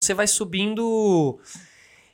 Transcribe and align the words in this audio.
você 0.00 0.14
vai 0.14 0.26
subindo. 0.26 1.38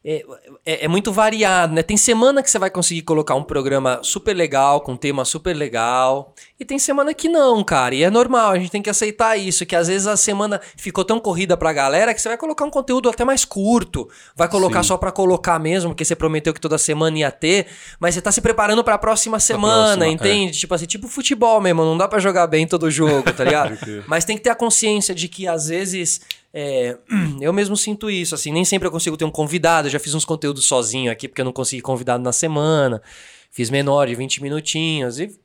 É, 0.08 0.24
é, 0.64 0.84
é, 0.84 0.88
muito 0.88 1.12
variado, 1.12 1.74
né? 1.74 1.82
Tem 1.82 1.96
semana 1.96 2.40
que 2.40 2.48
você 2.48 2.60
vai 2.60 2.70
conseguir 2.70 3.02
colocar 3.02 3.34
um 3.34 3.42
programa 3.42 3.98
super 4.04 4.34
legal, 4.34 4.80
com 4.80 4.92
um 4.92 4.96
tema 4.96 5.24
super 5.24 5.52
legal. 5.52 6.32
E 6.60 6.64
tem 6.64 6.78
semana 6.78 7.12
que 7.12 7.28
não, 7.28 7.62
cara. 7.64 7.92
E 7.92 8.04
é 8.04 8.10
normal, 8.10 8.52
a 8.52 8.58
gente 8.58 8.70
tem 8.70 8.82
que 8.82 8.90
aceitar 8.90 9.36
isso. 9.36 9.66
Que 9.66 9.74
às 9.74 9.88
vezes 9.88 10.06
a 10.06 10.16
semana 10.16 10.60
ficou 10.76 11.04
tão 11.04 11.18
corrida 11.18 11.56
pra 11.56 11.72
galera 11.72 12.14
que 12.14 12.20
você 12.20 12.28
vai 12.28 12.38
colocar 12.38 12.64
um 12.64 12.70
conteúdo 12.70 13.08
até 13.08 13.24
mais 13.24 13.44
curto. 13.44 14.08
Vai 14.36 14.48
colocar 14.48 14.82
Sim. 14.84 14.88
só 14.88 14.96
pra 14.96 15.10
colocar 15.10 15.58
mesmo, 15.58 15.90
porque 15.90 16.04
você 16.04 16.14
prometeu 16.14 16.54
que 16.54 16.60
toda 16.60 16.78
semana 16.78 17.18
ia 17.18 17.30
ter. 17.32 17.66
Mas 17.98 18.14
você 18.14 18.20
tá 18.20 18.30
se 18.30 18.40
preparando 18.40 18.84
pra 18.84 18.98
próxima 18.98 19.40
semana, 19.40 19.96
próxima, 19.96 20.06
entende? 20.08 20.50
É. 20.50 20.60
Tipo 20.60 20.74
assim, 20.74 20.86
tipo 20.86 21.08
futebol 21.08 21.60
mesmo. 21.60 21.84
Não 21.84 21.98
dá 21.98 22.06
pra 22.06 22.20
jogar 22.20 22.46
bem 22.46 22.64
todo 22.64 22.88
jogo, 22.92 23.32
tá 23.32 23.42
ligado? 23.44 23.76
mas 24.06 24.24
tem 24.24 24.36
que 24.36 24.44
ter 24.44 24.50
a 24.50 24.54
consciência 24.56 25.12
de 25.12 25.26
que 25.26 25.48
às 25.48 25.66
vezes 25.66 26.20
é, 26.58 26.96
eu 27.38 27.52
mesmo 27.52 27.76
sinto 27.76 28.08
isso, 28.10 28.34
assim, 28.34 28.50
nem 28.50 28.64
sempre 28.64 28.88
eu 28.88 28.90
consigo 28.90 29.14
ter 29.14 29.26
um 29.26 29.30
convidado. 29.30 29.88
Eu 29.88 29.92
já 29.92 29.98
fiz 29.98 30.14
uns 30.14 30.24
conteúdos 30.24 30.64
sozinho 30.64 31.12
aqui, 31.12 31.28
porque 31.28 31.42
eu 31.42 31.44
não 31.44 31.52
consegui 31.52 31.82
convidado 31.82 32.22
na 32.24 32.32
semana. 32.32 33.02
Fiz 33.50 33.68
menor 33.68 34.06
de 34.06 34.14
20 34.14 34.42
minutinhos 34.42 35.20
e 35.20 35.38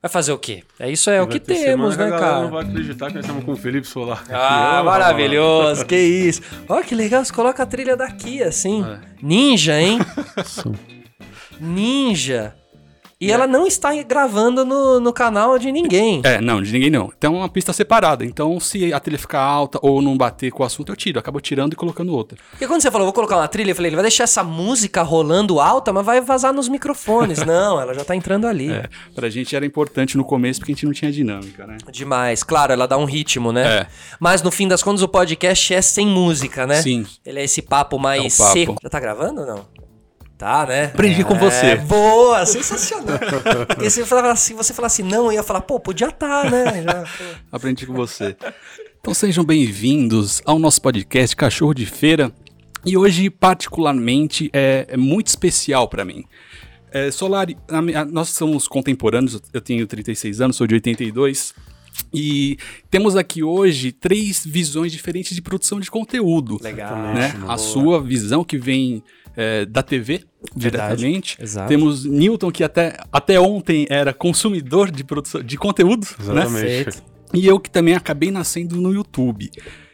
vai 0.00 0.10
fazer 0.10 0.32
o 0.32 0.38
quê? 0.38 0.64
É 0.78 0.90
isso 0.90 1.10
é 1.10 1.20
o 1.20 1.26
que 1.26 1.38
temos, 1.38 1.98
né, 1.98 2.08
cara? 2.08 2.44
não 2.44 2.50
vai 2.50 2.64
acreditar 2.64 3.08
que 3.08 3.16
nós 3.16 3.24
estamos 3.26 3.44
com 3.44 3.52
o 3.52 3.56
Felipe 3.56 3.86
Solar. 3.86 4.24
Ah, 4.30 4.80
maravilhoso, 4.84 5.84
que 5.84 5.96
isso. 5.96 6.40
Ó, 6.66 6.80
que 6.82 6.94
legal, 6.94 7.22
você 7.22 7.32
coloca 7.32 7.62
a 7.62 7.66
trilha 7.66 7.94
daqui, 7.94 8.42
assim. 8.42 8.82
É. 8.82 9.00
Ninja, 9.22 9.78
hein? 9.78 9.98
Ninja. 11.60 12.57
E 13.20 13.30
é. 13.30 13.34
ela 13.34 13.48
não 13.48 13.66
está 13.66 13.90
gravando 14.04 14.64
no, 14.64 15.00
no 15.00 15.12
canal 15.12 15.58
de 15.58 15.72
ninguém. 15.72 16.20
É, 16.24 16.40
não, 16.40 16.62
de 16.62 16.72
ninguém 16.72 16.88
não. 16.88 17.12
Então 17.18 17.34
é 17.34 17.38
uma 17.38 17.48
pista 17.48 17.72
separada. 17.72 18.24
Então, 18.24 18.60
se 18.60 18.92
a 18.92 19.00
trilha 19.00 19.18
ficar 19.18 19.40
alta 19.40 19.76
ou 19.82 20.00
não 20.00 20.16
bater 20.16 20.52
com 20.52 20.62
o 20.62 20.66
assunto, 20.66 20.92
eu 20.92 20.96
tiro. 20.96 21.18
Eu 21.18 21.20
acabo 21.20 21.40
tirando 21.40 21.72
e 21.72 21.76
colocando 21.76 22.14
outra. 22.14 22.38
E 22.60 22.66
quando 22.66 22.80
você 22.80 22.92
falou, 22.92 23.06
vou 23.06 23.12
colocar 23.12 23.36
uma 23.36 23.48
trilha, 23.48 23.72
eu 23.72 23.74
falei, 23.74 23.88
ele 23.88 23.96
vai 23.96 24.04
deixar 24.04 24.22
essa 24.22 24.44
música 24.44 25.02
rolando 25.02 25.58
alta, 25.58 25.92
mas 25.92 26.06
vai 26.06 26.20
vazar 26.20 26.52
nos 26.52 26.68
microfones. 26.68 27.42
não, 27.44 27.80
ela 27.80 27.92
já 27.92 28.04
tá 28.04 28.14
entrando 28.14 28.46
ali. 28.46 28.70
É, 28.70 28.88
pra 29.16 29.28
gente 29.28 29.56
era 29.56 29.66
importante 29.66 30.16
no 30.16 30.24
começo 30.24 30.60
porque 30.60 30.70
a 30.70 30.74
gente 30.76 30.86
não 30.86 30.92
tinha 30.92 31.10
dinâmica, 31.10 31.66
né? 31.66 31.76
Demais. 31.90 32.44
Claro, 32.44 32.72
ela 32.72 32.86
dá 32.86 32.96
um 32.96 33.04
ritmo, 33.04 33.50
né? 33.50 33.78
É. 33.80 33.86
Mas 34.20 34.42
no 34.42 34.52
fim 34.52 34.68
das 34.68 34.80
contas, 34.80 35.02
o 35.02 35.08
podcast 35.08 35.74
é 35.74 35.82
sem 35.82 36.06
música, 36.06 36.68
né? 36.68 36.80
Sim. 36.82 37.04
Ele 37.26 37.40
é 37.40 37.44
esse 37.44 37.62
papo 37.62 37.98
mais 37.98 38.38
é 38.38 38.44
papo. 38.44 38.52
seco. 38.52 38.76
Já 38.80 38.88
tá 38.88 39.00
gravando 39.00 39.40
ou 39.40 39.46
não? 39.46 39.87
Tá, 40.38 40.64
né? 40.66 40.84
Aprendi 40.84 41.22
é, 41.22 41.24
com 41.24 41.34
você. 41.34 41.74
Boa, 41.74 42.46
sensacional. 42.46 43.18
Porque 43.66 43.90
se 43.90 44.00
você 44.00 44.06
falasse 44.06 44.30
assim, 44.30 44.54
você 44.54 44.72
falasse 44.72 45.02
não, 45.02 45.26
eu 45.26 45.32
ia 45.32 45.42
falar, 45.42 45.62
pô, 45.62 45.80
podia 45.80 46.06
estar, 46.06 46.44
tá, 46.44 46.48
né? 46.48 46.84
Já, 46.84 47.04
Aprendi 47.50 47.84
com 47.84 47.92
você. 47.92 48.36
Então 49.00 49.12
sejam 49.12 49.42
bem-vindos 49.42 50.40
ao 50.46 50.56
nosso 50.60 50.80
podcast 50.80 51.34
Cachorro 51.34 51.74
de 51.74 51.86
Feira. 51.86 52.30
E 52.86 52.96
hoje, 52.96 53.28
particularmente, 53.30 54.48
é, 54.52 54.86
é 54.88 54.96
muito 54.96 55.26
especial 55.26 55.88
para 55.88 56.04
mim. 56.04 56.24
É, 56.92 57.10
Solari, 57.10 57.58
a, 57.68 57.78
a, 57.78 58.04
nós 58.04 58.28
somos 58.28 58.68
contemporâneos, 58.68 59.42
eu 59.52 59.60
tenho 59.60 59.84
36 59.88 60.40
anos, 60.40 60.56
sou 60.56 60.68
de 60.68 60.74
82. 60.74 61.52
E 62.14 62.56
temos 62.88 63.16
aqui 63.16 63.42
hoje 63.42 63.90
três 63.90 64.46
visões 64.46 64.92
diferentes 64.92 65.34
de 65.34 65.42
produção 65.42 65.80
de 65.80 65.90
conteúdo. 65.90 66.60
Legal. 66.62 66.96
Né? 67.12 67.34
A 67.48 67.58
sua 67.58 68.00
visão 68.00 68.44
que 68.44 68.56
vem 68.56 69.02
é, 69.38 69.64
da 69.64 69.84
TV 69.84 70.24
diretamente. 70.56 71.38
Temos 71.68 72.04
Newton, 72.04 72.50
que 72.50 72.64
até, 72.64 72.96
até 73.12 73.38
ontem 73.38 73.86
era 73.88 74.12
consumidor 74.12 74.90
de, 74.90 75.04
produção, 75.04 75.40
de 75.40 75.56
conteúdo. 75.56 76.04
Né? 76.18 76.42
Exatamente. 76.42 76.86
Né? 76.86 77.02
E 77.34 77.46
eu 77.46 77.60
que 77.60 77.70
também 77.70 77.94
acabei 77.94 78.32
nascendo 78.32 78.80
no 78.80 78.92
YouTube. 78.92 79.48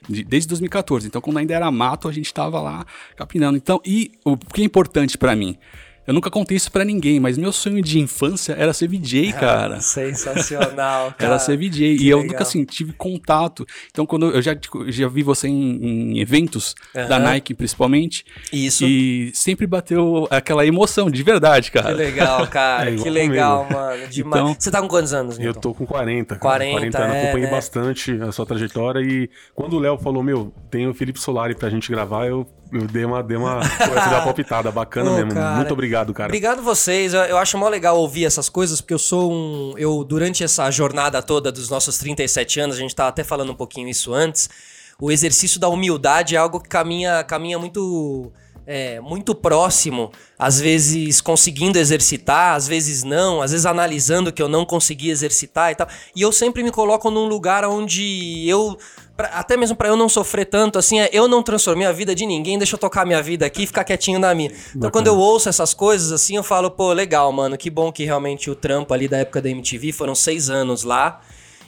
desde 0.08 0.48
2014. 0.48 1.08
Então, 1.08 1.20
quando 1.20 1.36
ainda 1.36 1.52
era 1.52 1.70
mato, 1.70 2.08
a 2.08 2.12
gente 2.12 2.26
estava 2.26 2.58
lá 2.58 2.86
capinando. 3.16 3.58
Então, 3.58 3.82
e 3.84 4.12
o 4.24 4.34
que 4.34 4.62
é 4.62 4.64
importante 4.64 5.18
para 5.18 5.36
mim? 5.36 5.58
Eu 6.06 6.12
nunca 6.12 6.30
contei 6.30 6.56
isso 6.56 6.70
para 6.70 6.84
ninguém, 6.84 7.18
mas 7.18 7.38
meu 7.38 7.52
sonho 7.52 7.82
de 7.82 7.98
infância 7.98 8.54
era 8.58 8.72
ser 8.72 8.88
VJ, 8.88 9.30
ah, 9.36 9.40
cara. 9.40 9.80
sensacional, 9.80 11.12
cara. 11.12 11.14
Era 11.34 11.38
ser 11.38 11.56
VJ. 11.56 11.70
Que 11.70 11.84
e 11.84 12.04
legal. 12.04 12.20
eu 12.20 12.26
nunca, 12.26 12.42
assim, 12.42 12.64
tive 12.64 12.92
contato. 12.92 13.66
Então, 13.90 14.04
quando 14.04 14.30
eu 14.30 14.42
já, 14.42 14.54
já 14.88 15.08
vi 15.08 15.22
você 15.22 15.48
em, 15.48 16.12
em 16.12 16.20
eventos, 16.20 16.74
uhum. 16.94 17.08
da 17.08 17.18
Nike 17.18 17.54
principalmente. 17.54 18.24
Isso. 18.52 18.84
E 18.84 19.32
sempre 19.34 19.66
bateu 19.66 20.28
aquela 20.30 20.66
emoção, 20.66 21.10
de 21.10 21.22
verdade, 21.22 21.70
cara. 21.70 21.88
Que 21.88 21.94
legal, 21.94 22.46
cara. 22.48 22.92
É, 22.92 22.96
que 22.96 23.08
legal, 23.08 23.66
mano. 23.70 24.06
Demais. 24.08 24.42
Então, 24.42 24.56
você 24.58 24.70
tá 24.70 24.80
com 24.80 24.88
quantos 24.88 25.12
anos, 25.14 25.38
Milton? 25.38 25.58
Eu 25.58 25.60
tô 25.60 25.74
com 25.74 25.86
40. 25.86 26.36
40, 26.36 26.72
40 26.78 26.98
anos. 26.98 27.14
É, 27.14 27.22
acompanhei 27.22 27.46
né? 27.46 27.50
bastante 27.50 28.12
a 28.20 28.32
sua 28.32 28.44
trajetória. 28.44 29.00
E 29.00 29.30
quando 29.54 29.74
o 29.74 29.78
Léo 29.78 29.98
falou, 29.98 30.22
meu, 30.22 30.52
tem 30.70 30.86
o 30.86 30.94
Felipe 30.94 31.20
Solari 31.20 31.54
pra 31.54 31.70
gente 31.70 31.90
gravar, 31.90 32.26
eu 32.26 32.46
eu 32.72 32.86
dei 32.86 33.04
uma, 33.04 33.22
dei 33.22 33.36
uma, 33.36 33.56
uma 33.56 34.20
palpitada 34.24 34.70
bacana 34.70 35.10
Pô, 35.10 35.16
mesmo. 35.16 35.34
Cara, 35.34 35.56
Muito 35.56 35.72
obrigado, 35.72 36.12
cara. 36.12 36.28
Obrigado 36.28 36.62
vocês. 36.62 37.14
Eu, 37.14 37.20
eu 37.22 37.38
acho 37.38 37.56
mó 37.58 37.68
legal 37.68 37.96
ouvir 37.98 38.24
essas 38.24 38.48
coisas, 38.48 38.80
porque 38.80 38.94
eu 38.94 38.98
sou 38.98 39.32
um. 39.32 39.74
Eu, 39.76 40.04
durante 40.04 40.42
essa 40.42 40.70
jornada 40.70 41.22
toda 41.22 41.52
dos 41.52 41.68
nossos 41.68 41.98
37 41.98 42.60
anos, 42.60 42.76
a 42.76 42.78
gente 42.80 42.94
tava 42.94 43.10
até 43.10 43.22
falando 43.22 43.52
um 43.52 43.54
pouquinho 43.54 43.88
isso 43.88 44.12
antes. 44.12 44.48
O 45.00 45.10
exercício 45.10 45.60
da 45.60 45.68
humildade 45.68 46.34
é 46.34 46.38
algo 46.38 46.60
que 46.60 46.68
caminha, 46.68 47.22
caminha 47.24 47.58
muito. 47.58 48.32
É, 48.66 48.98
muito 48.98 49.34
próximo, 49.34 50.10
às 50.38 50.58
vezes 50.58 51.20
conseguindo 51.20 51.78
exercitar, 51.78 52.54
às 52.54 52.66
vezes 52.66 53.04
não, 53.04 53.42
às 53.42 53.50
vezes 53.50 53.66
analisando 53.66 54.32
que 54.32 54.40
eu 54.40 54.48
não 54.48 54.64
consegui 54.64 55.10
exercitar 55.10 55.70
e 55.70 55.74
tal. 55.74 55.86
E 56.16 56.22
eu 56.22 56.32
sempre 56.32 56.62
me 56.62 56.70
coloco 56.70 57.10
num 57.10 57.26
lugar 57.26 57.66
onde 57.66 58.48
eu 58.48 58.78
Pra, 59.16 59.28
até 59.28 59.56
mesmo 59.56 59.76
para 59.76 59.88
eu 59.88 59.96
não 59.96 60.08
sofrer 60.08 60.44
tanto, 60.44 60.76
assim, 60.78 60.98
é, 60.98 61.08
eu 61.12 61.28
não 61.28 61.42
transformei 61.42 61.86
a 61.86 61.92
vida 61.92 62.14
de 62.14 62.26
ninguém, 62.26 62.58
deixa 62.58 62.74
eu 62.74 62.78
tocar 62.78 63.06
minha 63.06 63.22
vida 63.22 63.46
aqui 63.46 63.62
e 63.62 63.66
ficar 63.66 63.84
quietinho 63.84 64.18
na 64.18 64.34
minha. 64.34 64.50
Então, 64.50 64.72
Bacana. 64.74 64.90
quando 64.90 65.06
eu 65.06 65.16
ouço 65.16 65.48
essas 65.48 65.72
coisas, 65.72 66.10
assim, 66.10 66.34
eu 66.34 66.42
falo, 66.42 66.68
pô, 66.70 66.92
legal, 66.92 67.30
mano, 67.30 67.56
que 67.56 67.70
bom 67.70 67.92
que 67.92 68.04
realmente 68.04 68.50
o 68.50 68.56
trampo 68.56 68.92
ali 68.92 69.06
da 69.06 69.18
época 69.18 69.40
da 69.40 69.48
MTV, 69.48 69.92
foram 69.92 70.16
seis 70.16 70.50
anos 70.50 70.82
lá, 70.82 71.20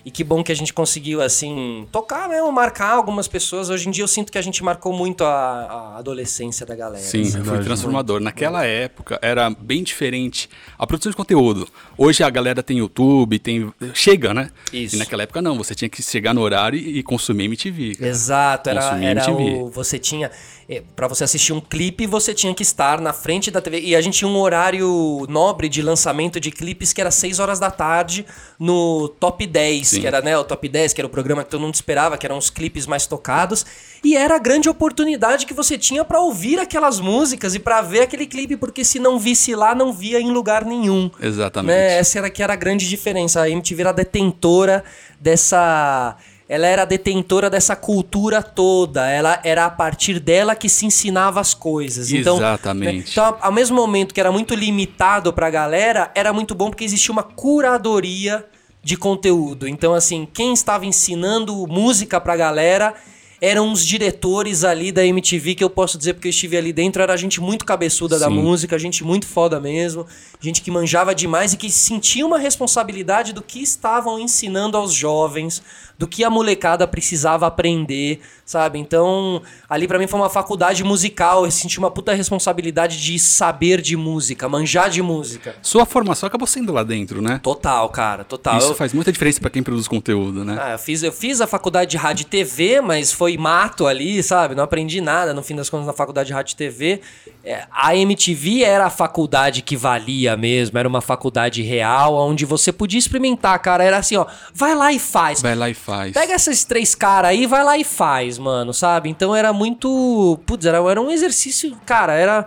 e 0.07 0.11
que 0.13 0.23
bom 0.23 0.41
que 0.41 0.53
a 0.53 0.55
gente 0.55 0.73
conseguiu, 0.73 1.21
assim, 1.21 1.85
tocar 1.91 2.29
mesmo, 2.29 2.53
marcar 2.53 2.93
algumas 2.93 3.27
pessoas. 3.27 3.71
Hoje 3.71 3.89
em 3.89 3.91
dia 3.91 4.05
eu 4.05 4.09
sinto 4.09 4.31
que 4.31 4.39
a 4.39 4.41
gente 4.41 4.63
marcou 4.63 4.93
muito 4.93 5.25
a, 5.25 5.33
a 5.33 5.99
adolescência 5.99 6.65
da 6.65 6.77
galera. 6.77 7.03
Sim, 7.03 7.23
assim. 7.23 7.43
foi 7.43 7.59
transformador. 7.65 8.21
Naquela 8.21 8.65
época 8.65 9.19
era 9.21 9.51
bem 9.51 9.83
diferente 9.83 10.49
a 10.79 10.87
produção 10.87 11.11
de 11.11 11.17
conteúdo. 11.17 11.67
Hoje 11.99 12.23
a 12.23 12.31
galera 12.31 12.63
tem 12.63 12.79
YouTube, 12.79 13.37
tem. 13.41 13.75
Chega, 13.95 14.33
né? 14.33 14.53
Isso. 14.73 14.95
E 14.95 14.99
naquela 15.01 15.25
época 15.25 15.43
não, 15.43 15.59
você 15.59 15.75
tinha 15.75 15.89
que 15.89 16.01
chegar 16.01 16.33
no 16.33 16.41
horário 16.41 16.79
e, 16.79 17.03
consumir 17.03 17.47
MTV. 17.47 17.97
Cara. 17.97 18.09
Exato, 18.09 18.71
era, 18.71 18.83
consumir 18.83 19.07
era 19.07 19.29
MTV. 19.29 19.59
o. 19.59 19.71
Você 19.71 19.99
tinha. 19.99 20.31
É, 20.69 20.83
para 20.95 21.07
você 21.07 21.23
assistir 21.23 21.53
um 21.53 21.61
clipe, 21.61 22.07
você 22.07 22.35
tinha 22.35 22.53
que 22.53 22.63
estar 22.63 23.01
na 23.01 23.13
frente 23.13 23.51
da 23.51 23.61
TV. 23.61 23.81
E 23.81 23.97
a 23.97 24.01
gente 24.01 24.19
tinha 24.19 24.29
um 24.29 24.37
horário 24.37 25.25
nobre 25.29 25.69
de 25.69 25.81
lançamento 25.83 26.41
de 26.41 26.51
clipes 26.51 26.93
que 26.93 27.01
era 27.01 27.11
6 27.11 27.39
horas 27.39 27.61
da 27.61 27.71
tarde 27.71 28.27
no 28.59 29.09
Top 29.09 29.45
10, 29.47 29.96
Sim. 29.96 29.96
Que 30.01 30.07
era 30.07 30.21
né, 30.21 30.37
o 30.37 30.45
Top 30.45 30.69
10, 30.69 30.93
que 30.93 31.01
era 31.01 31.07
o 31.07 31.11
programa 31.11 31.45
que 31.45 31.51
todo 31.51 31.61
mundo 31.61 31.75
esperava, 31.75 32.17
que 32.17 32.27
eram 32.27 32.39
os 32.39 32.51
clipes 32.51 32.87
mais 32.87 33.07
tocados. 33.07 33.65
E 34.05 34.17
era 34.17 34.37
a 34.37 34.39
grande 34.39 34.69
oportunidade 34.69 35.47
que 35.47 35.55
você 35.55 35.77
tinha 35.77 36.05
para 36.05 36.21
ouvir 36.21 36.59
aquelas 36.59 37.01
músicas 37.01 37.55
e 37.55 37.59
para 37.59 37.81
ver 37.83 38.03
aquele 38.03 38.27
clipe, 38.27 38.57
porque 38.57 38.85
se 38.85 38.99
não 38.99 39.19
visse 39.19 39.55
lá, 39.55 39.75
não 39.75 39.93
via 39.93 40.21
em 40.21 40.31
lugar 40.31 40.65
nenhum. 40.65 41.11
Exatamente. 41.21 41.77
Né? 41.77 41.99
Essa 41.99 42.19
era 42.19 42.31
que 42.31 42.43
era 42.43 42.53
a 42.53 42.57
grande 42.57 42.89
diferença. 42.89 43.41
A 43.41 43.51
MTV 43.51 43.81
era 43.81 43.93
detentora 43.93 44.85
dessa 45.21 46.17
ela 46.49 46.67
era 46.67 46.85
detentora 46.85 47.51
dessa 47.51 47.75
cultura 47.75 48.41
toda. 48.41 49.09
Ela 49.11 49.41
era 49.43 49.67
a 49.67 49.71
partir 49.71 50.21
dela 50.21 50.55
que 50.55 50.69
se 50.69 50.87
ensinava 50.87 51.41
as 51.41 51.55
coisas. 51.55 52.13
Então, 52.13 52.37
Exatamente. 52.37 52.97
Né, 52.99 53.05
então, 53.11 53.37
ao 53.41 53.53
mesmo 53.53 53.77
momento 53.77 54.15
que 54.15 54.21
era 54.21 54.31
muito 54.31 54.55
limitado 54.55 55.33
pra 55.33 55.51
galera, 55.51 56.11
era 56.15 56.33
muito 56.33 56.55
bom 56.55 56.71
porque 56.71 56.85
existia 56.85 57.13
uma 57.13 57.25
curadoria 57.25 58.45
de 58.87 58.97
conteúdo. 58.97 59.67
Então, 59.67 59.95
assim, 59.95 60.29
quem 60.33 60.53
estava 60.53 60.87
ensinando 60.87 61.67
música 61.67 62.21
pra 62.21 62.37
galera 62.37 62.95
eram 63.41 63.73
os 63.73 63.85
diretores 63.85 64.63
ali 64.63 64.93
da 64.93 65.05
MTV, 65.05 65.57
que 65.57 65.65
eu 65.65 65.69
posso 65.69 65.99
dizer 65.99 66.15
porque 66.15 66.29
eu 66.29 66.31
estive 66.31 66.57
ali 66.57 66.73
dentro, 66.73 67.03
era 67.03 67.17
gente 67.17 67.41
muito 67.41 67.65
cabeçuda 67.65 68.15
Sim. 68.15 68.21
da 68.21 68.31
música, 68.31 68.79
gente 68.79 69.03
muito 69.03 69.27
foda 69.27 69.59
mesmo, 69.59 70.07
gente 70.41 70.63
que 70.63 70.71
manjava 70.71 71.17
demais 71.17 71.53
e 71.53 71.57
que 71.57 71.69
sentia 71.69 72.25
uma 72.25 72.39
responsabilidade 72.39 73.33
do 73.33 73.43
que 73.43 73.61
estavam 73.61 74.21
ensinando 74.21 74.77
aos 74.77 74.95
jovens, 74.95 75.61
do 75.99 76.07
que 76.07 76.23
a 76.25 76.31
molecada 76.31 76.87
precisava 76.87 77.47
aprender, 77.47 78.21
sabe? 78.45 78.79
Então, 78.79 79.43
ali 79.69 79.89
para 79.89 79.99
mim 79.99 80.07
foi 80.07 80.21
uma 80.21 80.29
faculdade 80.29 80.85
musical, 80.85 81.45
eu 81.45 81.51
senti 81.51 81.79
uma 81.79 81.91
puta 81.91 82.13
responsabilidade 82.13 83.03
de 83.03 83.19
saber 83.19 83.81
de 83.81 83.97
música, 83.97 84.49
manjar 84.49 84.91
de 84.91 85.03
música. 85.03 85.57
Sua 85.63 85.87
formação 85.87 86.27
acabou 86.27 86.47
sendo 86.47 86.73
lá 86.73 86.83
dentro, 86.83 87.23
né? 87.23 87.41
Total, 87.43 87.89
cara, 87.89 88.25
total. 88.25 88.59
Isso 88.59 88.69
eu... 88.69 88.75
faz 88.75 88.93
muita 88.93 89.11
diferença 89.11 89.41
para 89.41 89.51
quem 89.51 89.63
produz 89.63 89.89
conteúdo, 89.89 90.45
né? 90.45 90.59
Ah, 90.61 90.73
eu 90.73 90.79
fiz, 90.79 91.03
eu 91.03 91.13
fiz 91.13 91.41
a 91.41 91.47
faculdade 91.47 91.91
de 91.91 91.97
rádio 91.97 92.23
e 92.23 92.27
TV, 92.27 92.81
mas 92.81 93.13
foi 93.13 93.37
mato 93.37 93.87
ali, 93.87 94.23
sabe? 94.23 94.55
Não 94.55 94.65
aprendi 94.65 95.01
nada, 95.01 95.33
no 95.33 95.43
fim 95.43 95.57
das 95.57 95.71
contas, 95.71 95.87
na 95.87 95.93
faculdade 95.93 96.29
de 96.29 96.33
rádio 96.33 96.53
e 96.53 96.57
TV. 96.57 97.01
É, 97.43 97.65
a 97.71 97.97
MTV 97.97 98.63
era 98.63 98.87
a 98.87 98.91
faculdade 98.91 99.63
que 99.63 99.77
valia 99.77 100.37
mesmo, 100.37 100.77
era 100.79 100.89
uma 100.89 101.01
faculdade 101.01 101.63
real, 101.63 102.15
onde 102.15 102.45
você 102.45 102.73
podia 102.73 102.99
experimentar, 102.99 103.59
cara. 103.61 103.85
Era 103.85 103.99
assim, 103.99 104.17
ó, 104.17 104.27
vai 104.53 104.75
lá 104.75 104.93
e 104.93 104.99
faz. 104.99 105.41
Vai 105.41 105.55
lá 105.55 105.71
e 105.71 105.75
faz. 105.75 105.86
Pega 106.15 106.35
esses 106.35 106.65
três 106.65 106.95
caras 106.95 107.31
aí, 107.31 107.47
vai 107.47 107.65
lá 107.65 107.79
e 107.79 107.85
faz, 107.85 108.39
mano, 108.39 108.75
sabe? 108.75 109.09
Então 109.09 109.35
era 109.35 109.53
muito. 109.53 110.39
Putz, 110.47 110.67
era, 110.67 110.79
era 110.79 111.01
um 111.01 111.11
exercício, 111.11 111.77
cara, 111.85 112.15
era 112.15 112.47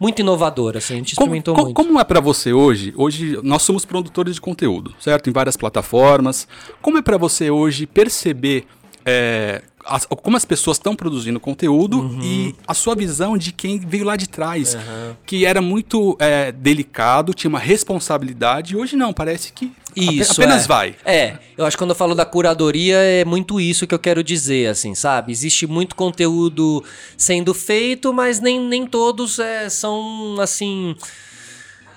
muito 0.00 0.20
inovador, 0.20 0.76
assim, 0.76 0.94
a 0.94 0.96
gente 0.96 1.12
experimentou 1.12 1.54
como, 1.54 1.66
muito. 1.66 1.76
Como 1.76 1.98
é 2.00 2.04
para 2.04 2.20
você 2.20 2.52
hoje? 2.52 2.94
Hoje 2.96 3.38
nós 3.42 3.62
somos 3.62 3.84
produtores 3.84 4.36
de 4.36 4.40
conteúdo, 4.40 4.94
certo? 5.00 5.28
Em 5.28 5.32
várias 5.32 5.56
plataformas. 5.56 6.46
Como 6.80 6.98
é 6.98 7.02
para 7.02 7.16
você 7.16 7.50
hoje 7.50 7.84
perceber 7.86 8.64
é, 9.04 9.62
as, 9.84 10.06
como 10.06 10.36
as 10.36 10.44
pessoas 10.44 10.76
estão 10.76 10.94
produzindo 10.94 11.40
conteúdo 11.40 12.00
uhum. 12.00 12.20
e 12.22 12.54
a 12.66 12.74
sua 12.74 12.94
visão 12.94 13.36
de 13.36 13.52
quem 13.52 13.78
veio 13.78 14.04
lá 14.04 14.16
de 14.16 14.28
trás, 14.28 14.74
uhum. 14.74 15.16
que 15.24 15.44
era 15.44 15.60
muito 15.60 16.16
é, 16.20 16.52
delicado, 16.52 17.32
tinha 17.32 17.48
uma 17.48 17.58
responsabilidade, 17.58 18.74
e 18.74 18.76
hoje 18.76 18.96
não, 18.96 19.12
parece 19.12 19.52
que 19.52 19.72
isso, 19.96 20.32
apenas 20.32 20.64
é. 20.64 20.68
vai. 20.68 20.96
É, 21.04 21.38
eu 21.56 21.64
acho 21.64 21.76
que 21.76 21.82
quando 21.82 21.90
eu 21.90 21.96
falo 21.96 22.14
da 22.14 22.24
curadoria 22.24 22.96
é 22.98 23.24
muito 23.24 23.60
isso 23.60 23.86
que 23.86 23.94
eu 23.94 23.98
quero 23.98 24.22
dizer, 24.22 24.68
assim, 24.68 24.94
sabe? 24.94 25.32
Existe 25.32 25.66
muito 25.66 25.96
conteúdo 25.96 26.84
sendo 27.16 27.52
feito, 27.54 28.12
mas 28.12 28.40
nem, 28.40 28.60
nem 28.60 28.86
todos 28.86 29.38
é, 29.38 29.68
são, 29.68 30.36
assim... 30.40 30.94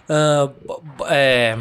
Uh, 0.09 0.81
é 1.07 1.57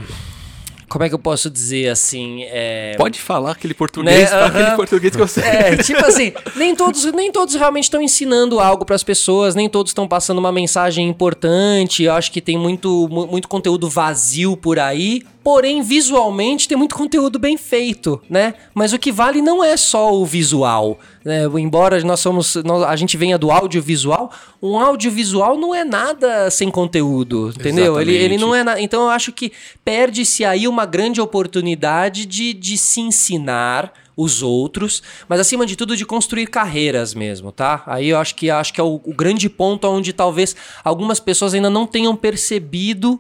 como 0.91 1.05
é 1.05 1.09
que 1.09 1.15
eu 1.15 1.21
posso 1.21 1.49
dizer 1.49 1.89
assim? 1.89 2.43
É... 2.49 2.97
Pode 2.99 3.21
falar 3.21 3.53
aquele 3.53 3.73
português, 3.73 4.29
né? 4.29 4.43
aquele 4.45 4.71
português 4.73 5.15
que 5.15 5.23
você. 5.23 5.41
É, 5.41 5.77
tipo 5.77 6.05
assim, 6.05 6.33
nem 6.57 6.75
todos, 6.75 7.05
nem 7.13 7.31
todos 7.31 7.55
realmente 7.55 7.85
estão 7.85 8.03
ensinando 8.03 8.59
algo 8.59 8.85
para 8.85 8.97
as 8.97 9.05
pessoas, 9.05 9.55
nem 9.55 9.69
todos 9.69 9.91
estão 9.91 10.09
passando 10.09 10.39
uma 10.39 10.51
mensagem 10.51 11.09
importante. 11.09 12.03
Eu 12.03 12.13
acho 12.13 12.33
que 12.33 12.41
tem 12.41 12.59
muito, 12.59 13.09
muito 13.09 13.47
conteúdo 13.47 13.89
vazio 13.89 14.57
por 14.57 14.81
aí. 14.81 15.23
Porém, 15.43 15.81
visualmente 15.81 16.69
tem 16.69 16.77
muito 16.77 16.95
conteúdo 16.95 17.39
bem 17.39 17.57
feito, 17.57 18.21
né? 18.29 18.55
Mas 18.75 18.93
o 18.93 18.99
que 18.99 19.11
vale 19.11 19.41
não 19.41 19.65
é 19.65 19.75
só 19.77 20.15
o 20.15 20.27
visual. 20.27 20.99
Né? 21.25 21.45
Embora 21.59 22.03
nós 22.05 22.21
somos, 22.21 22.57
nós, 22.57 22.83
a 22.83 22.95
gente 22.95 23.17
venha 23.17 23.39
do 23.39 23.51
audiovisual, 23.51 24.31
um 24.63 24.79
audiovisual 24.79 25.57
não 25.57 25.75
é 25.75 25.83
nada 25.83 26.51
sem 26.51 26.71
conteúdo, 26.71 27.53
entendeu? 27.57 27.99
Ele, 28.01 28.15
ele 28.15 28.37
não 28.37 28.55
é 28.55 28.63
nada. 28.63 28.81
Então 28.81 29.03
eu 29.03 29.09
acho 29.09 29.33
que 29.33 29.51
perde-se 29.83 30.45
aí 30.45 30.69
uma 30.69 30.85
grande 30.85 31.23
oportunidade 31.23 32.27
de, 32.27 32.53
de 32.53 32.77
se 32.77 33.01
ensinar 33.01 33.93
os 34.15 34.43
outros, 34.43 35.03
mas 35.27 35.41
acima 35.41 35.65
de 35.65 35.75
tudo 35.75 35.97
de 35.97 36.05
construir 36.05 36.49
carreiras 36.49 37.15
mesmo, 37.15 37.51
tá? 37.51 37.83
Aí 37.87 38.11
eu 38.11 38.19
acho 38.19 38.35
que 38.35 38.51
acho 38.51 38.75
que 38.75 38.81
é 38.81 38.85
o, 38.85 39.01
o 39.03 39.15
grande 39.15 39.49
ponto 39.49 39.89
onde 39.89 40.13
talvez 40.13 40.55
algumas 40.85 41.19
pessoas 41.19 41.55
ainda 41.55 41.71
não 41.71 41.87
tenham 41.87 42.15
percebido 42.15 43.19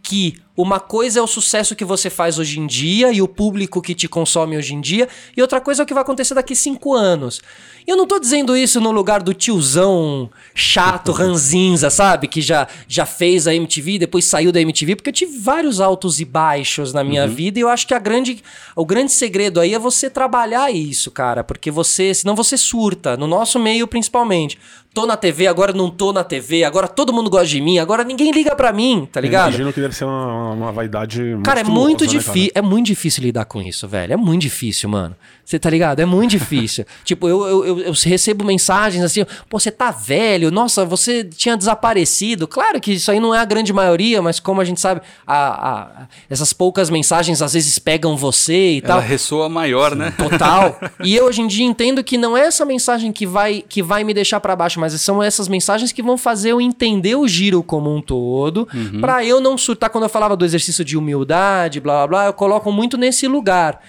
que 0.00 0.34
uma 0.56 0.80
coisa 0.80 1.18
é 1.18 1.22
o 1.22 1.26
sucesso 1.26 1.76
que 1.76 1.84
você 1.84 2.08
faz 2.08 2.38
hoje 2.38 2.58
em 2.58 2.66
dia 2.66 3.12
e 3.12 3.20
o 3.20 3.28
público 3.28 3.82
que 3.82 3.94
te 3.94 4.08
consome 4.08 4.56
hoje 4.56 4.74
em 4.74 4.80
dia, 4.80 5.08
e 5.36 5.42
outra 5.42 5.60
coisa 5.60 5.82
é 5.82 5.84
o 5.84 5.86
que 5.86 5.92
vai 5.92 6.02
acontecer 6.02 6.34
daqui 6.34 6.56
cinco 6.56 6.94
anos. 6.94 7.42
E 7.86 7.90
eu 7.90 7.96
não 7.96 8.06
tô 8.06 8.18
dizendo 8.18 8.56
isso 8.56 8.80
no 8.80 8.90
lugar 8.90 9.22
do 9.22 9.32
tiozão 9.32 10.28
chato, 10.54 11.12
ranzinza, 11.12 11.90
sabe? 11.90 12.26
Que 12.26 12.40
já, 12.40 12.66
já 12.88 13.04
fez 13.04 13.46
a 13.46 13.54
MTV, 13.54 13.98
depois 13.98 14.24
saiu 14.24 14.50
da 14.50 14.60
MTV, 14.60 14.96
porque 14.96 15.10
eu 15.10 15.14
tive 15.14 15.38
vários 15.38 15.80
altos 15.80 16.18
e 16.18 16.24
baixos 16.24 16.92
na 16.92 17.04
minha 17.04 17.24
uhum. 17.24 17.34
vida, 17.34 17.58
e 17.58 17.62
eu 17.62 17.68
acho 17.68 17.86
que 17.86 17.94
a 17.94 17.98
grande, 17.98 18.42
o 18.74 18.84
grande 18.84 19.12
segredo 19.12 19.60
aí 19.60 19.74
é 19.74 19.78
você 19.78 20.08
trabalhar 20.08 20.70
isso, 20.72 21.10
cara, 21.10 21.44
porque 21.44 21.70
você, 21.70 22.14
senão 22.14 22.34
você 22.34 22.56
surta, 22.56 23.16
no 23.16 23.26
nosso 23.26 23.58
meio 23.58 23.86
principalmente 23.86 24.58
tô 24.96 25.04
na 25.04 25.14
TV, 25.14 25.46
agora 25.46 25.74
não 25.74 25.90
tô 25.90 26.10
na 26.10 26.24
TV, 26.24 26.64
agora 26.64 26.88
todo 26.88 27.12
mundo 27.12 27.28
gosta 27.28 27.48
de 27.48 27.60
mim, 27.60 27.78
agora 27.78 28.02
ninguém 28.02 28.30
liga 28.30 28.56
pra 28.56 28.72
mim, 28.72 29.06
tá 29.12 29.20
ligado? 29.20 29.48
Eu 29.48 29.50
imagino 29.50 29.70
que 29.70 29.78
deve 29.78 29.94
ser 29.94 30.06
uma, 30.06 30.45
uma 30.52 30.72
vaidade 30.72 31.38
Cara, 31.44 31.60
é 31.60 31.64
muito 31.64 32.06
difícil, 32.06 32.52
né, 32.54 32.60
é 32.60 32.62
muito 32.62 32.86
difícil 32.86 33.22
lidar 33.22 33.44
com 33.44 33.60
isso, 33.60 33.86
velho. 33.86 34.14
É 34.14 34.16
muito 34.16 34.42
difícil, 34.42 34.88
mano. 34.88 35.14
Você 35.44 35.58
tá 35.58 35.70
ligado? 35.70 36.00
É 36.00 36.06
muito 36.06 36.30
difícil. 36.32 36.84
tipo, 37.04 37.28
eu, 37.28 37.46
eu, 37.46 37.66
eu, 37.66 37.78
eu, 37.80 37.92
recebo 37.92 38.44
mensagens 38.44 39.04
assim, 39.04 39.24
pô, 39.48 39.60
você 39.60 39.70
tá 39.70 39.90
velho, 39.90 40.50
nossa, 40.50 40.84
você 40.84 41.22
tinha 41.22 41.56
desaparecido. 41.56 42.48
Claro 42.48 42.80
que 42.80 42.94
isso 42.94 43.10
aí 43.10 43.20
não 43.20 43.34
é 43.34 43.38
a 43.38 43.44
grande 43.44 43.72
maioria, 43.72 44.20
mas 44.20 44.40
como 44.40 44.60
a 44.60 44.64
gente 44.64 44.80
sabe, 44.80 45.02
a, 45.26 45.70
a, 45.70 46.06
essas 46.28 46.52
poucas 46.52 46.90
mensagens 46.90 47.42
às 47.42 47.52
vezes 47.52 47.78
pegam 47.78 48.16
você 48.16 48.72
e 48.72 48.78
Ela 48.78 48.86
tal. 48.94 49.00
ressoa 49.00 49.48
maior, 49.48 49.94
né? 49.94 50.12
Total. 50.16 50.80
e 51.04 51.14
eu 51.14 51.26
hoje 51.26 51.42
em 51.42 51.46
dia 51.46 51.64
entendo 51.64 52.02
que 52.02 52.18
não 52.18 52.36
é 52.36 52.46
essa 52.46 52.64
mensagem 52.64 53.12
que 53.12 53.26
vai, 53.26 53.62
que 53.68 53.82
vai 53.82 54.02
me 54.02 54.12
deixar 54.12 54.40
para 54.40 54.56
baixo, 54.56 54.80
mas 54.80 54.86
mas 54.86 55.00
são 55.00 55.22
essas 55.22 55.48
mensagens 55.48 55.90
que 55.90 56.02
vão 56.02 56.16
fazer 56.16 56.52
eu 56.52 56.60
entender 56.60 57.16
o 57.16 57.26
giro 57.26 57.62
como 57.62 57.94
um 57.94 58.00
todo, 58.00 58.68
uhum. 58.72 59.00
para 59.00 59.24
eu 59.24 59.40
não 59.40 59.58
surtar 59.58 59.90
quando 59.90 60.04
eu 60.04 60.08
falava 60.08 60.35
do 60.36 60.44
exercício 60.44 60.84
de 60.84 60.96
humildade, 60.96 61.80
blá 61.80 62.06
blá 62.06 62.06
blá, 62.06 62.26
eu 62.26 62.32
coloco 62.32 62.70
muito 62.70 62.96
nesse 62.96 63.26
lugar. 63.26 63.80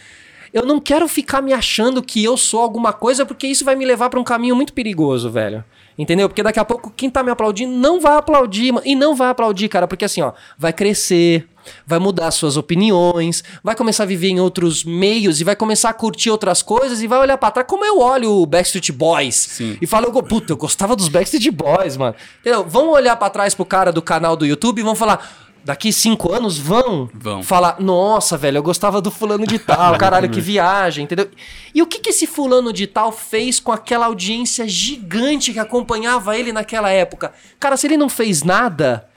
Eu 0.54 0.66
não 0.66 0.80
quero 0.80 1.08
ficar 1.08 1.42
me 1.42 1.54
achando 1.54 2.02
que 2.02 2.24
eu 2.24 2.38
sou 2.38 2.62
alguma 2.62 2.94
coisa, 2.94 3.26
porque 3.26 3.48
isso 3.48 3.66
vai 3.66 3.76
me 3.76 3.86
levar 3.86 4.10
para 4.10 4.20
um 4.20 4.24
caminho 4.24 4.56
muito 4.56 4.74
perigoso, 4.74 5.30
velho. 5.30 5.64
Entendeu? 5.98 6.30
Porque 6.30 6.44
daqui 6.44 6.60
a 6.60 6.66
pouco 6.66 6.92
quem 6.96 7.10
tá 7.10 7.24
me 7.24 7.32
aplaudindo 7.32 7.74
não 7.74 8.00
vai 8.00 8.18
aplaudir, 8.18 8.74
e 8.86 8.96
não 8.96 9.16
vai 9.16 9.30
aplaudir, 9.30 9.68
cara, 9.68 9.88
porque 9.88 10.06
assim, 10.06 10.22
ó, 10.22 10.32
vai 10.58 10.72
crescer, 10.72 11.48
vai 11.86 11.98
mudar 11.98 12.30
suas 12.30 12.56
opiniões, 12.56 13.44
vai 13.64 13.76
começar 13.76 14.04
a 14.04 14.06
viver 14.06 14.30
em 14.30 14.40
outros 14.40 14.84
meios 14.84 15.42
e 15.42 15.44
vai 15.44 15.56
começar 15.56 15.90
a 15.90 15.94
curtir 15.94 16.30
outras 16.30 16.62
coisas 16.62 17.02
e 17.02 17.08
vai 17.08 17.20
olhar 17.20 17.38
para 17.38 17.52
trás 17.52 17.68
como 17.68 17.84
eu 17.84 18.00
olho 18.00 18.32
o 18.32 18.46
Backstreet 18.46 18.92
Boys 18.92 19.36
Sim. 19.36 19.78
e 19.82 19.88
falo, 19.88 20.12
puta, 20.24 20.54
eu 20.54 20.58
gostava 20.58 20.96
dos 20.96 21.10
Backstreet 21.10 21.50
Boys, 21.52 21.98
mano. 21.98 22.16
Entendeu? 22.42 22.64
Vão 22.64 22.90
olhar 22.90 23.16
para 23.16 23.30
trás 23.32 23.56
pro 23.56 23.66
cara 23.66 23.92
do 23.92 24.02
canal 24.02 24.36
do 24.36 24.46
YouTube 24.46 24.80
e 24.80 24.84
vão 24.84 24.96
falar, 24.96 25.47
daqui 25.68 25.92
cinco 25.92 26.34
anos 26.34 26.58
vão, 26.58 27.10
vão 27.14 27.44
falar: 27.44 27.76
Nossa, 27.80 28.38
velho, 28.38 28.58
eu 28.58 28.64
gostava 28.64 29.02
do 29.02 29.12
fulano 29.12 29.46
de 29.46 29.60
tal, 29.60 29.96
caralho, 30.00 30.30
que 30.30 30.40
viagem, 30.40 31.04
entendeu? 31.04 31.30
E 31.76 31.82
o 31.82 31.86
que, 31.86 32.00
que 32.00 32.10
esse 32.10 32.26
fulano 32.26 32.72
de 32.72 32.88
tal 32.88 33.12
fez 33.12 33.60
com 33.60 33.74
aquela 33.74 34.06
audiência 34.06 34.66
gigante 34.66 35.52
que 35.52 35.60
acompanhava 35.60 36.38
ele 36.38 36.54
naquela 36.54 36.90
época? 36.90 37.34
Cara, 37.60 37.76
se 37.76 37.86
ele 37.86 37.98
não 37.98 38.08
fez 38.08 38.44
nada. 38.44 39.10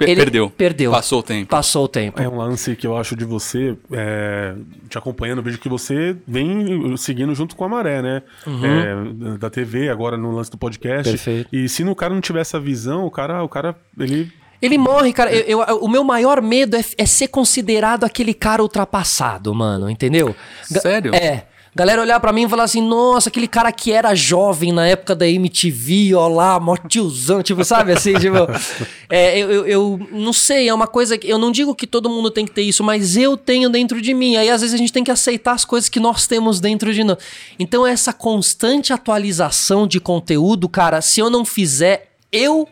ele 0.00 0.16
perdeu. 0.16 0.48
Perdeu. 0.48 0.90
Passou 0.92 1.20
o 1.20 1.22
tempo. 1.22 1.50
Passou 1.50 1.84
o 1.84 1.88
tempo. 1.88 2.22
É 2.22 2.26
um 2.26 2.38
lance 2.38 2.74
que 2.74 2.86
eu 2.86 2.96
acho 2.96 3.14
de 3.14 3.26
você, 3.26 3.76
é, 3.92 4.54
te 4.88 4.96
acompanhando, 4.96 5.42
vejo 5.42 5.58
que 5.58 5.68
você 5.68 6.16
vem 6.26 6.96
seguindo 6.96 7.34
junto 7.34 7.54
com 7.54 7.64
a 7.64 7.68
maré, 7.68 8.00
né? 8.00 8.22
Uhum. 8.46 8.64
É, 8.64 9.38
da 9.38 9.50
TV, 9.50 9.90
agora 9.90 10.16
no 10.16 10.34
lance 10.34 10.50
do 10.50 10.56
podcast. 10.56 11.12
Perfeito. 11.12 11.54
E 11.54 11.68
se 11.68 11.84
no 11.84 11.94
cara 11.94 12.14
não 12.14 12.22
tiver 12.22 12.40
essa 12.40 12.58
visão, 12.58 13.04
o 13.04 13.10
cara, 13.10 13.44
o 13.44 13.48
cara 13.48 13.76
ele 13.98 14.32
ele 14.62 14.78
morre, 14.78 15.12
cara. 15.12 15.34
Eu, 15.34 15.60
eu, 15.60 15.76
o 15.78 15.88
meu 15.88 16.04
maior 16.04 16.40
medo 16.40 16.76
é, 16.76 16.84
é, 16.96 17.04
ser 17.04 17.26
considerado 17.26 18.04
aquele 18.04 18.32
cara 18.32 18.62
ultrapassado, 18.62 19.52
mano, 19.52 19.90
entendeu? 19.90 20.34
Sério? 20.62 21.12
É. 21.12 21.46
Galera 21.74 22.02
olhar 22.02 22.20
para 22.20 22.34
mim 22.34 22.44
e 22.44 22.48
falar 22.48 22.64
assim, 22.64 22.86
nossa, 22.86 23.30
aquele 23.30 23.48
cara 23.48 23.72
que 23.72 23.90
era 23.90 24.14
jovem 24.14 24.70
na 24.72 24.86
época 24.86 25.16
da 25.16 25.26
MTV, 25.26 26.14
ó 26.14 26.28
lá, 26.28 26.60
mó 26.60 26.76
tiozão, 26.76 27.42
tipo, 27.42 27.64
sabe 27.64 27.92
assim, 27.92 28.12
tipo... 28.14 28.36
É, 29.08 29.38
eu, 29.38 29.50
eu, 29.50 29.66
eu, 29.66 30.08
não 30.10 30.32
sei, 30.32 30.68
é 30.68 30.72
uma 30.72 30.86
coisa 30.86 31.18
que... 31.18 31.28
Eu 31.28 31.36
não 31.36 31.50
digo 31.50 31.74
que 31.74 31.86
todo 31.86 32.08
mundo 32.08 32.30
tem 32.30 32.46
que 32.46 32.52
ter 32.52 32.62
isso, 32.62 32.82
mas 32.82 33.14
eu 33.14 33.36
tenho 33.36 33.68
dentro 33.68 34.00
de 34.00 34.14
mim. 34.14 34.36
Aí, 34.36 34.48
às 34.48 34.62
vezes, 34.62 34.74
a 34.74 34.78
gente 34.78 34.92
tem 34.92 35.04
que 35.04 35.10
aceitar 35.10 35.52
as 35.52 35.66
coisas 35.66 35.90
que 35.90 36.00
nós 36.00 36.26
temos 36.26 36.60
dentro 36.60 36.94
de 36.94 37.04
nós. 37.04 37.18
Então, 37.58 37.86
essa 37.86 38.10
constante 38.10 38.90
atualização 38.90 39.86
de 39.86 40.00
conteúdo, 40.00 40.66
cara, 40.66 41.02
se 41.02 41.20
eu 41.20 41.28
não 41.28 41.44
fizer, 41.44 42.12
eu 42.32 42.66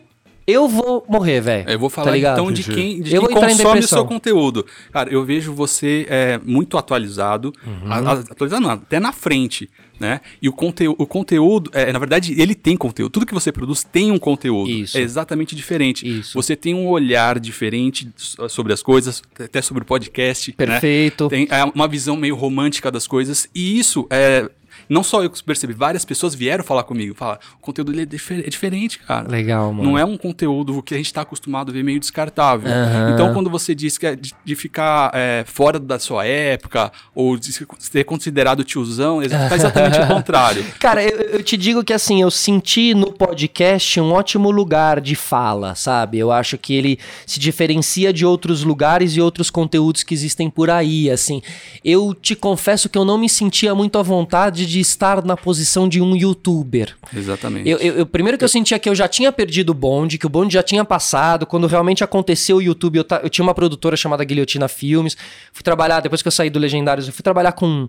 eu 0.47 0.69
vou 0.69 1.05
morrer, 1.09 1.41
velho. 1.41 1.71
Eu 1.71 1.79
vou 1.79 1.91
falar 1.91 2.13
tá 2.13 2.19
então 2.19 2.51
de 2.51 2.65
quem, 2.65 3.01
de 3.01 3.11
quem 3.11 3.21
consome 3.21 3.81
o 3.81 3.89
seu 3.89 4.05
conteúdo. 4.05 4.67
Cara, 4.93 5.11
eu 5.11 5.25
vejo 5.25 5.53
você 5.53 6.07
é, 6.09 6.41
muito 6.45 6.77
atualizado, 6.77 7.53
uhum. 7.67 7.93
a, 7.93 8.13
atualizado 8.13 8.63
não, 8.63 8.71
até 8.71 8.99
na 8.99 9.13
frente, 9.13 9.69
né? 9.99 10.21
E 10.41 10.49
o, 10.49 10.53
conte 10.53 10.89
o 10.89 11.07
conteúdo, 11.07 11.71
é, 11.75 11.93
na 11.93 11.99
verdade, 11.99 12.35
ele 12.41 12.55
tem 12.55 12.77
conteúdo. 12.77 13.11
Tudo 13.11 13.27
que 13.27 13.35
você 13.35 13.53
produz 13.53 13.85
tem 13.85 14.11
um 14.11 14.19
conteúdo. 14.19 14.71
Isso. 14.71 14.97
É 14.97 15.03
exatamente 15.03 15.55
diferente. 15.55 16.09
Isso. 16.09 16.33
Você 16.35 16.57
tem 16.57 16.75
um 16.75 16.89
olhar 16.89 17.39
diferente 17.39 18.09
sobre 18.49 18.73
as 18.73 18.83
coisas, 18.83 19.23
até 19.39 19.61
sobre 19.61 19.83
o 19.83 19.87
podcast. 19.87 20.51
Né? 20.51 20.67
Perfeito. 20.67 21.25
Né? 21.25 21.31
Tem 21.31 21.49
é, 21.51 21.65
uma 21.65 21.87
visão 21.87 22.17
meio 22.17 22.35
romântica 22.35 22.91
das 22.91 23.07
coisas. 23.07 23.47
E 23.55 23.79
isso 23.79 24.07
é, 24.11 24.51
não 24.89 25.03
só 25.03 25.23
eu 25.23 25.31
percebi, 25.45 25.73
várias 25.73 26.05
pessoas 26.05 26.35
vieram 26.35 26.65
falar 26.65 26.85
comigo, 26.85 27.15
falar, 27.15 27.39
o 27.59 27.61
conteúdo 27.61 27.91
dele 27.91 28.03
é, 28.03 28.07
difer 28.07 28.41
é, 28.41 28.49
diferente, 28.49 28.99
cara. 28.99 29.29
Legal, 29.29 29.73
mano. 29.73 29.91
Não 29.91 29.99
é 29.99 30.05
um 30.05 30.17
conteúdo 30.17 30.83
que 30.83 30.95
a 30.95 30.97
gente 30.97 31.13
tá 31.13 31.23
acostumado 31.23 31.71
a 31.71 31.73
ver 31.73 31.83
meio 31.83 32.01
descartável. 32.01 32.71
Uhum. 32.71 33.15
Então, 33.15 33.35
quando 33.35 33.51
você 33.51 33.75
diz 33.75 33.99
que 33.99 34.07
é 34.07 34.17
de, 34.17 34.35
de 34.45 34.57
ficar 34.57 35.11
é, 35.15 35.45
fora 35.47 35.79
da 35.79 35.99
sua 35.99 36.25
época, 36.25 36.93
ou 37.15 37.37
de 37.37 37.53
ser 37.53 38.05
considerado 38.05 38.65
tiozão, 38.65 39.23
é 39.23 39.27
exatamente 39.27 39.99
o 40.01 40.07
contrário. 40.09 40.65
Cara, 40.79 41.03
eu, 41.03 41.21
eu 41.21 41.43
te 41.43 41.57
digo 41.57 41.85
que 41.85 41.93
assim, 41.93 42.23
eu 42.23 42.31
senti 42.31 42.95
no 42.95 43.13
podcast 43.13 44.01
um 44.01 44.13
ótimo 44.13 44.51
lugar 44.51 45.01
de 45.01 45.15
fala, 45.15 45.75
sabe? 45.75 46.19
Eu 46.19 46.33
acho 46.33 46.57
que 46.59 46.75
ele 46.75 46.99
se 47.27 47.39
diferencia 47.39 48.13
de 48.13 48.25
outros 48.25 48.63
lugares 48.63 49.17
e 49.17 49.21
outros 49.21 49.51
conteúdos 49.51 50.03
que 50.03 50.15
existem 50.15 50.49
por 50.51 50.71
aí, 50.71 51.11
assim. 51.11 51.43
Eu 51.85 52.15
te 52.15 52.35
confesso 52.35 52.89
que 52.89 52.99
eu 52.99 53.05
não 53.05 53.19
me 53.19 53.29
sentia 53.29 53.75
muito 53.75 53.99
à 53.99 54.03
vontade 54.03 54.67
de 54.71 54.81
estar 54.81 55.25
na 55.25 55.37
posição 55.37 55.89
de 55.89 56.01
um 56.01 56.15
youtuber. 56.15 56.95
Exatamente. 57.15 57.69
Eu, 57.69 57.79
eu, 57.79 57.95
eu 57.97 58.07
primeiro 58.07 58.39
que 58.39 58.45
eu 58.45 58.49
sentia 58.49 58.79
que 58.79 58.89
eu 58.89 58.95
já 58.95 59.09
tinha 59.09 59.33
perdido 59.33 59.71
o 59.71 59.75
bonde, 59.75 60.17
que 60.17 60.27
o 60.27 60.29
bonde 60.29 60.55
já 60.55 60.63
tinha 60.63 60.85
passado. 60.85 61.45
Quando 61.45 61.67
realmente 61.67 62.05
aconteceu 62.05 62.59
o 62.59 62.63
YouTube, 62.63 62.99
eu, 62.99 63.07
eu 63.23 63.29
tinha 63.29 63.43
uma 63.43 63.55
produtora 63.55 63.97
chamada 63.97 64.25
Guilhotina 64.25 64.69
Filmes. 64.69 65.17
Fui 65.53 65.63
trabalhar, 65.63 66.01
depois 66.01 66.23
que 66.23 66.29
eu 66.29 66.33
saí 66.33 66.49
do 66.49 66.59
Legendários, 66.59 67.07
eu 67.07 67.13
fui 67.13 67.23
trabalhar 67.23 67.53
com 67.53 67.89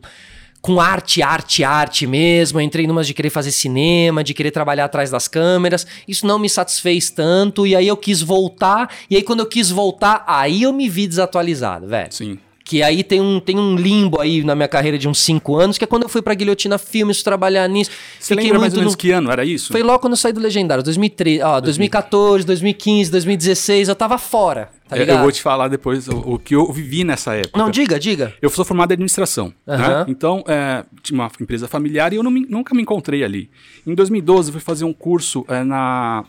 com 0.61 0.79
arte, 0.79 1.23
arte, 1.23 1.63
arte 1.63 2.05
mesmo. 2.05 2.59
Eu 2.59 2.63
entrei 2.63 2.85
numas 2.85 3.07
de 3.07 3.13
querer 3.13 3.31
fazer 3.31 3.51
cinema, 3.51 4.23
de 4.23 4.33
querer 4.33 4.51
trabalhar 4.51 4.85
atrás 4.85 5.09
das 5.09 5.27
câmeras. 5.27 5.87
Isso 6.07 6.27
não 6.27 6.37
me 6.37 6.47
satisfez 6.47 7.09
tanto. 7.09 7.65
E 7.65 7.75
aí 7.75 7.87
eu 7.87 7.97
quis 7.97 8.21
voltar. 8.21 8.93
E 9.09 9.15
aí, 9.15 9.23
quando 9.23 9.39
eu 9.39 9.47
quis 9.47 9.71
voltar, 9.71 10.23
aí 10.27 10.61
eu 10.61 10.71
me 10.71 10.87
vi 10.87 11.07
desatualizado, 11.07 11.87
velho. 11.87 12.11
Sim. 12.11 12.37
Que 12.71 12.81
aí 12.81 13.03
tem 13.03 13.19
um, 13.19 13.37
tem 13.37 13.59
um 13.59 13.75
limbo 13.75 14.21
aí 14.21 14.45
na 14.45 14.55
minha 14.55 14.67
carreira 14.69 14.97
de 14.97 15.05
uns 15.05 15.19
5 15.19 15.57
anos, 15.57 15.77
que 15.77 15.83
é 15.83 15.87
quando 15.87 16.03
eu 16.03 16.09
fui 16.09 16.21
pra 16.21 16.33
Guilhotina 16.33 16.77
Filmes 16.77 17.21
trabalhar 17.21 17.67
nisso. 17.67 17.91
Você 18.17 18.33
lembra 18.33 18.59
mais 18.59 18.71
ou 18.71 18.79
menos 18.79 18.93
no... 18.93 18.97
que 18.97 19.11
ano? 19.11 19.29
Era 19.29 19.43
isso? 19.43 19.73
Foi 19.73 19.83
logo 19.83 19.99
quando 19.99 20.13
eu 20.13 20.17
saí 20.17 20.31
do 20.31 20.39
Legendário, 20.39 20.81
2013, 20.81 21.41
ó, 21.41 21.59
2014, 21.59 22.45
2015, 22.45 23.11
2016, 23.11 23.89
eu 23.89 23.95
tava 23.95 24.17
fora. 24.17 24.69
Tá 24.87 24.95
eu, 24.95 25.05
eu 25.05 25.17
vou 25.17 25.29
te 25.33 25.41
falar 25.41 25.67
depois 25.67 26.07
o, 26.07 26.15
o, 26.15 26.39
que 26.39 26.55
eu 26.55 26.71
vivi 26.71 27.03
nessa 27.03 27.35
época. 27.35 27.59
Não, 27.59 27.69
diga, 27.69 27.99
diga. 27.99 28.33
Eu 28.41 28.49
sou 28.49 28.63
formado 28.63 28.91
em 28.91 28.93
administração, 28.93 29.53
uhum. 29.67 29.77
né? 29.77 30.05
Então, 30.07 30.41
é, 30.47 30.85
tinha 31.03 31.19
uma 31.19 31.29
empresa 31.41 31.67
familiar 31.67 32.13
e 32.13 32.15
eu 32.15 32.23
me, 32.23 32.45
nunca 32.47 32.73
me 32.73 32.81
encontrei 32.81 33.21
ali. 33.21 33.51
Em 33.85 33.93
2012, 33.93 34.47
eu 34.47 34.53
fui 34.53 34.61
fazer 34.61 34.85
um 34.85 34.93
curso 34.93 35.43
é, 35.49 35.61
na 35.61 36.23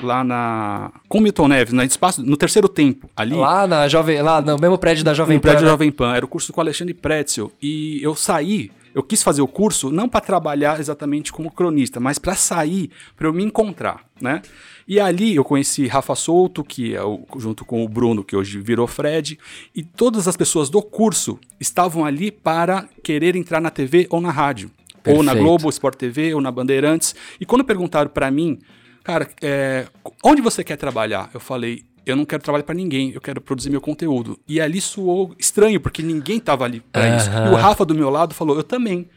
lá 0.00 0.24
na 0.24 0.92
com 1.08 1.20
Milton 1.20 1.48
Neves, 1.48 1.72
no 1.72 1.82
espaço, 1.82 2.22
no 2.22 2.36
terceiro 2.36 2.68
tempo, 2.68 3.08
ali. 3.16 3.34
Lá 3.34 3.66
na 3.66 3.88
Jovem, 3.88 4.20
lá 4.22 4.40
no 4.40 4.58
mesmo 4.58 4.78
prédio 4.78 5.04
da 5.04 5.14
Jovem 5.14 5.36
no 5.36 5.40
Pan. 5.40 5.48
prédio 5.48 5.64
da 5.64 5.66
né? 5.66 5.72
Jovem 5.72 5.92
Pan, 5.92 6.14
era 6.14 6.24
o 6.24 6.28
curso 6.28 6.52
com 6.52 6.60
o 6.60 6.62
Alexandre 6.62 6.94
Pretzel 6.94 7.52
e 7.62 8.00
eu 8.02 8.14
saí, 8.14 8.70
eu 8.94 9.02
quis 9.02 9.22
fazer 9.22 9.42
o 9.42 9.48
curso 9.48 9.90
não 9.90 10.08
para 10.08 10.20
trabalhar 10.20 10.78
exatamente 10.78 11.32
como 11.32 11.50
cronista, 11.50 11.98
mas 11.98 12.18
para 12.18 12.34
sair, 12.34 12.90
para 13.16 13.26
eu 13.26 13.32
me 13.32 13.44
encontrar, 13.44 14.04
né? 14.20 14.42
E 14.86 15.00
ali 15.00 15.34
eu 15.34 15.44
conheci 15.44 15.86
Rafa 15.86 16.14
Souto, 16.14 16.62
que 16.62 16.94
é 16.94 17.02
o, 17.02 17.24
junto 17.38 17.64
com 17.64 17.82
o 17.82 17.88
Bruno, 17.88 18.22
que 18.22 18.36
hoje 18.36 18.60
virou 18.60 18.86
Fred, 18.86 19.38
e 19.74 19.82
todas 19.82 20.28
as 20.28 20.36
pessoas 20.36 20.68
do 20.68 20.82
curso 20.82 21.38
estavam 21.58 22.04
ali 22.04 22.30
para 22.30 22.86
querer 23.02 23.34
entrar 23.34 23.60
na 23.60 23.70
TV 23.70 24.06
ou 24.10 24.20
na 24.20 24.30
rádio. 24.30 24.70
Perfeito. 25.02 25.18
Ou 25.18 25.22
na 25.22 25.34
Globo, 25.34 25.68
Sport 25.68 25.96
TV, 25.96 26.34
ou 26.34 26.40
na 26.40 26.50
Bandeirantes. 26.50 27.14
E 27.38 27.44
quando 27.44 27.64
perguntaram 27.64 28.08
para 28.08 28.30
mim 28.30 28.58
cara, 29.04 29.28
é, 29.40 29.86
onde 30.24 30.42
você 30.42 30.64
quer 30.64 30.76
trabalhar? 30.76 31.30
Eu 31.32 31.38
falei, 31.38 31.84
eu 32.06 32.16
não 32.16 32.24
quero 32.24 32.42
trabalhar 32.42 32.64
para 32.64 32.74
ninguém, 32.74 33.12
eu 33.12 33.20
quero 33.20 33.40
produzir 33.40 33.70
meu 33.70 33.80
conteúdo. 33.80 34.38
E 34.48 34.60
ali 34.60 34.80
soou 34.80 35.34
estranho, 35.38 35.80
porque 35.80 36.02
ninguém 36.02 36.40
tava 36.40 36.64
ali 36.64 36.80
para 36.80 37.08
uhum. 37.08 37.16
isso. 37.16 37.30
E 37.30 37.48
o 37.50 37.54
Rafa 37.54 37.84
do 37.84 37.94
meu 37.94 38.10
lado 38.10 38.34
falou, 38.34 38.56
eu 38.56 38.64
também. 38.64 39.08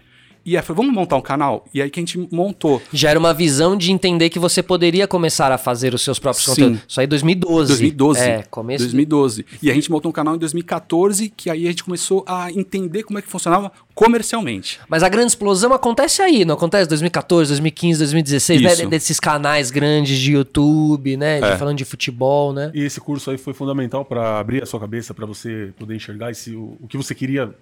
E 0.47 0.55
aí 0.55 0.63
falou, 0.63 0.81
vamos 0.81 0.95
montar 0.95 1.17
um 1.17 1.21
canal? 1.21 1.65
E 1.73 1.81
aí 1.81 1.89
que 1.89 1.99
a 1.99 2.01
gente 2.01 2.17
montou. 2.31 2.81
Já 2.93 3.09
era 3.09 3.19
uma 3.19 3.33
visão 3.33 3.75
de 3.75 3.91
entender 3.91 4.29
que 4.29 4.39
você 4.39 4.63
poderia 4.63 5.05
começar 5.05 5.51
a 5.51 5.57
fazer 5.57 5.93
os 5.93 6.01
seus 6.01 6.19
próprios 6.19 6.45
Sim. 6.45 6.51
conteúdos. 6.51 6.81
Isso 6.87 6.99
aí 7.01 7.05
em 7.05 7.09
2012. 7.09 7.67
2012. 7.67 8.19
É, 8.21 8.43
começo. 8.49 8.85
2012. 8.85 9.45
E 9.61 9.69
a 9.69 9.73
gente 9.73 9.91
montou 9.91 10.09
um 10.09 10.13
canal 10.13 10.35
em 10.35 10.37
2014, 10.37 11.33
que 11.35 11.49
aí 11.49 11.65
a 11.65 11.69
gente 11.69 11.83
começou 11.83 12.23
a 12.25 12.49
entender 12.49 13.03
como 13.03 13.19
é 13.19 13.21
que 13.21 13.27
funcionava 13.27 13.73
comercialmente. 13.93 14.79
Mas 14.87 15.03
a 15.03 15.09
grande 15.09 15.27
explosão 15.27 15.73
acontece 15.73 16.21
aí, 16.21 16.45
não 16.45 16.55
acontece 16.55 16.87
2014, 16.87 17.49
2015, 17.49 17.99
2016, 17.99 18.61
né? 18.61 18.85
Desses 18.85 19.19
canais 19.19 19.69
grandes 19.69 20.17
de 20.17 20.31
YouTube, 20.31 21.17
né? 21.17 21.39
É. 21.39 21.57
falando 21.57 21.77
de 21.77 21.83
futebol, 21.83 22.53
né? 22.53 22.71
E 22.73 22.83
esse 22.83 23.01
curso 23.01 23.31
aí 23.31 23.37
foi 23.37 23.53
fundamental 23.53 24.05
para 24.05 24.39
abrir 24.39 24.63
a 24.63 24.65
sua 24.65 24.79
cabeça, 24.79 25.13
para 25.13 25.25
você 25.25 25.73
poder 25.77 25.93
enxergar 25.93 26.31
esse, 26.31 26.55
o, 26.55 26.77
o 26.79 26.87
que 26.87 26.95
você 26.95 27.13
queria 27.13 27.53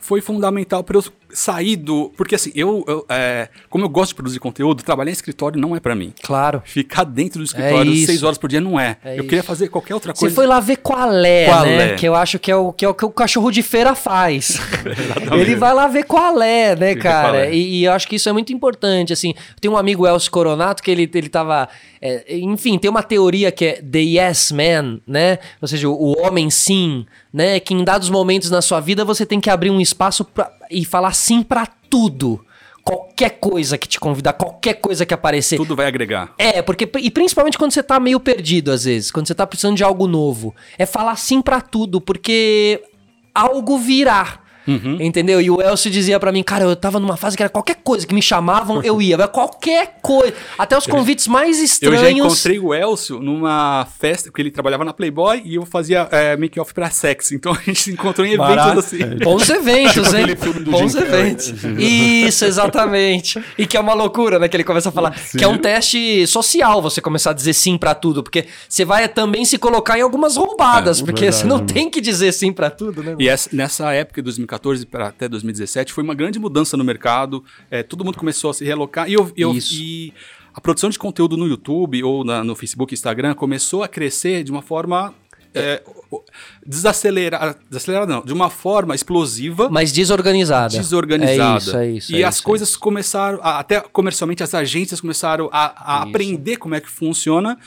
foi 0.00 0.20
fundamental 0.20 0.82
para 0.82 0.96
eu 0.96 1.04
sair 1.32 1.76
do. 1.76 2.12
Porque 2.16 2.34
assim, 2.34 2.50
eu, 2.54 2.84
eu 2.88 3.06
é, 3.08 3.48
como 3.68 3.84
eu 3.84 3.88
gosto 3.88 4.10
de 4.10 4.14
produzir 4.16 4.38
conteúdo, 4.38 4.82
trabalhar 4.82 5.10
em 5.10 5.12
escritório 5.12 5.60
não 5.60 5.76
é 5.76 5.80
para 5.80 5.94
mim. 5.94 6.12
Claro. 6.22 6.62
Ficar 6.64 7.04
dentro 7.04 7.38
do 7.38 7.44
escritório 7.44 7.92
é 7.92 8.06
seis 8.06 8.22
horas 8.22 8.38
por 8.38 8.48
dia 8.48 8.60
não 8.60 8.80
é. 8.80 8.96
é 9.04 9.12
eu 9.12 9.16
isso. 9.16 9.24
queria 9.24 9.42
fazer 9.42 9.68
qualquer 9.68 9.94
outra 9.94 10.12
coisa. 10.12 10.28
Você 10.28 10.34
foi 10.34 10.46
lá 10.46 10.58
ver 10.58 10.76
qual 10.76 11.12
é, 11.22 11.44
qual 11.44 11.64
né? 11.64 11.92
É. 11.92 11.94
Que 11.94 12.06
eu 12.06 12.14
acho 12.14 12.38
que 12.38 12.50
é, 12.50 12.56
o, 12.56 12.72
que 12.72 12.84
é 12.84 12.88
o 12.88 12.94
que 12.94 13.04
o 13.04 13.10
cachorro 13.10 13.50
de 13.50 13.62
feira 13.62 13.94
faz. 13.94 14.58
Ele 15.32 15.54
vai 15.54 15.74
lá 15.74 15.86
ver 15.86 16.04
qual 16.04 16.40
é, 16.40 16.74
né, 16.74 16.94
cara? 16.94 17.46
É. 17.46 17.54
E, 17.54 17.80
e, 17.80 17.84
eu 17.84 17.92
acho 17.92 18.08
que 18.08 18.16
isso 18.16 18.28
é 18.28 18.32
muito 18.32 18.52
importante. 18.52 19.12
Assim, 19.12 19.34
tem 19.60 19.70
um 19.70 19.76
amigo 19.76 20.06
Elcio 20.06 20.30
Coronato 20.30 20.82
que 20.82 20.90
ele, 20.90 21.08
ele 21.12 21.28
tava. 21.28 21.68
É, 22.00 22.38
enfim, 22.38 22.78
tem 22.78 22.90
uma 22.90 23.02
teoria 23.02 23.52
que 23.52 23.64
é 23.64 23.72
The 23.82 23.98
Yes 23.98 24.52
Man, 24.52 25.00
né? 25.06 25.38
Ou 25.60 25.68
seja, 25.68 25.88
o, 25.88 25.92
o 25.92 26.20
homem 26.20 26.48
sim 26.50 27.06
né? 27.32 27.60
Que 27.60 27.72
em 27.72 27.84
dados 27.84 28.10
momentos 28.10 28.50
na 28.50 28.60
sua 28.60 28.80
vida 28.80 29.04
você 29.04 29.24
tem 29.24 29.40
que 29.40 29.48
abrir 29.48 29.70
um 29.70 29.80
espaço 29.90 30.24
pra, 30.24 30.50
e 30.70 30.84
falar 30.84 31.12
sim 31.12 31.42
para 31.42 31.66
tudo. 31.66 32.44
Qualquer 32.82 33.30
coisa 33.38 33.76
que 33.76 33.86
te 33.86 34.00
convidar, 34.00 34.32
qualquer 34.32 34.74
coisa 34.74 35.04
que 35.04 35.12
aparecer. 35.12 35.56
Tudo 35.56 35.76
vai 35.76 35.86
agregar. 35.86 36.32
É, 36.38 36.62
porque. 36.62 36.90
E 36.98 37.10
principalmente 37.10 37.58
quando 37.58 37.72
você 37.72 37.82
tá 37.82 38.00
meio 38.00 38.18
perdido, 38.18 38.72
às 38.72 38.84
vezes, 38.84 39.10
quando 39.10 39.26
você 39.26 39.34
tá 39.34 39.46
precisando 39.46 39.76
de 39.76 39.84
algo 39.84 40.06
novo. 40.06 40.54
É 40.78 40.86
falar 40.86 41.16
sim 41.16 41.42
para 41.42 41.60
tudo, 41.60 42.00
porque 42.00 42.82
algo 43.34 43.78
virá. 43.78 44.40
Uhum. 44.70 44.98
Entendeu? 45.00 45.40
E 45.40 45.50
o 45.50 45.60
Elcio 45.60 45.90
dizia 45.90 46.18
para 46.20 46.30
mim, 46.32 46.42
cara, 46.42 46.64
eu 46.64 46.76
tava 46.76 47.00
numa 47.00 47.16
fase 47.16 47.36
que 47.36 47.42
era 47.42 47.50
qualquer 47.50 47.76
coisa 47.82 48.06
que 48.06 48.14
me 48.14 48.22
chamavam, 48.22 48.82
eu 48.82 49.00
ia. 49.00 49.18
Qualquer 49.28 49.98
coisa. 50.00 50.34
Até 50.58 50.76
os 50.76 50.86
convites 50.86 51.26
mais 51.26 51.60
estranhos. 51.60 51.98
Eu 51.98 52.04
já 52.04 52.10
encontrei 52.10 52.58
o 52.58 52.74
Elcio 52.74 53.20
numa 53.20 53.86
festa, 53.98 54.30
porque 54.30 54.42
ele 54.42 54.50
trabalhava 54.50 54.84
na 54.84 54.92
Playboy 54.92 55.42
e 55.44 55.56
eu 55.56 55.66
fazia 55.66 56.08
é, 56.10 56.36
make-off 56.36 56.72
pra 56.72 56.90
sexo. 56.90 57.34
Então 57.34 57.52
a 57.52 57.60
gente 57.60 57.80
se 57.80 57.92
encontrou 57.92 58.26
em 58.26 58.32
eventos 58.34 58.56
Barato. 58.56 58.78
assim. 58.78 58.98
Bons 59.22 59.48
eventos, 59.48 60.14
hein? 60.14 60.26
Bons 60.64 60.94
eventos. 60.94 61.52
Isso, 61.78 62.44
exatamente. 62.44 63.42
E 63.58 63.66
que 63.66 63.76
é 63.76 63.80
uma 63.80 63.94
loucura, 63.94 64.38
né? 64.38 64.48
Que 64.48 64.56
ele 64.56 64.64
começa 64.64 64.88
a 64.88 64.92
falar. 64.92 65.16
Sim. 65.18 65.38
Que 65.38 65.44
é 65.44 65.48
um 65.48 65.58
teste 65.58 66.26
social 66.26 66.80
você 66.80 67.00
começar 67.00 67.30
a 67.30 67.34
dizer 67.34 67.52
sim 67.52 67.76
para 67.76 67.94
tudo. 67.94 68.22
Porque 68.22 68.46
você 68.68 68.84
vai 68.84 69.08
também 69.08 69.44
se 69.44 69.58
colocar 69.58 69.98
em 69.98 70.02
algumas 70.02 70.36
roubadas. 70.36 71.00
É, 71.00 71.04
porque 71.04 71.22
verdade. 71.22 71.42
você 71.42 71.46
não 71.46 71.64
tem 71.64 71.90
que 71.90 72.00
dizer 72.00 72.32
sim 72.32 72.52
para 72.52 72.70
tudo, 72.70 73.02
né? 73.02 73.16
E 73.18 73.28
essa, 73.28 73.50
nessa 73.52 73.92
época, 73.92 74.22
2014, 74.22 74.59
2014 74.60 74.86
para 74.86 75.08
até 75.08 75.28
2017 75.28 75.92
foi 75.92 76.04
uma 76.04 76.14
grande 76.14 76.38
mudança 76.38 76.76
no 76.76 76.84
mercado. 76.84 77.42
É, 77.70 77.82
todo 77.82 78.04
mundo 78.04 78.18
começou 78.18 78.50
a 78.50 78.54
se 78.54 78.64
relocar 78.64 79.08
e, 79.08 79.14
eu, 79.14 79.32
eu, 79.36 79.54
e 79.72 80.12
a 80.54 80.60
produção 80.60 80.90
de 80.90 80.98
conteúdo 80.98 81.36
no 81.36 81.46
YouTube 81.46 82.02
ou 82.04 82.24
na, 82.24 82.44
no 82.44 82.54
Facebook, 82.54 82.94
Instagram 82.94 83.34
começou 83.34 83.82
a 83.82 83.88
crescer 83.88 84.44
de 84.44 84.50
uma 84.50 84.62
forma 84.62 85.14
é, 85.54 85.82
desacelerar, 86.64 87.56
desacelerar 87.68 88.06
não, 88.06 88.22
de 88.22 88.32
uma 88.32 88.50
forma 88.50 88.94
explosiva, 88.94 89.68
mas 89.68 89.90
desorganizada. 89.90 90.76
Desorganizada. 90.76 91.54
É 91.54 91.58
isso, 91.58 91.76
é 91.76 91.90
isso. 91.90 92.12
E 92.12 92.22
é 92.22 92.24
as 92.24 92.36
isso, 92.36 92.44
coisas 92.44 92.76
começaram, 92.76 93.40
a, 93.42 93.58
até 93.58 93.80
comercialmente 93.80 94.42
as 94.42 94.54
agências 94.54 95.00
começaram 95.00 95.48
a, 95.52 95.94
a 95.98 96.02
aprender 96.02 96.56
como 96.56 96.74
é 96.74 96.80
que 96.80 96.88
funciona 96.88 97.58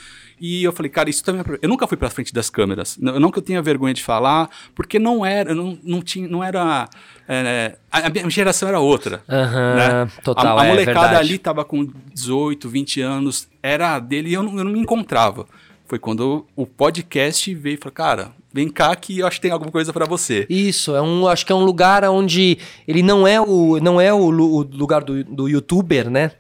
e 0.46 0.62
eu 0.62 0.74
falei, 0.74 0.90
cara, 0.90 1.10
isso 1.10 1.24
também 1.24 1.40
é... 1.40 1.60
Eu 1.62 1.70
nunca 1.70 1.88
fui 1.88 1.96
pra 1.96 2.10
frente 2.10 2.34
das 2.34 2.50
câmeras. 2.50 2.98
Não, 2.98 3.18
não 3.18 3.32
que 3.32 3.40
eu 3.40 3.42
tenha 3.42 3.62
vergonha 3.62 3.94
de 3.94 4.04
falar, 4.04 4.50
porque 4.76 5.00
não 5.00 5.26
era, 5.26 5.56
não, 5.56 5.80
não 5.82 6.02
tinha, 6.02 6.28
não 6.28 6.44
era... 6.44 6.90
É, 7.30 7.78
a 7.90 8.10
minha 8.10 8.30
geração 8.30 8.68
era 8.68 8.78
outra. 8.78 9.24
Uhum, 9.30 9.76
né? 9.76 10.12
Total, 10.22 10.60
A, 10.60 10.64
a 10.64 10.66
é 10.66 10.70
molecada 10.70 11.18
ali 11.18 11.38
tava 11.38 11.64
com 11.64 11.88
18, 12.14 12.68
20 12.68 13.00
anos, 13.00 13.48
era 13.64 13.98
dele 14.00 14.32
e 14.32 14.34
eu 14.34 14.44
não, 14.44 14.58
eu 14.58 14.66
não 14.66 14.74
me 14.74 14.80
encontrava. 14.80 15.48
Foi 15.86 15.98
quando 15.98 16.46
o 16.58 16.66
podcast 16.66 17.56
veio 17.56 17.76
e 17.76 17.78
falou, 17.78 17.94
cara, 17.94 18.32
vem 18.52 18.68
cá 18.68 18.94
que 18.98 19.20
eu 19.20 19.28
acho 19.28 19.38
que 19.38 19.44
tem 19.44 19.52
alguma 19.52 19.72
coisa 19.72 19.94
para 19.94 20.06
você. 20.06 20.46
Isso, 20.50 20.94
é 20.94 21.02
um, 21.02 21.26
acho 21.26 21.46
que 21.46 21.54
é 21.54 21.56
um 21.56 21.64
lugar 21.64 22.04
onde 22.04 22.58
ele 22.86 23.02
não 23.02 23.26
é 23.26 23.40
o, 23.40 23.80
não 23.80 24.02
é 24.02 24.14
o, 24.14 24.26
o 24.26 24.62
lugar 24.62 25.06
do, 25.06 25.24
do 25.24 25.48
youtuber, 25.48 26.10
né? 26.10 26.32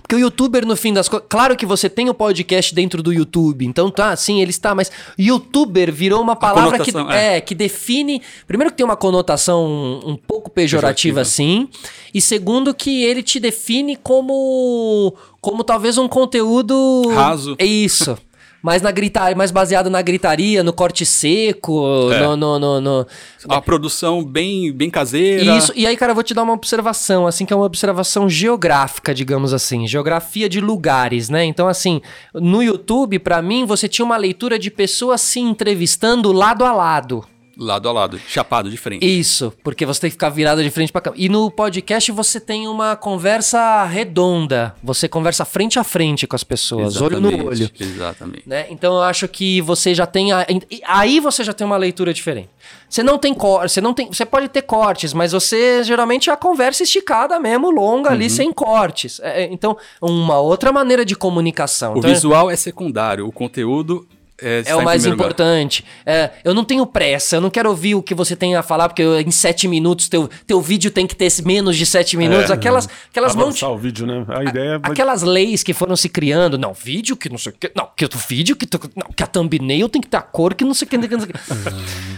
Porque 0.00 0.14
o 0.14 0.18
youtuber, 0.18 0.66
no 0.66 0.76
fim 0.76 0.92
das 0.92 1.08
contas. 1.08 1.26
Claro 1.28 1.56
que 1.56 1.66
você 1.66 1.88
tem 1.88 2.08
o 2.08 2.14
podcast 2.14 2.74
dentro 2.74 3.02
do 3.02 3.12
YouTube. 3.12 3.66
Então 3.66 3.90
tá, 3.90 4.14
sim, 4.16 4.40
ele 4.40 4.50
está, 4.50 4.74
mas 4.74 4.90
youtuber 5.18 5.92
virou 5.92 6.20
uma 6.20 6.36
palavra 6.36 6.78
que, 6.78 6.90
é. 7.10 7.36
é. 7.36 7.40
que 7.40 7.54
define. 7.54 8.22
Primeiro 8.46 8.70
que 8.70 8.76
tem 8.76 8.84
uma 8.84 8.96
conotação 8.96 10.00
um 10.04 10.16
pouco 10.16 10.50
pejorativa, 10.50 11.20
pejorativa, 11.20 11.24
sim. 11.24 11.68
E 12.12 12.20
segundo, 12.20 12.74
que 12.74 13.02
ele 13.02 13.22
te 13.22 13.40
define 13.40 13.96
como. 13.96 15.14
como 15.40 15.64
talvez 15.64 15.98
um 15.98 16.08
conteúdo. 16.08 17.08
Raso. 17.14 17.56
É 17.58 17.66
isso. 17.66 18.16
Mais 18.64 18.80
na 18.80 18.90
gritaria, 18.90 19.36
mais 19.36 19.50
baseado 19.50 19.90
na 19.90 20.00
gritaria, 20.00 20.64
no 20.64 20.72
corte 20.72 21.04
seco, 21.04 22.10
é. 22.10 22.18
no, 22.20 22.34
no, 22.34 22.58
no, 22.58 22.80
no, 22.80 23.06
A 23.46 23.60
produção 23.60 24.24
bem, 24.24 24.72
bem 24.72 24.88
caseira. 24.88 25.54
Isso, 25.58 25.70
e 25.76 25.86
aí, 25.86 25.94
cara, 25.98 26.12
eu 26.12 26.14
vou 26.14 26.24
te 26.24 26.32
dar 26.32 26.44
uma 26.44 26.54
observação, 26.54 27.26
assim, 27.26 27.44
que 27.44 27.52
é 27.52 27.56
uma 27.56 27.66
observação 27.66 28.26
geográfica, 28.26 29.12
digamos 29.12 29.52
assim, 29.52 29.86
geografia 29.86 30.48
de 30.48 30.62
lugares, 30.62 31.28
né? 31.28 31.44
Então, 31.44 31.68
assim, 31.68 32.00
no 32.32 32.62
YouTube, 32.62 33.18
para 33.18 33.42
mim, 33.42 33.66
você 33.66 33.86
tinha 33.86 34.02
uma 34.06 34.16
leitura 34.16 34.58
de 34.58 34.70
pessoas 34.70 35.20
se 35.20 35.40
entrevistando 35.40 36.32
lado 36.32 36.64
a 36.64 36.72
lado. 36.72 37.22
Lado 37.56 37.88
a 37.88 37.92
lado, 37.92 38.18
chapado 38.28 38.68
de 38.70 38.76
frente. 38.76 39.04
Isso, 39.04 39.52
porque 39.62 39.86
você 39.86 40.02
tem 40.02 40.10
que 40.10 40.14
ficar 40.14 40.30
virado 40.30 40.62
de 40.62 40.70
frente 40.70 40.90
para 40.90 41.00
câmera. 41.00 41.22
E 41.22 41.28
no 41.28 41.50
podcast 41.50 42.10
você 42.10 42.40
tem 42.40 42.66
uma 42.66 42.96
conversa 42.96 43.84
redonda. 43.84 44.74
Você 44.82 45.08
conversa 45.08 45.44
frente 45.44 45.78
a 45.78 45.84
frente 45.84 46.26
com 46.26 46.34
as 46.34 46.42
pessoas, 46.42 46.96
exatamente, 46.96 47.26
olho 47.26 47.38
no 47.38 47.46
olho. 47.48 47.70
Exatamente. 47.78 48.42
Né? 48.46 48.66
Então 48.70 48.94
eu 48.94 49.02
acho 49.02 49.28
que 49.28 49.60
você 49.60 49.94
já 49.94 50.06
tem. 50.06 50.32
A, 50.32 50.46
aí 50.86 51.20
você 51.20 51.44
já 51.44 51.52
tem 51.52 51.66
uma 51.66 51.76
leitura 51.76 52.12
diferente. 52.12 52.48
Você 52.88 53.02
não 53.02 53.18
tem 53.18 53.34
corte, 53.34 53.72
você 53.72 53.80
não 53.80 53.94
tem. 53.94 54.06
Você 54.06 54.24
pode 54.24 54.48
ter 54.48 54.62
cortes, 54.62 55.12
mas 55.12 55.32
você 55.32 55.82
geralmente 55.84 56.30
é 56.30 56.32
a 56.32 56.36
conversa 56.36 56.82
esticada 56.82 57.38
mesmo, 57.38 57.70
longa 57.70 58.08
uhum. 58.08 58.14
ali, 58.14 58.30
sem 58.30 58.52
cortes. 58.52 59.20
É, 59.20 59.42
é, 59.42 59.52
então, 59.52 59.76
uma 60.00 60.38
outra 60.38 60.72
maneira 60.72 61.04
de 61.04 61.14
comunicação. 61.14 61.94
O 61.94 61.98
então, 61.98 62.10
visual 62.10 62.50
é 62.50 62.56
secundário, 62.56 63.26
o 63.26 63.32
conteúdo 63.32 64.06
é, 64.40 64.64
é 64.66 64.76
o 64.76 64.82
mais 64.82 65.06
importante. 65.06 65.84
É, 66.04 66.30
eu 66.42 66.52
não 66.52 66.64
tenho 66.64 66.84
pressa, 66.86 67.36
eu 67.36 67.40
não 67.40 67.50
quero 67.50 67.68
ouvir 67.68 67.94
o 67.94 68.02
que 68.02 68.14
você 68.14 68.34
tem 68.34 68.56
a 68.56 68.62
falar, 68.62 68.88
porque 68.88 69.02
eu, 69.02 69.20
em 69.20 69.30
sete 69.30 69.68
minutos 69.68 70.08
teu, 70.08 70.28
teu 70.46 70.60
vídeo 70.60 70.90
tem 70.90 71.06
que 71.06 71.14
ter 71.14 71.28
menos 71.44 71.76
de 71.76 71.86
sete 71.86 72.16
minutos. 72.16 72.50
É, 72.50 72.54
aquelas 72.54 72.88
aquelas 73.08 73.34
monte... 73.34 73.64
o 73.64 73.78
vídeo, 73.78 74.06
né? 74.06 74.24
A 74.28 74.42
ideia 74.42 74.80
a, 74.82 74.88
Aquelas 74.88 75.22
leis 75.22 75.62
que 75.62 75.72
foram 75.72 75.94
se 75.96 76.08
criando. 76.08 76.58
Não, 76.58 76.72
vídeo 76.72 77.16
que 77.16 77.28
não 77.28 77.38
sei 77.38 77.52
o 77.52 77.54
que. 77.54 77.70
Não, 77.76 77.88
que 77.96 78.04
o 78.04 78.08
vídeo 78.28 78.56
que, 78.56 78.66
tu, 78.66 78.80
não, 78.96 79.08
que 79.14 79.22
a 79.22 79.26
thumbnail 79.26 79.88
tem 79.88 80.00
que 80.00 80.08
ter 80.08 80.16
a 80.16 80.22
cor 80.22 80.54
que 80.54 80.64
não 80.64 80.74
sei 80.74 80.86
o 80.86 80.88
que. 80.88 80.98
Não 80.98 81.08
sei 81.08 81.18
o 81.18 81.26
que. 81.26 81.34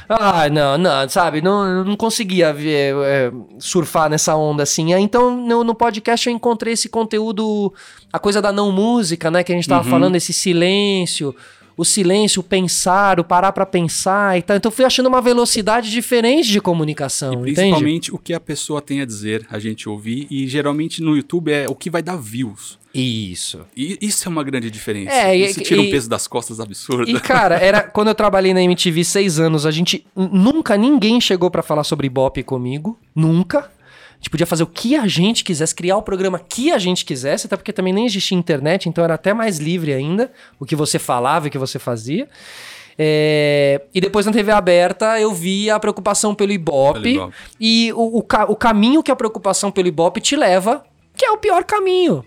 ah, 0.08 0.48
não, 0.48 0.78
não, 0.78 1.08
sabe? 1.08 1.42
Não, 1.42 1.84
não 1.84 1.96
conseguia 1.96 2.52
ver, 2.52 2.94
é, 3.04 3.30
surfar 3.58 4.08
nessa 4.08 4.34
onda 4.36 4.62
assim. 4.62 4.94
Então, 4.94 5.36
no, 5.36 5.62
no 5.62 5.74
podcast 5.74 6.28
eu 6.28 6.34
encontrei 6.34 6.72
esse 6.72 6.88
conteúdo, 6.88 7.72
a 8.12 8.18
coisa 8.18 8.40
da 8.40 8.50
não 8.50 8.72
música, 8.72 9.30
né? 9.30 9.44
Que 9.44 9.52
a 9.52 9.54
gente 9.54 9.68
tava 9.68 9.84
uhum. 9.84 9.90
falando, 9.90 10.16
esse 10.16 10.32
silêncio 10.32 11.34
o 11.76 11.84
silêncio, 11.84 12.40
o 12.40 12.42
pensar, 12.42 13.20
o 13.20 13.24
parar 13.24 13.52
para 13.52 13.66
pensar 13.66 14.38
e 14.38 14.42
tal. 14.42 14.56
Então 14.56 14.70
fui 14.70 14.84
achando 14.84 15.06
uma 15.06 15.20
velocidade 15.20 15.90
diferente 15.90 16.48
de 16.48 16.60
comunicação. 16.60 17.46
E 17.46 17.54
principalmente 17.54 18.08
entende? 18.08 18.12
o 18.12 18.18
que 18.18 18.32
a 18.32 18.40
pessoa 18.40 18.80
tem 18.80 19.00
a 19.00 19.04
dizer, 19.04 19.46
a 19.50 19.58
gente 19.58 19.88
ouvir. 19.88 20.26
E 20.30 20.46
geralmente 20.46 21.02
no 21.02 21.14
YouTube 21.14 21.52
é 21.52 21.66
o 21.68 21.74
que 21.74 21.90
vai 21.90 22.02
dar 22.02 22.16
views. 22.16 22.78
Isso. 22.94 23.60
E 23.76 23.98
isso 24.00 24.26
é 24.26 24.30
uma 24.30 24.42
grande 24.42 24.70
diferença. 24.70 25.12
É, 25.12 25.36
isso 25.36 25.60
tira 25.60 25.82
e, 25.82 25.86
um 25.86 25.90
peso 25.90 26.08
das 26.08 26.26
costas 26.26 26.60
absurdo. 26.60 27.10
E, 27.10 27.20
cara, 27.20 27.56
era 27.56 27.82
quando 27.92 28.08
eu 28.08 28.14
trabalhei 28.14 28.54
na 28.54 28.62
MTV 28.62 29.04
seis 29.04 29.38
anos, 29.38 29.66
a 29.66 29.70
gente. 29.70 30.06
Nunca 30.16 30.78
ninguém 30.78 31.20
chegou 31.20 31.50
para 31.50 31.62
falar 31.62 31.84
sobre 31.84 32.08
Bop 32.08 32.42
comigo. 32.44 32.98
Nunca. 33.14 33.70
A 34.16 34.18
gente 34.18 34.30
podia 34.30 34.46
fazer 34.46 34.62
o 34.62 34.66
que 34.66 34.96
a 34.96 35.06
gente 35.06 35.44
quisesse, 35.44 35.74
criar 35.74 35.96
o 35.96 36.02
programa 36.02 36.38
que 36.38 36.72
a 36.72 36.78
gente 36.78 37.04
quisesse, 37.04 37.46
até 37.46 37.56
porque 37.56 37.72
também 37.72 37.92
nem 37.92 38.06
existia 38.06 38.36
internet, 38.36 38.88
então 38.88 39.04
era 39.04 39.14
até 39.14 39.34
mais 39.34 39.58
livre 39.58 39.92
ainda 39.92 40.32
o 40.58 40.64
que 40.64 40.74
você 40.74 40.98
falava 40.98 41.46
e 41.46 41.48
o 41.48 41.52
que 41.52 41.58
você 41.58 41.78
fazia. 41.78 42.28
É, 42.98 43.82
e 43.94 44.00
depois 44.00 44.24
na 44.24 44.32
TV 44.32 44.50
aberta 44.50 45.20
eu 45.20 45.32
vi 45.32 45.70
a 45.70 45.78
preocupação 45.78 46.34
pelo 46.34 46.50
Ibope, 46.50 47.02
pelo 47.02 47.14
Ibope. 47.14 47.34
e 47.60 47.92
o, 47.92 48.18
o, 48.18 48.26
o, 48.48 48.56
caminho 48.56 49.02
que 49.02 49.10
a 49.10 49.16
preocupação 49.16 49.70
pelo 49.70 49.86
Ibope 49.86 50.18
te 50.18 50.34
leva, 50.34 50.82
que 51.14 51.24
é 51.24 51.30
o 51.30 51.36
pior 51.36 51.62
caminho. 51.64 52.24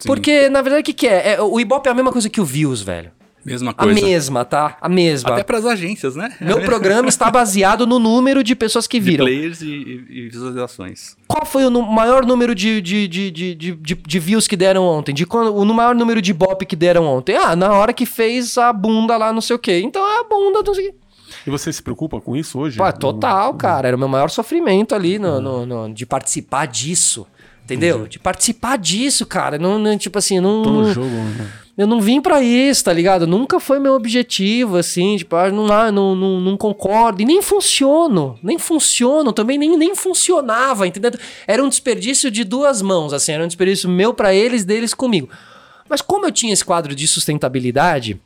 Sim. 0.00 0.08
Porque, 0.08 0.48
na 0.48 0.60
verdade, 0.60 0.82
o 0.82 0.84
que, 0.84 0.92
que 0.92 1.06
é? 1.06 1.34
é? 1.34 1.40
O 1.40 1.60
Ibope 1.60 1.88
é 1.88 1.92
a 1.92 1.94
mesma 1.94 2.10
coisa 2.10 2.28
que 2.28 2.40
o 2.40 2.44
Views, 2.44 2.82
velho. 2.82 3.12
Mesma 3.44 3.74
coisa. 3.74 3.98
A 3.98 4.02
mesma, 4.02 4.44
tá? 4.44 4.76
A 4.80 4.88
mesma. 4.88 5.32
Até 5.32 5.42
para 5.42 5.58
as 5.58 5.66
agências, 5.66 6.14
né? 6.14 6.32
Meu 6.40 6.60
programa 6.64 7.08
está 7.08 7.30
baseado 7.30 7.86
no 7.86 7.98
número 7.98 8.44
de 8.44 8.54
pessoas 8.54 8.86
que 8.86 9.00
viram. 9.00 9.24
De 9.24 9.32
players 9.32 9.62
e, 9.62 10.04
e, 10.08 10.28
visualizações. 10.28 11.16
Qual 11.26 11.44
foi 11.44 11.66
o 11.66 11.82
maior 11.82 12.24
número 12.24 12.54
de, 12.54 12.80
de, 12.80 13.08
de, 13.08 13.30
de, 13.30 13.54
de, 13.54 13.74
de, 13.74 14.18
views 14.18 14.46
que 14.46 14.56
deram 14.56 14.84
ontem? 14.84 15.12
De 15.12 15.26
quando, 15.26 15.56
o 15.56 15.64
maior 15.74 15.94
número 15.94 16.22
de 16.22 16.32
bop 16.32 16.64
que 16.64 16.76
deram 16.76 17.04
ontem? 17.04 17.36
Ah, 17.36 17.56
na 17.56 17.72
hora 17.72 17.92
que 17.92 18.06
fez 18.06 18.56
a 18.56 18.72
bunda 18.72 19.16
lá, 19.16 19.32
não 19.32 19.40
sei 19.40 19.56
o 19.56 19.58
quê. 19.58 19.80
Então 19.80 20.02
é 20.06 20.20
a 20.20 20.24
bunda, 20.24 20.62
não 20.64 20.74
sei 20.74 20.88
o 20.88 20.92
quê. 20.92 20.98
E 21.46 21.50
você 21.50 21.72
se 21.72 21.82
preocupa 21.82 22.20
com 22.20 22.36
isso 22.36 22.58
hoje? 22.58 22.78
Pô, 22.78 22.92
total, 22.92 23.54
cara. 23.54 23.88
Era 23.88 23.96
o 23.96 24.00
meu 24.00 24.08
maior 24.08 24.30
sofrimento 24.30 24.94
ali 24.94 25.18
no, 25.18 25.40
no, 25.40 25.66
no 25.66 25.94
de 25.94 26.06
participar 26.06 26.66
disso. 26.66 27.26
Entendeu? 27.64 27.96
Entendi. 27.96 28.10
De 28.10 28.18
participar 28.18 28.76
disso, 28.76 29.24
cara. 29.26 29.58
Não, 29.58 29.78
não 29.78 29.96
tipo 29.96 30.18
assim, 30.18 30.40
não. 30.40 30.62
Todo 30.62 30.92
jogo, 30.92 31.08
né? 31.08 31.50
Eu 31.76 31.86
não 31.86 32.02
vim 32.02 32.20
para 32.20 32.42
isso, 32.42 32.84
tá 32.84 32.92
ligado? 32.92 33.26
Nunca 33.26 33.58
foi 33.58 33.78
meu 33.78 33.94
objetivo, 33.94 34.76
assim, 34.76 35.16
tipo, 35.16 35.34
ah, 35.34 35.50
não, 35.50 35.72
ah, 35.72 35.90
não, 35.90 36.14
não, 36.14 36.38
não 36.38 36.56
concordo. 36.56 37.22
E 37.22 37.24
nem 37.24 37.40
funciono, 37.40 38.38
nem 38.42 38.58
funciono, 38.58 39.32
também 39.32 39.56
nem, 39.56 39.76
nem 39.78 39.94
funcionava, 39.94 40.86
entendeu? 40.86 41.12
Era 41.46 41.64
um 41.64 41.68
desperdício 41.70 42.30
de 42.30 42.44
duas 42.44 42.82
mãos, 42.82 43.14
assim, 43.14 43.32
era 43.32 43.42
um 43.42 43.46
desperdício 43.46 43.88
meu 43.88 44.12
para 44.12 44.34
eles, 44.34 44.66
deles 44.66 44.92
comigo. 44.92 45.30
Mas 45.88 46.02
como 46.02 46.26
eu 46.26 46.32
tinha 46.32 46.52
esse 46.52 46.64
quadro 46.64 46.94
de 46.94 47.08
sustentabilidade, 47.08 48.20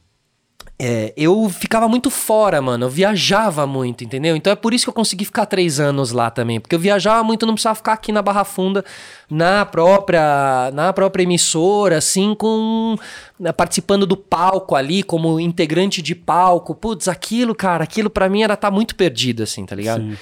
é, 0.79 1.15
eu 1.17 1.49
ficava 1.49 1.89
muito 1.89 2.11
fora, 2.11 2.61
mano. 2.61 2.85
Eu 2.85 2.91
viajava 2.91 3.67
muito, 3.67 4.05
entendeu? 4.05 4.37
Então 4.37 4.53
é 4.53 4.57
por 4.57 4.75
isso 4.75 4.85
que 4.85 4.91
eu 4.91 4.95
consegui 4.95 5.25
ficar 5.25 5.47
três 5.47 5.81
anos 5.81 6.13
lá 6.13 6.31
também. 6.31 6.61
Porque 6.61 6.75
eu 6.75 6.79
viajava 6.79 7.25
muito, 7.25 7.47
não 7.47 7.55
precisava 7.55 7.77
ficar 7.77 7.95
aqui 7.95 8.13
na 8.13 8.21
Barra 8.21 8.45
Funda, 8.45 8.85
na 9.31 9.65
própria, 9.65 10.71
na 10.75 10.93
própria 10.93 11.23
emissora, 11.23 11.97
assim, 11.97 12.35
com. 12.35 12.97
Né, 13.41 13.53
participando 13.53 14.07
do 14.07 14.17
palco 14.17 14.75
ali, 14.75 15.03
como 15.03 15.41
integrante 15.41 16.03
de 16.03 16.15
palco. 16.15 16.75
Putz, 16.75 17.09
aquilo, 17.09 17.55
cara, 17.55 17.85
aquilo 17.85 18.11
para 18.11 18.29
mim 18.29 18.43
era 18.43 18.55
estar 18.55 18.69
tá 18.71 18.75
muito 18.75 18.95
perdido, 18.95 19.43
assim, 19.45 19.65
tá 19.65 19.75
ligado? 19.75 20.03
Sim. 20.03 20.17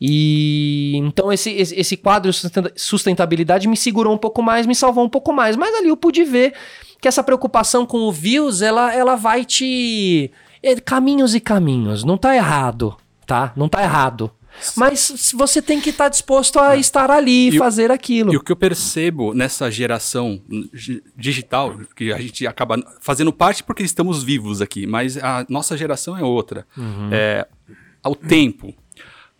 E 0.00 0.92
então 0.96 1.32
esse, 1.32 1.50
esse, 1.50 1.96
quadro 1.96 2.30
de 2.30 2.38
sustentabilidade 2.76 3.66
me 3.66 3.76
segurou 3.76 4.14
um 4.14 4.18
pouco 4.18 4.42
mais, 4.42 4.66
me 4.66 4.74
salvou 4.74 5.04
um 5.04 5.08
pouco 5.08 5.32
mais. 5.32 5.56
Mas 5.56 5.74
ali 5.74 5.88
eu 5.88 5.96
pude 5.96 6.22
ver 6.24 6.52
que 7.00 7.08
essa 7.08 7.22
preocupação 7.22 7.86
com 7.86 7.98
o 7.98 8.12
views, 8.12 8.62
ela, 8.62 8.94
ela 8.94 9.16
vai 9.16 9.44
te. 9.44 10.30
É, 10.62 10.74
caminhos 10.76 11.34
e 11.34 11.40
caminhos. 11.40 12.04
Não 12.04 12.18
tá 12.18 12.34
errado, 12.34 12.96
tá? 13.26 13.52
Não 13.56 13.68
tá 13.68 13.82
errado. 13.82 14.30
Mas 14.74 15.32
você 15.34 15.60
tem 15.60 15.80
que 15.80 15.90
estar 15.90 16.04
tá 16.04 16.08
disposto 16.08 16.58
a 16.58 16.76
é. 16.76 16.80
estar 16.80 17.10
ali 17.10 17.48
e 17.48 17.58
fazer 17.58 17.90
aquilo. 17.90 18.32
E 18.32 18.36
o 18.36 18.42
que 18.42 18.50
eu 18.50 18.56
percebo 18.56 19.34
nessa 19.34 19.70
geração 19.70 20.40
digital, 21.16 21.78
que 21.94 22.12
a 22.12 22.18
gente 22.18 22.46
acaba 22.46 22.82
fazendo 23.00 23.32
parte 23.32 23.62
porque 23.62 23.82
estamos 23.82 24.22
vivos 24.22 24.62
aqui, 24.62 24.86
mas 24.86 25.16
a 25.18 25.44
nossa 25.48 25.76
geração 25.76 26.16
é 26.16 26.22
outra. 26.22 26.66
Uhum. 26.76 27.10
É, 27.12 27.46
ao 28.02 28.14
tempo. 28.14 28.74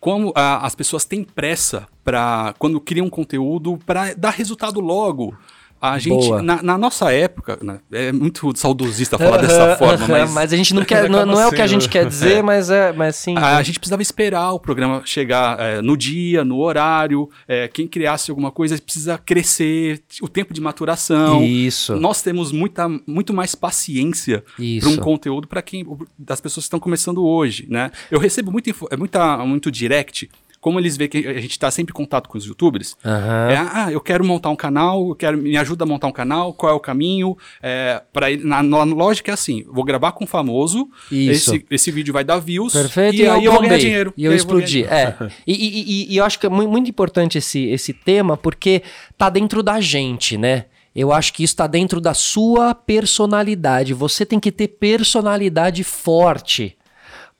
Como 0.07 0.31
a, 0.33 0.65
as 0.65 0.73
pessoas 0.73 1.03
têm 1.03 1.21
pressa 1.21 1.85
para 2.01 2.55
quando 2.57 2.79
criam 2.79 3.09
conteúdo 3.09 3.77
para 3.85 4.13
dar 4.13 4.29
resultado 4.29 4.79
logo. 4.79 5.35
A 5.79 5.99
gente, 5.99 6.29
na, 6.41 6.61
na, 6.63 6.77
nossa 6.77 7.11
época, 7.13 7.59
né, 7.61 7.79
é 7.91 8.11
muito 8.11 8.51
saudosista 8.57 9.17
falar 9.17 9.37
dessa 9.37 9.75
forma, 9.77 10.07
mas... 10.07 10.33
mas 10.33 10.53
a 10.53 10.57
gente 10.57 10.73
não 10.73 10.83
quer, 10.83 11.07
não, 11.09 11.25
não 11.25 11.39
é 11.39 11.47
o 11.47 11.51
que 11.51 11.61
a 11.61 11.67
gente 11.67 11.87
quer 11.87 12.05
dizer, 12.05 12.37
é. 12.37 12.41
mas 12.41 12.69
é, 12.69 12.91
mas 12.91 13.15
sim. 13.15 13.37
A, 13.37 13.57
a, 13.57 13.63
gente 13.63 13.79
precisava 13.79 14.01
esperar 14.01 14.51
o 14.53 14.59
programa 14.59 15.03
chegar 15.05 15.59
é, 15.59 15.81
no 15.81 15.95
dia, 15.95 16.43
no 16.43 16.59
horário, 16.59 17.29
é, 17.47 17.67
quem 17.67 17.87
criasse 17.87 18.31
alguma 18.31 18.51
coisa 18.51 18.77
precisa 18.81 19.17
crescer, 19.19 20.01
o 20.21 20.27
tempo 20.27 20.53
de 20.53 20.59
maturação. 20.61 21.43
Isso. 21.43 21.95
Nós 21.95 22.21
temos 22.21 22.51
muita, 22.51 22.87
muito 23.05 23.33
mais 23.33 23.53
paciência 23.53 24.43
para 24.79 24.89
um 24.89 24.97
conteúdo 24.97 25.47
para 25.47 25.61
quem, 25.61 25.85
das 26.17 26.41
pessoas 26.41 26.65
que 26.65 26.67
estão 26.67 26.79
começando 26.79 27.23
hoje, 27.23 27.67
né? 27.69 27.91
Eu 28.09 28.19
recebo 28.19 28.51
muito, 28.51 28.69
é 28.89 28.97
muita, 28.97 29.37
muito 29.45 29.71
direct 29.71 30.29
como 30.59 30.79
eles 30.79 30.97
veem 30.97 31.09
que 31.09 31.27
a 31.27 31.33
gente 31.33 31.51
está 31.51 31.69
sempre 31.69 31.91
em 31.91 31.95
contato 31.95 32.27
com 32.27 32.37
os 32.37 32.45
youtubers, 32.45 32.95
uhum. 33.03 33.49
é, 33.49 33.57
ah, 33.57 33.91
eu 33.91 34.01
quero 34.01 34.23
montar 34.25 34.49
um 34.49 34.55
canal, 34.55 35.09
eu 35.09 35.15
quero, 35.15 35.37
me 35.37 35.57
ajuda 35.57 35.83
a 35.83 35.87
montar 35.87 36.07
um 36.07 36.11
canal, 36.11 36.53
qual 36.53 36.71
é 36.71 36.75
o 36.75 36.79
caminho? 36.79 37.37
É, 37.61 38.01
pra, 38.11 38.27
na, 38.37 38.63
na 38.63 38.83
lógica 38.83 39.31
é 39.31 39.33
assim, 39.33 39.65
vou 39.69 39.83
gravar 39.83 40.11
com 40.11 40.23
um 40.23 40.27
famoso, 40.27 40.89
esse, 41.11 41.65
esse 41.69 41.91
vídeo 41.91 42.13
vai 42.13 42.23
dar 42.23 42.39
views, 42.39 42.73
Perfeito, 42.73 43.15
e, 43.15 43.21
e 43.21 43.27
aí 43.27 43.45
eu 43.45 43.51
vou 43.51 43.61
ganhar 43.61 43.77
dinheiro. 43.77 44.13
E 44.17 44.25
eu 44.25 44.33
explodi. 44.33 44.83
É. 44.83 45.15
e, 45.45 45.53
e, 45.53 46.13
e, 46.13 46.17
eu 46.17 46.25
acho 46.25 46.39
que 46.39 46.45
é 46.45 46.49
muito 46.49 46.89
importante 46.89 47.37
esse, 47.37 47.65
esse 47.65 47.93
tema, 47.93 48.35
porque 48.35 48.81
tá 49.17 49.29
dentro 49.29 49.61
da 49.61 49.79
gente, 49.79 50.37
né? 50.37 50.65
Eu 50.95 51.13
acho 51.13 51.31
que 51.31 51.43
isso 51.43 51.53
está 51.53 51.67
dentro 51.67 52.01
da 52.01 52.15
sua 52.15 52.73
personalidade. 52.73 53.93
Você 53.93 54.25
tem 54.25 54.39
que 54.39 54.51
ter 54.51 54.67
personalidade 54.67 55.83
forte 55.83 56.75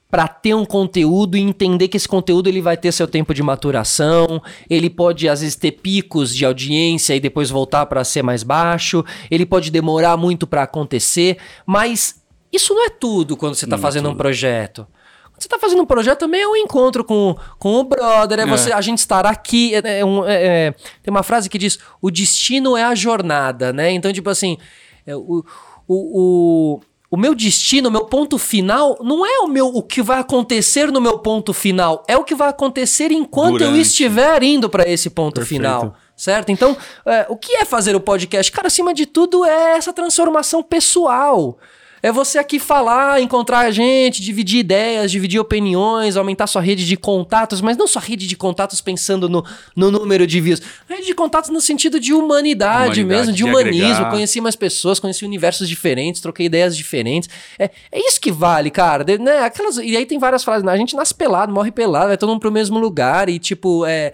para 0.09 0.27
ter 0.27 0.53
um 0.53 0.65
conteúdo 0.65 1.37
e 1.37 1.41
entender 1.41 1.87
que 1.87 1.97
esse 1.97 2.07
conteúdo 2.07 2.47
ele 2.47 2.61
vai 2.61 2.77
ter 2.77 2.91
seu 2.91 3.07
tempo 3.07 3.33
de 3.33 3.43
maturação, 3.43 4.41
ele 4.69 4.89
pode 4.89 5.27
às 5.27 5.41
vezes 5.41 5.55
ter 5.55 5.71
picos 5.73 6.35
de 6.35 6.45
audiência 6.45 7.15
e 7.15 7.19
depois 7.19 7.49
voltar 7.49 7.85
para 7.85 8.03
ser 8.03 8.23
mais 8.23 8.43
baixo, 8.43 9.03
ele 9.29 9.45
pode 9.45 9.69
demorar 9.69 10.15
muito 10.15 10.47
para 10.47 10.63
acontecer, 10.63 11.37
mas 11.65 12.21
isso 12.51 12.73
não 12.73 12.85
é 12.85 12.89
tudo 12.89 13.35
quando 13.35 13.55
você 13.55 13.65
está 13.65 13.77
fazendo 13.77 14.07
é 14.07 14.11
um 14.11 14.15
projeto. 14.15 14.87
Quando 15.25 15.41
você 15.41 15.47
está 15.47 15.59
fazendo 15.59 15.81
um 15.83 15.85
projeto 15.85 16.19
também 16.19 16.41
é 16.41 16.47
um 16.47 16.55
encontro 16.55 17.03
com, 17.03 17.35
com 17.59 17.75
o 17.75 17.83
brother, 17.83 18.39
é, 18.39 18.43
é. 18.43 18.45
Você, 18.45 18.71
a 18.71 18.81
gente 18.81 18.99
estar 18.99 19.25
aqui. 19.25 19.75
É, 19.75 19.99
é 19.99 20.05
um, 20.05 20.25
é, 20.25 20.45
é, 20.45 20.71
tem 21.03 21.11
uma 21.11 21.21
frase 21.21 21.49
que 21.49 21.57
diz: 21.57 21.77
o 22.01 22.09
destino 22.09 22.75
é 22.75 22.83
a 22.83 22.95
jornada, 22.95 23.71
né? 23.73 23.91
Então, 23.91 24.11
tipo 24.11 24.29
assim, 24.29 24.57
o, 25.05 25.43
o, 25.87 26.75
o 26.75 26.81
o 27.09 27.15
meu 27.17 27.33
destino, 27.33 27.89
o 27.89 27.91
meu 27.91 28.05
ponto 28.05 28.37
final, 28.37 28.97
não 29.01 29.25
é 29.25 29.39
o 29.39 29.47
meu 29.47 29.67
o 29.67 29.81
que 29.81 30.01
vai 30.01 30.19
acontecer 30.19 30.91
no 30.91 30.99
meu 30.99 31.19
ponto 31.19 31.53
final, 31.53 32.03
é 32.07 32.17
o 32.17 32.23
que 32.23 32.35
vai 32.35 32.49
acontecer 32.49 33.11
enquanto 33.11 33.59
Durante. 33.59 33.75
eu 33.75 33.81
estiver 33.81 34.43
indo 34.43 34.69
para 34.69 34.87
esse 34.87 35.09
ponto 35.09 35.35
Perfeito. 35.35 35.61
final. 35.61 35.95
Certo? 36.15 36.51
Então, 36.51 36.75
é, 37.05 37.27
o 37.29 37.37
que 37.37 37.57
é 37.57 37.63
fazer 37.63 37.95
o 37.95 37.99
podcast? 37.99 38.51
Cara, 38.51 38.67
acima 38.67 38.91
de 38.91 39.05
tudo, 39.05 39.45
é 39.45 39.77
essa 39.77 39.93
transformação 39.93 40.63
pessoal. 40.63 41.59
É 42.01 42.11
você 42.11 42.37
aqui 42.37 42.59
falar, 42.59 43.21
encontrar 43.21 43.59
a 43.59 43.71
gente, 43.71 44.21
dividir 44.21 44.59
ideias, 44.59 45.11
dividir 45.11 45.39
opiniões, 45.39 46.15
aumentar 46.15 46.47
sua 46.47 46.61
rede 46.61 46.85
de 46.85 46.95
contatos, 46.95 47.61
mas 47.61 47.75
não 47.75 47.87
só 47.87 47.99
rede 47.99 48.27
de 48.27 48.35
contatos 48.35 48.81
pensando 48.81 49.27
no, 49.27 49.43
no 49.75 49.89
número 49.91 50.27
de 50.27 50.39
views. 50.39 50.61
Rede 50.87 51.07
de 51.07 51.15
contatos 51.15 51.49
no 51.49 51.59
sentido 51.59 51.99
de 51.99 52.13
humanidade, 52.13 53.01
humanidade 53.01 53.03
mesmo, 53.03 53.31
de, 53.31 53.37
de 53.37 53.43
humanismo. 53.43 53.87
Agregar. 53.87 54.11
Conheci 54.11 54.41
mais 54.41 54.55
pessoas, 54.55 54.99
conheci 54.99 55.25
universos 55.25 55.67
diferentes, 55.67 56.21
troquei 56.21 56.45
ideias 56.45 56.77
diferentes. 56.77 57.29
É, 57.57 57.69
é 57.91 57.99
isso 58.07 58.21
que 58.21 58.31
vale, 58.31 58.69
cara. 58.69 59.03
De, 59.03 59.17
né? 59.17 59.39
Aquelas, 59.39 59.77
e 59.77 59.97
aí 59.97 60.05
tem 60.05 60.19
várias 60.19 60.43
frases, 60.43 60.63
né? 60.63 60.71
A 60.71 60.77
gente 60.77 60.95
nasce 60.95 61.13
pelado, 61.13 61.51
morre 61.51 61.71
pelado, 61.71 62.07
vai 62.07 62.17
todo 62.17 62.29
mundo 62.29 62.41
pro 62.41 62.51
mesmo 62.51 62.77
lugar 62.77 63.27
e 63.29 63.39
tipo, 63.39 63.85
é 63.85 64.13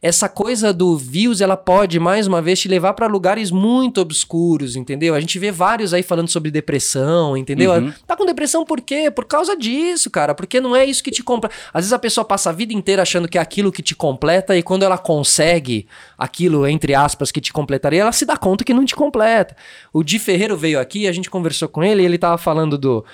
essa 0.00 0.28
coisa 0.28 0.72
do 0.72 0.96
views, 0.96 1.40
ela 1.40 1.56
pode, 1.56 1.98
mais 1.98 2.26
uma 2.26 2.40
vez, 2.40 2.60
te 2.60 2.68
levar 2.68 2.94
para 2.94 3.06
lugares 3.06 3.50
muito 3.50 4.00
obscuros, 4.00 4.76
entendeu? 4.76 5.14
A 5.14 5.20
gente 5.20 5.38
vê 5.38 5.50
vários 5.50 5.92
aí 5.94 6.02
falando 6.02 6.28
sobre 6.28 6.50
depressão, 6.50 7.36
entendeu? 7.36 7.72
Uhum. 7.72 7.92
Tá 8.06 8.16
com 8.16 8.24
depressão 8.24 8.64
por 8.64 8.80
quê? 8.80 9.10
Por 9.10 9.24
causa 9.24 9.56
disso, 9.56 10.10
cara. 10.10 10.34
Porque 10.34 10.60
não 10.60 10.74
é 10.74 10.84
isso 10.84 11.02
que 11.02 11.10
te 11.10 11.22
completa. 11.22 11.54
Às 11.72 11.84
vezes 11.84 11.92
a 11.92 11.98
pessoa 11.98 12.24
passa 12.24 12.50
a 12.50 12.52
vida 12.52 12.72
inteira 12.72 13.02
achando 13.02 13.28
que 13.28 13.38
é 13.38 13.40
aquilo 13.40 13.72
que 13.72 13.82
te 13.82 13.94
completa 13.94 14.56
e 14.56 14.62
quando 14.62 14.82
ela 14.82 14.98
consegue 14.98 15.86
aquilo, 16.16 16.66
entre 16.66 16.94
aspas, 16.94 17.30
que 17.30 17.40
te 17.40 17.52
completaria, 17.52 18.02
ela 18.02 18.12
se 18.12 18.24
dá 18.24 18.36
conta 18.36 18.64
que 18.64 18.74
não 18.74 18.84
te 18.84 18.94
completa. 18.94 19.56
O 19.92 20.02
Di 20.02 20.18
Ferreiro 20.18 20.56
veio 20.56 20.80
aqui, 20.80 21.06
a 21.06 21.12
gente 21.12 21.30
conversou 21.30 21.68
com 21.68 21.82
ele 21.82 22.02
e 22.02 22.04
ele 22.04 22.18
tava 22.18 22.38
falando 22.38 22.76
do 22.76 23.04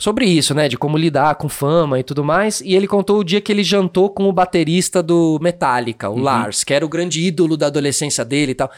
sobre 0.00 0.24
isso, 0.24 0.54
né? 0.54 0.66
De 0.66 0.78
como 0.78 0.96
lidar 0.96 1.34
com 1.36 1.48
fama 1.48 2.00
e 2.00 2.02
tudo 2.02 2.24
mais. 2.24 2.60
E 2.62 2.74
ele 2.74 2.88
contou 2.88 3.20
o 3.20 3.24
dia 3.24 3.40
que 3.40 3.52
ele 3.52 3.62
jantou 3.62 4.08
com 4.10 4.28
o 4.28 4.32
baterista 4.32 5.02
do 5.02 5.38
Metallica, 5.40 6.08
o 6.08 6.14
uhum. 6.14 6.22
Lars, 6.22 6.64
que 6.64 6.72
era 6.72 6.84
o 6.84 6.88
grande 6.88 7.20
ídolo 7.20 7.56
da 7.56 7.66
adolescência 7.66 8.24
dele 8.24 8.52
e 8.52 8.54
tal. 8.54 8.70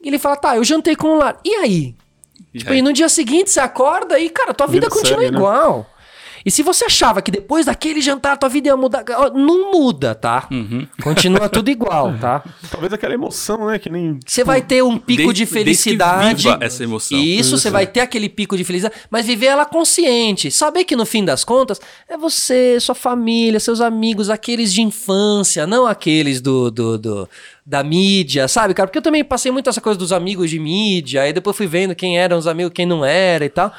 E 0.00 0.06
ele 0.06 0.18
fala: 0.18 0.36
tá, 0.36 0.56
eu 0.56 0.62
jantei 0.62 0.94
com 0.94 1.08
o 1.08 1.18
Lars. 1.18 1.38
E 1.44 1.54
aí? 1.54 1.94
E 2.52 2.58
tipo, 2.58 2.70
aí? 2.70 2.78
e 2.78 2.82
no 2.82 2.92
dia 2.92 3.08
seguinte 3.08 3.50
você 3.50 3.60
acorda 3.60 4.20
e, 4.20 4.28
cara, 4.28 4.52
tua 4.52 4.66
vida, 4.66 4.86
vida 4.86 4.94
continua 4.94 5.22
né? 5.22 5.26
igual. 5.26 5.78
Né? 5.78 5.97
E 6.44 6.50
se 6.50 6.62
você 6.62 6.84
achava 6.84 7.20
que 7.22 7.30
depois 7.30 7.66
daquele 7.66 8.00
jantar 8.00 8.36
tua 8.36 8.48
vida 8.48 8.68
ia 8.68 8.76
mudar, 8.76 9.04
não 9.34 9.72
muda, 9.72 10.14
tá? 10.14 10.46
Uhum. 10.50 10.86
Continua 11.02 11.48
tudo 11.48 11.70
igual, 11.70 12.16
tá? 12.18 12.42
Talvez 12.70 12.92
aquela 12.92 13.14
emoção, 13.14 13.66
né? 13.66 13.78
Que 13.78 13.90
nem. 13.90 14.18
Você 14.24 14.44
vai 14.44 14.62
ter 14.62 14.82
um 14.82 14.98
pico 14.98 15.32
de 15.32 15.46
felicidade. 15.46 16.44
Viva 16.44 16.58
essa 16.60 16.84
emoção. 16.84 17.18
Isso, 17.18 17.58
você 17.58 17.70
vai 17.70 17.86
ter 17.86 18.00
aquele 18.00 18.28
pico 18.28 18.56
de 18.56 18.64
felicidade, 18.64 18.94
mas 19.10 19.26
viver 19.26 19.46
ela 19.46 19.64
consciente. 19.64 20.50
Saber 20.50 20.84
que 20.84 20.96
no 20.96 21.06
fim 21.06 21.24
das 21.24 21.44
contas 21.44 21.80
é 22.08 22.16
você, 22.16 22.78
sua 22.80 22.94
família, 22.94 23.60
seus 23.60 23.80
amigos, 23.80 24.30
aqueles 24.30 24.72
de 24.72 24.82
infância, 24.82 25.66
não 25.66 25.86
aqueles 25.86 26.40
do, 26.40 26.70
do, 26.70 26.98
do 26.98 27.28
da 27.68 27.84
mídia, 27.84 28.48
sabe, 28.48 28.72
cara? 28.72 28.86
Porque 28.86 28.96
eu 28.96 29.02
também 29.02 29.22
passei 29.22 29.52
muito 29.52 29.68
essa 29.68 29.80
coisa 29.80 29.98
dos 29.98 30.10
amigos 30.10 30.48
de 30.48 30.58
mídia, 30.58 31.22
aí 31.22 31.34
depois 31.34 31.54
fui 31.54 31.66
vendo 31.66 31.94
quem 31.94 32.18
eram 32.18 32.38
os 32.38 32.46
amigos, 32.46 32.72
quem 32.74 32.86
não 32.86 33.04
era 33.04 33.44
e 33.44 33.50
tal. 33.50 33.70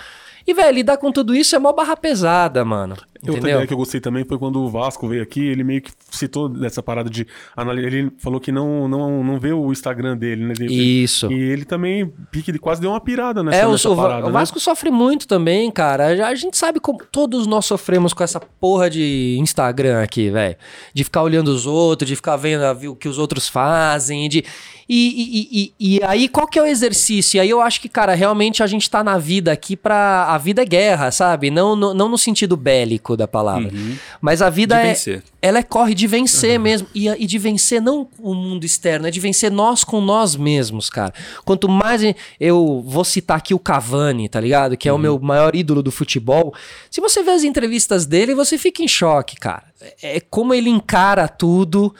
E, 0.46 0.54
velho, 0.54 0.76
lidar 0.76 0.98
com 0.98 1.12
tudo 1.12 1.36
isso 1.36 1.56
é 1.56 1.60
mó 1.60 1.74
barra 1.74 1.96
pesada, 1.96 2.64
mano. 2.64 2.96
Outra 3.28 3.50
ideia 3.50 3.68
que 3.68 3.74
eu 3.74 3.78
gostei 3.78 4.00
também 4.00 4.24
foi 4.24 4.38
quando 4.38 4.62
o 4.62 4.70
Vasco 4.70 5.08
veio 5.08 5.22
aqui, 5.22 5.46
ele 5.46 5.64
meio 5.64 5.82
que 5.82 5.92
citou 6.10 6.48
dessa 6.48 6.82
parada 6.82 7.10
de 7.10 7.28
Ele 7.78 8.12
falou 8.18 8.40
que 8.40 8.52
não, 8.52 8.88
não, 8.88 9.24
não 9.24 9.40
vê 9.40 9.52
o 9.52 9.72
Instagram 9.72 10.16
dele, 10.16 10.46
né? 10.46 10.54
Isso. 10.62 11.32
E 11.32 11.36
ele 11.36 11.66
também 11.66 12.12
pique 12.32 12.58
quase 12.58 12.80
deu 12.80 12.92
uma 12.92 13.02
pirada 13.02 13.44
nessa, 13.44 13.58
é, 13.58 13.68
o, 13.68 13.72
nessa 13.72 13.96
parada. 13.96 14.24
O 14.24 14.28
né? 14.28 14.32
Vasco 14.32 14.58
né? 14.58 14.62
sofre 14.62 14.90
muito 14.90 15.28
também, 15.28 15.70
cara. 15.70 16.28
A 16.28 16.36
gente 16.36 16.58
sabe 16.58 16.80
como 16.80 17.00
todos 17.12 17.46
nós 17.46 17.66
sofremos 17.66 18.14
com 18.14 18.24
essa 18.24 18.40
porra 18.40 18.90
de 18.90 19.38
Instagram 19.40 20.02
aqui, 20.02 20.30
velho. 20.30 20.56
De 20.94 21.04
ficar 21.04 21.24
olhando 21.24 21.50
os 21.50 21.66
outros, 21.66 22.08
de 22.08 22.16
ficar 22.16 22.38
vendo 22.38 22.64
o 22.90 22.96
que 22.96 23.10
os 23.10 23.18
outros 23.18 23.48
fazem, 23.48 24.30
de. 24.30 24.46
E, 24.88 24.96
e, 24.98 25.48
e, 25.52 25.98
e, 25.98 26.04
aí, 26.04 26.28
qual 26.28 26.48
que 26.48 26.58
é 26.58 26.64
o 26.64 26.66
exercício? 26.66 27.38
E 27.38 27.40
aí 27.40 27.50
eu 27.50 27.62
acho 27.62 27.80
que, 27.80 27.88
cara, 27.88 28.16
realmente 28.16 28.64
a 28.64 28.68
gente 28.68 28.90
tá 28.90 29.04
na 29.04 29.18
vida 29.20 29.52
aqui 29.52 29.76
pra. 29.76 30.26
A 30.30 30.38
vida 30.38 30.64
é 30.64 30.66
guerra, 30.66 31.12
sabe? 31.12 31.52
Não, 31.52 31.76
não, 31.76 31.94
não 31.94 32.10
no 32.10 32.18
sentido 32.18 32.58
bélico 32.58 33.09
da 33.16 33.28
palavra. 33.28 33.72
Uhum. 33.74 33.96
Mas 34.22 34.42
a 34.42 34.50
vida 34.50 34.76
de 34.76 34.82
é. 34.82 34.88
Vencer. 34.90 35.24
Ela 35.42 35.60
é 35.60 35.64
corre 35.64 35.94
de 35.94 36.08
vencer 36.08 36.58
uhum. 36.58 36.64
mesmo. 36.64 36.88
E, 36.94 37.08
e 37.08 37.26
de 37.26 37.38
vencer 37.38 37.82
não 37.82 38.08
o 38.20 38.34
mundo 38.34 38.66
externo, 38.66 39.08
é 39.08 39.12
de 39.12 39.20
vencer 39.20 39.52
nós 39.52 39.84
com 39.84 40.02
nós 40.02 40.36
mesmos, 40.36 40.90
cara. 40.90 41.14
Quanto 41.46 41.68
mais. 41.70 42.02
Eu 42.40 42.84
vou 42.86 43.04
citar 43.04 43.38
aqui 43.38 43.54
o 43.54 43.60
Cavani, 43.60 44.28
tá 44.30 44.40
ligado? 44.40 44.78
Que 44.78 44.88
é 44.88 44.92
uhum. 44.92 44.98
o 44.98 45.02
meu 45.02 45.20
maior 45.20 45.56
ídolo 45.56 45.82
do 45.82 45.92
futebol. 45.92 46.54
Se 46.90 47.02
você 47.02 47.24
vê 47.24 47.32
as 47.32 47.44
entrevistas 47.44 48.06
dele, 48.06 48.36
você 48.36 48.58
fica 48.58 48.84
em 48.84 48.88
choque, 48.88 49.36
cara. 49.36 49.64
É 50.02 50.20
como 50.20 50.54
ele 50.54 50.70
encara 50.70 51.28
tudo 51.28 51.94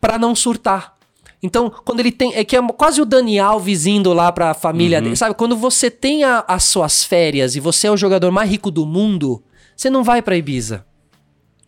para 0.00 0.18
não 0.18 0.34
surtar. 0.34 0.96
Então, 1.42 1.72
quando 1.84 2.00
ele 2.00 2.10
tem. 2.10 2.34
É 2.34 2.44
que 2.44 2.56
é 2.56 2.62
quase 2.72 3.00
o 3.00 3.04
Dani 3.04 3.38
Alves 3.38 3.86
indo 3.86 4.12
lá 4.12 4.32
pra 4.32 4.54
família 4.54 4.98
uhum. 4.98 5.04
dele. 5.04 5.16
Sabe? 5.16 5.34
Quando 5.34 5.56
você 5.56 5.90
tem 5.90 6.24
a, 6.24 6.44
as 6.46 6.64
suas 6.64 7.04
férias 7.04 7.56
e 7.56 7.60
você 7.60 7.86
é 7.86 7.90
o 7.90 7.96
jogador 7.96 8.30
mais 8.32 8.50
rico 8.50 8.70
do 8.70 8.86
mundo, 8.86 9.42
você 9.76 9.90
não 9.90 10.02
vai 10.02 10.22
pra 10.22 10.36
Ibiza. 10.36 10.84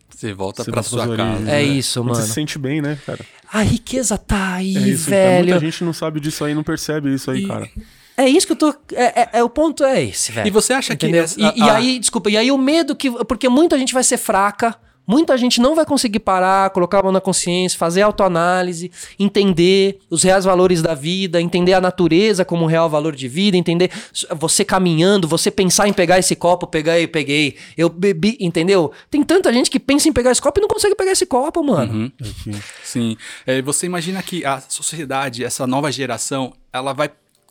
Você 0.09 0.33
volta 0.33 0.65
pra 0.65 0.83
sua 0.83 1.15
casa. 1.15 1.43
É 1.43 1.45
né? 1.45 1.63
isso, 1.63 2.03
mano. 2.03 2.15
Você 2.15 2.23
se 2.23 2.33
sente 2.33 2.59
bem, 2.59 2.81
né, 2.81 2.97
cara? 3.05 3.25
A 3.51 3.61
riqueza 3.61 4.17
tá 4.17 4.55
aí, 4.55 4.75
é 4.75 4.79
isso, 4.81 5.09
velho. 5.09 5.31
Então, 5.31 5.53
muita 5.53 5.65
gente 5.65 5.83
não 5.83 5.93
sabe 5.93 6.19
disso 6.19 6.43
aí, 6.43 6.53
não 6.53 6.63
percebe 6.63 7.13
isso 7.13 7.31
aí, 7.31 7.43
e... 7.43 7.47
cara. 7.47 7.69
É 8.17 8.27
isso 8.27 8.45
que 8.45 8.51
eu 8.51 8.57
tô. 8.57 8.75
É, 8.93 9.21
é, 9.21 9.29
é, 9.33 9.43
o 9.43 9.49
ponto 9.49 9.81
é 9.81 10.03
esse, 10.03 10.33
velho. 10.33 10.45
E 10.45 10.51
você 10.51 10.73
acha 10.73 10.93
Entendeu? 10.93 11.23
que. 11.25 11.41
E, 11.41 11.59
e, 11.59 11.69
aí, 11.69 11.99
desculpa, 11.99 12.29
e 12.29 12.35
aí 12.35 12.51
o 12.51 12.57
medo 12.57 12.93
que. 12.93 13.09
Porque 13.23 13.47
muita 13.47 13.77
gente 13.77 13.93
vai 13.93 14.03
ser 14.03 14.17
fraca 14.17 14.75
Muita 15.09 15.35
gente 15.39 15.59
não 15.59 15.73
vai 15.73 15.87
conseguir 15.87 16.19
parar, 16.19 16.69
colocar 16.69 16.99
a 16.99 17.01
mão 17.01 17.11
na 17.11 17.19
consciência, 17.19 17.79
fazer 17.79 18.03
autoanálise, 18.03 18.91
entender 19.17 19.97
os 20.07 20.21
reais 20.21 20.45
valores 20.45 20.83
da 20.83 20.93
vida, 20.93 21.41
entender 21.41 21.73
a 21.73 21.81
natureza 21.81 22.45
como 22.45 22.63
um 22.63 22.67
real 22.67 22.87
valor 22.87 23.15
de 23.15 23.27
vida, 23.27 23.57
entender 23.57 23.89
você 24.35 24.63
caminhando, 24.63 25.27
você 25.27 25.49
pensar 25.49 25.87
em 25.87 25.93
pegar 25.93 26.19
esse 26.19 26.35
copo, 26.35 26.67
pegar 26.67 26.99
e 26.99 27.07
peguei, 27.07 27.57
eu 27.75 27.89
bebi, 27.89 28.37
entendeu? 28.39 28.91
Tem 29.09 29.23
tanta 29.23 29.51
gente 29.51 29.71
que 29.71 29.79
pensa 29.79 30.07
em 30.07 30.13
pegar 30.13 30.29
esse 30.29 30.39
copo 30.39 30.59
e 30.59 30.61
não 30.61 30.67
consegue 30.67 30.93
pegar 30.93 31.13
esse 31.13 31.25
copo, 31.25 31.63
mano. 31.63 31.91
Uhum. 31.91 32.59
Sim. 32.83 33.17
É, 33.47 33.63
você 33.63 33.87
imagina 33.87 34.21
que 34.21 34.45
a 34.45 34.61
sociedade, 34.61 35.43
essa 35.43 35.65
nova 35.65 35.91
geração, 35.91 36.53
ela 36.71 36.93
vai 36.93 37.09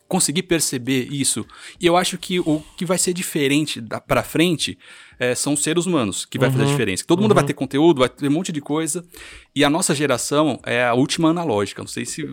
conseguir 0.09 0.43
perceber 0.43 1.07
isso. 1.11 1.45
E 1.79 1.85
eu 1.85 1.95
acho 1.95 2.17
que 2.17 2.39
o 2.39 2.61
que 2.75 2.83
vai 2.83 2.97
ser 2.97 3.13
diferente 3.13 3.79
da, 3.79 4.01
pra 4.01 4.23
frente 4.23 4.77
é, 5.19 5.35
são 5.35 5.53
os 5.53 5.61
seres 5.61 5.85
humanos 5.85 6.25
que 6.25 6.39
vai 6.39 6.47
uhum. 6.47 6.53
fazer 6.53 6.63
a 6.63 6.67
uhum. 6.67 6.71
diferença. 6.73 7.03
Todo 7.05 7.21
mundo 7.21 7.35
vai 7.35 7.43
uhum. 7.43 7.47
ter 7.47 7.53
conteúdo, 7.53 7.99
vai 7.99 8.09
ter 8.09 8.27
um 8.27 8.31
monte 8.31 8.51
de 8.51 8.59
coisa. 8.59 9.05
E 9.55 9.63
a 9.63 9.69
nossa 9.69 9.93
geração 9.93 10.59
é 10.65 10.83
a 10.83 10.95
última 10.95 11.29
analógica. 11.29 11.83
Não 11.83 11.87
sei 11.87 12.05
se 12.05 12.27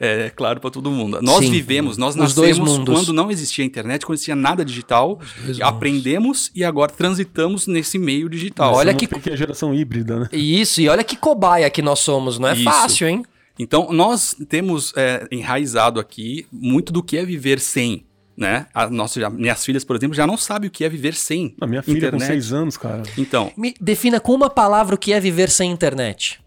é 0.00 0.30
claro 0.30 0.58
para 0.58 0.70
todo 0.70 0.90
mundo. 0.90 1.20
Nós 1.20 1.44
Sim. 1.44 1.50
vivemos, 1.50 1.98
nós 1.98 2.14
Os 2.14 2.36
nascemos 2.36 2.78
quando 2.78 3.12
não 3.12 3.30
existia 3.30 3.64
internet, 3.64 4.06
quando 4.06 4.14
existia 4.14 4.36
nada 4.36 4.64
digital. 4.64 5.20
Aprendemos 5.60 6.50
e 6.54 6.64
agora 6.64 6.90
transitamos 6.90 7.66
nesse 7.66 7.98
meio 7.98 8.28
digital. 8.30 8.74
Olha 8.74 8.94
que... 8.94 9.06
que 9.06 9.28
é 9.28 9.34
a 9.34 9.36
geração 9.36 9.74
híbrida, 9.74 10.20
né? 10.20 10.28
Isso, 10.32 10.80
e 10.80 10.88
olha 10.88 11.04
que 11.04 11.16
cobaia 11.16 11.68
que 11.68 11.82
nós 11.82 11.98
somos. 11.98 12.38
Não 12.38 12.48
é 12.48 12.54
Isso. 12.54 12.64
fácil, 12.64 13.06
hein? 13.06 13.22
Então, 13.58 13.92
nós 13.92 14.36
temos 14.48 14.92
é, 14.96 15.26
enraizado 15.30 15.98
aqui 15.98 16.46
muito 16.52 16.92
do 16.92 17.02
que 17.02 17.16
é 17.16 17.24
viver 17.24 17.58
sem. 17.58 18.06
Né? 18.36 18.66
A 18.72 18.88
nossa, 18.88 19.20
já, 19.20 19.28
minhas 19.28 19.64
filhas, 19.64 19.84
por 19.84 19.96
exemplo, 19.96 20.14
já 20.14 20.24
não 20.24 20.36
sabem 20.36 20.68
o 20.68 20.70
que 20.70 20.84
é 20.84 20.88
viver 20.88 21.14
sem. 21.14 21.56
A 21.60 21.66
minha 21.66 21.82
filha 21.82 21.98
internet. 21.98 22.20
com 22.20 22.26
seis 22.26 22.52
anos, 22.52 22.76
cara. 22.76 23.02
Então. 23.16 23.52
Me 23.56 23.74
defina 23.80 24.20
com 24.20 24.32
uma 24.32 24.48
palavra 24.48 24.94
o 24.94 24.98
que 24.98 25.12
é 25.12 25.18
viver 25.18 25.50
sem 25.50 25.72
internet. 25.72 26.40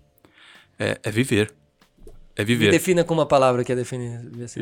É, 0.80 0.97
é 1.04 1.12
viver. 1.12 1.54
É 2.42 2.44
viver. 2.44 2.66
Me 2.66 2.72
defina 2.72 3.04
com 3.04 3.14
uma 3.14 3.26
palavra 3.26 3.64
que 3.64 3.72
é 3.72 3.76
definir. 3.76 4.20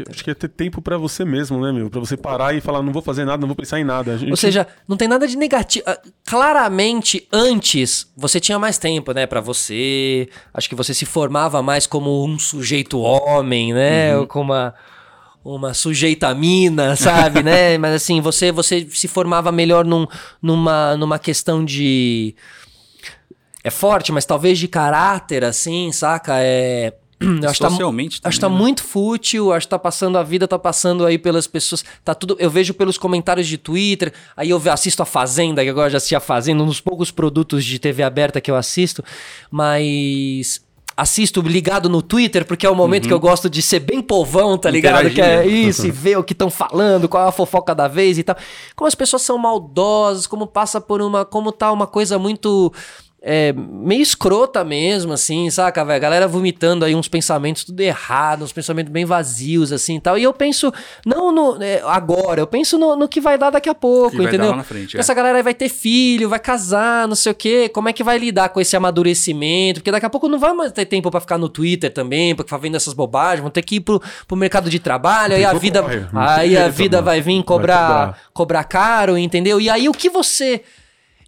Acho 0.09 0.23
que 0.23 0.31
é 0.31 0.33
ter 0.33 0.49
tempo 0.49 0.81
para 0.81 0.97
você 0.97 1.23
mesmo, 1.23 1.61
né, 1.61 1.71
meu? 1.71 1.89
Pra 1.89 1.99
você 1.99 2.17
parar 2.17 2.53
e 2.53 2.59
falar, 2.59 2.83
não 2.83 2.91
vou 2.91 3.01
fazer 3.01 3.23
nada, 3.23 3.39
não 3.39 3.47
vou 3.47 3.55
pensar 3.55 3.79
em 3.79 3.85
nada. 3.85 4.17
Gente... 4.17 4.29
Ou 4.29 4.35
seja, 4.35 4.67
não 4.85 4.97
tem 4.97 5.07
nada 5.07 5.25
de 5.25 5.37
negativo. 5.37 5.85
Ah, 5.87 5.97
claramente, 6.25 7.25
antes, 7.31 8.11
você 8.17 8.39
tinha 8.39 8.59
mais 8.59 8.77
tempo, 8.77 9.13
né, 9.13 9.25
para 9.25 9.39
você. 9.39 10.27
Acho 10.53 10.67
que 10.67 10.75
você 10.75 10.93
se 10.93 11.05
formava 11.05 11.61
mais 11.61 11.87
como 11.87 12.25
um 12.25 12.37
sujeito 12.37 12.99
homem, 12.99 13.73
né? 13.73 14.13
Uhum. 14.13 14.21
Ou 14.21 14.27
como 14.27 14.53
uma 14.53 14.73
uma 15.41 15.73
sujeita 15.73 16.35
mina, 16.35 16.97
sabe, 16.97 17.41
né? 17.41 17.77
Mas 17.79 17.95
assim, 17.95 18.19
você 18.19 18.51
você 18.51 18.85
se 18.91 19.07
formava 19.07 19.53
melhor 19.53 19.85
num, 19.85 20.05
numa, 20.41 20.97
numa 20.97 21.17
questão 21.17 21.63
de 21.63 22.35
é 23.63 23.69
forte, 23.69 24.11
mas 24.11 24.25
talvez 24.25 24.57
de 24.57 24.67
caráter, 24.67 25.43
assim, 25.43 25.91
saca? 25.91 26.35
É 26.39 26.93
acho 27.47 27.59
tá 27.59 27.69
tá, 27.69 28.29
Acho 28.29 28.37
que 28.37 28.41
tá 28.41 28.49
muito 28.49 28.83
fútil, 28.83 29.51
acho 29.51 29.67
que 29.67 29.71
tá 29.71 29.79
passando 29.79 30.17
a 30.17 30.23
vida, 30.23 30.47
tá 30.47 30.57
passando 30.57 31.05
aí 31.05 31.17
pelas 31.17 31.47
pessoas. 31.47 31.83
Tá 32.03 32.15
tudo. 32.15 32.35
Eu 32.39 32.49
vejo 32.49 32.73
pelos 32.73 32.97
comentários 32.97 33.47
de 33.47 33.57
Twitter, 33.57 34.13
aí 34.35 34.49
eu 34.49 34.61
assisto 34.71 35.01
a 35.03 35.05
Fazenda, 35.05 35.63
que 35.63 35.69
agora 35.69 35.89
já 35.89 35.97
assisti 35.97 36.15
a 36.15 36.19
Fazenda, 36.19 36.63
um 36.63 36.67
dos 36.67 36.79
poucos 36.79 37.11
produtos 37.11 37.65
de 37.65 37.77
TV 37.77 38.03
aberta 38.03 38.39
que 38.39 38.49
eu 38.49 38.55
assisto, 38.55 39.03
mas 39.51 40.61
assisto 40.95 41.41
ligado 41.41 41.87
no 41.87 42.01
Twitter, 42.01 42.45
porque 42.45 42.65
é 42.65 42.69
o 42.69 42.75
momento 42.75 43.03
uhum. 43.03 43.07
que 43.07 43.13
eu 43.13 43.19
gosto 43.19 43.49
de 43.49 43.61
ser 43.61 43.79
bem 43.79 44.01
povão, 44.01 44.57
tá 44.57 44.69
ligado? 44.69 45.09
Que 45.09 45.21
é 45.21 45.45
isso, 45.47 45.87
e 45.87 45.91
ver 45.91 46.17
o 46.17 46.23
que 46.23 46.33
estão 46.33 46.49
falando, 46.49 47.07
qual 47.07 47.25
é 47.25 47.29
a 47.29 47.31
fofoca 47.31 47.73
da 47.73 47.87
vez 47.87 48.17
e 48.17 48.23
tal. 48.23 48.35
Como 48.75 48.87
as 48.87 48.95
pessoas 48.95 49.21
são 49.21 49.37
maldosas, 49.37 50.27
como 50.27 50.45
passa 50.45 50.81
por 50.81 51.01
uma. 51.01 51.23
Como 51.23 51.51
tá 51.51 51.71
uma 51.71 51.87
coisa 51.87 52.19
muito 52.19 52.73
é, 53.21 53.51
meio 53.53 54.01
escrota 54.01 54.63
mesmo, 54.63 55.11
assim, 55.11 55.49
saca, 55.49 55.83
velho? 55.83 56.01
Galera 56.01 56.27
vomitando 56.27 56.85
aí 56.85 56.95
uns 56.95 57.07
pensamentos 57.09 57.65
tudo 57.65 57.81
errado, 57.81 58.43
uns 58.43 58.53
pensamentos 58.53 58.91
bem 58.91 59.03
vazios, 59.03 59.73
assim 59.73 59.97
e 59.97 59.99
tal. 59.99 60.17
E 60.17 60.23
eu 60.23 60.33
penso, 60.33 60.71
não 61.05 61.31
no, 61.31 61.61
é, 61.61 61.81
agora, 61.85 62.39
eu 62.39 62.47
penso 62.47 62.77
no, 62.77 62.95
no, 62.95 63.09
que 63.09 63.19
vai 63.19 63.37
dar 63.37 63.49
daqui 63.49 63.67
a 63.67 63.75
pouco, 63.75 64.15
que 64.15 64.23
entendeu? 64.23 64.55
Vai 64.55 64.63
frente, 64.63 64.95
é. 64.95 64.99
Essa 65.01 65.13
galera 65.13 65.43
vai 65.43 65.53
ter 65.53 65.67
filho, 65.67 66.29
vai 66.29 66.39
casar, 66.39 67.07
não 67.07 67.15
sei 67.15 67.31
o 67.33 67.35
quê. 67.35 67.69
Como 67.69 67.89
é 67.89 67.93
que 67.93 68.03
vai 68.03 68.17
lidar 68.17 68.49
com 68.49 68.61
esse 68.61 68.75
amadurecimento? 68.77 69.81
Porque 69.81 69.91
daqui 69.91 70.05
a 70.05 70.09
pouco 70.09 70.29
não 70.29 70.39
vai 70.39 70.53
mais 70.53 70.71
ter 70.71 70.85
tempo 70.85 71.11
para 71.11 71.19
ficar 71.19 71.37
no 71.37 71.49
Twitter 71.49 71.91
também, 71.91 72.33
pra 72.33 72.45
ficar 72.45 72.57
vendo 72.57 72.77
essas 72.77 72.93
bobagens, 72.93 73.41
vão 73.41 73.51
ter 73.51 73.63
que 73.63 73.75
ir 73.75 73.79
pro, 73.81 74.01
pro 74.27 74.37
mercado 74.37 74.69
de 74.69 74.79
trabalho, 74.79 75.35
aí 75.35 75.43
a 75.43 75.53
vida, 75.53 75.83
aí 76.13 76.57
a 76.57 76.69
vida 76.69 77.01
vai 77.01 77.19
vir 77.19 77.43
cobrar, 77.43 78.17
cobrar 78.33 78.63
caro, 78.63 79.17
entendeu? 79.17 79.59
E 79.59 79.69
aí 79.69 79.89
o 79.89 79.93
que 79.93 80.09
você 80.09 80.63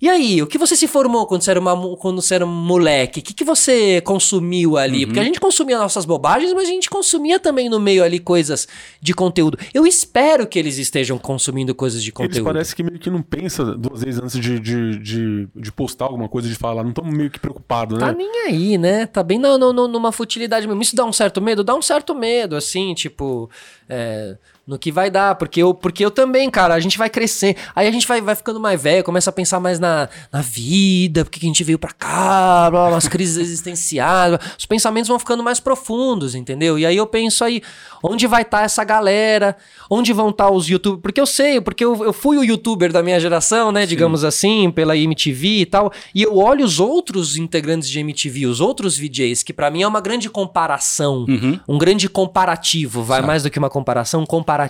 e 0.02 0.10
aí, 0.10 0.42
o 0.42 0.48
que 0.48 0.58
você 0.58 0.76
se 0.76 0.88
formou 0.88 1.28
quando 1.28 1.44
você 1.44 1.52
era, 1.52 1.60
uma, 1.60 1.96
quando 1.98 2.24
você 2.24 2.34
era 2.34 2.46
um 2.46 2.50
moleque? 2.50 3.20
O 3.20 3.24
que, 3.24 3.36
que 3.36 3.44
você 3.44 4.02
consumiu 4.02 4.76
ali? 4.76 5.02
Uhum. 5.02 5.06
Porque 5.06 5.20
a 5.20 5.24
gente 5.24 5.40
consumia 5.40 5.78
nossas 5.78 6.06
bobagens, 6.06 6.52
mas 6.54 6.68
a 6.68 6.72
gente 6.72 6.90
consumia 6.90 7.40
também 7.40 7.70
no 7.70 7.80
meio 7.80 8.04
ali 8.04 8.18
coisas 8.18 8.68
de 9.00 9.14
conteúdo. 9.14 9.60
Eu 9.72 9.86
espero 9.86 10.48
que 10.48 10.58
eles 10.58 10.80
estejam 10.80 11.20
consumindo 11.20 11.76
coisas 11.76 12.02
de 12.02 12.12
conteúdo. 12.12 12.38
Eles 12.38 12.44
parece 12.44 12.76
que 12.76 12.82
meio 12.82 12.98
que 12.98 13.12
não 13.12 13.22
pensa 13.22 13.64
duas 13.64 14.02
vezes 14.02 14.20
antes 14.20 14.40
de, 14.40 14.60
de, 14.60 14.98
de, 14.98 15.48
de 15.56 15.72
postar 15.72 16.06
alguma 16.06 16.28
coisa, 16.28 16.50
de 16.50 16.56
falar. 16.56 16.82
Não 16.82 16.90
estão 16.90 17.06
meio 17.06 17.30
que 17.30 17.40
preocupados, 17.40 18.00
né? 18.00 18.08
Tá 18.08 18.12
nem 18.12 18.48
aí, 18.48 18.80
né? 18.80 19.06
Tá 19.06 19.22
bem 19.22 19.38
no, 19.38 19.56
no, 19.72 19.88
numa 19.88 20.12
futilidade 20.12 20.66
mesmo. 20.66 20.82
Isso 20.82 20.96
dá 20.96 21.06
um 21.06 21.14
certo 21.14 21.40
medo? 21.40 21.64
Dá 21.64 21.76
um 21.76 21.82
certo 21.82 22.16
medo, 22.16 22.56
assim, 22.56 22.96
tipo... 22.96 23.48
É 23.88 24.36
no 24.66 24.78
que 24.78 24.92
vai 24.92 25.10
dar, 25.10 25.36
porque 25.36 25.62
eu, 25.62 25.74
porque 25.74 26.06
eu 26.06 26.12
também, 26.12 26.50
cara, 26.50 26.74
a 26.74 26.80
gente 26.80 26.98
vai 26.98 27.10
crescer, 27.10 27.58
aí 27.76 27.88
a 27.88 27.92
gente 27.92 28.08
vai, 28.08 28.22
vai 28.22 28.36
ficando 28.36 28.60
mais 28.60 28.82
velho, 28.82 29.04
começa 29.04 29.30
a 29.30 29.34
pensar 29.34 29.60
mais 29.60 29.80
na, 29.80 30.08
na 30.32 30.42
vida, 30.42 31.26
porque 31.26 31.40
que 31.40 31.46
a 31.46 31.50
gente 31.50 31.64
veio 31.64 31.80
pra 31.80 31.92
cá, 31.92 32.70
blá, 32.70 32.90
blá, 32.90 32.98
as 32.98 33.08
crises 33.08 33.38
existenciais, 33.42 34.38
os 34.58 34.66
pensamentos 34.66 35.08
vão 35.08 35.18
ficando 35.18 35.44
mais 35.44 35.60
profundos, 35.60 36.36
entendeu? 36.36 36.78
E 36.78 36.86
aí 36.86 36.96
eu 36.96 37.08
penso 37.08 37.44
aí, 37.44 37.62
onde 38.04 38.28
vai 38.28 38.44
estar 38.44 38.60
tá 38.60 38.64
essa 38.64 38.84
galera, 38.84 39.58
onde 39.90 40.14
vão 40.14 40.30
estar 40.30 40.46
tá 40.46 40.52
os 40.52 40.70
youtubers, 40.70 41.02
porque 41.02 41.20
eu 41.20 41.26
sei, 41.26 41.60
porque 41.60 41.84
eu, 41.84 42.06
eu 42.06 42.14
fui 42.14 42.38
o 42.38 42.44
youtuber 42.44 42.94
da 42.94 43.02
minha 43.02 43.20
geração, 43.20 43.72
né, 43.72 43.82
Sim. 43.82 43.88
digamos 43.88 44.24
assim, 44.24 44.70
pela 44.70 44.96
MTV 44.96 45.48
e 45.48 45.66
tal, 45.66 45.92
e 46.14 46.22
eu 46.22 46.38
olho 46.38 46.64
os 46.64 46.80
outros 46.80 47.36
integrantes 47.36 47.90
de 47.90 48.00
MTV, 48.00 48.46
os 48.46 48.62
outros 48.62 48.98
VJs, 48.98 49.42
que 49.42 49.52
para 49.52 49.72
mim 49.72 49.82
é 49.82 49.88
uma 49.88 50.02
grande 50.02 50.30
comparação, 50.30 51.26
uhum. 51.28 51.60
um 51.68 51.78
grande 51.80 52.08
comparativo, 52.08 53.04
vai 53.04 53.22
mais 53.22 53.42
do 53.44 53.50
que 53.50 53.58
uma 53.58 53.70
comparação, 53.70 54.22
um 54.22 54.26
comparativo. 54.26 54.61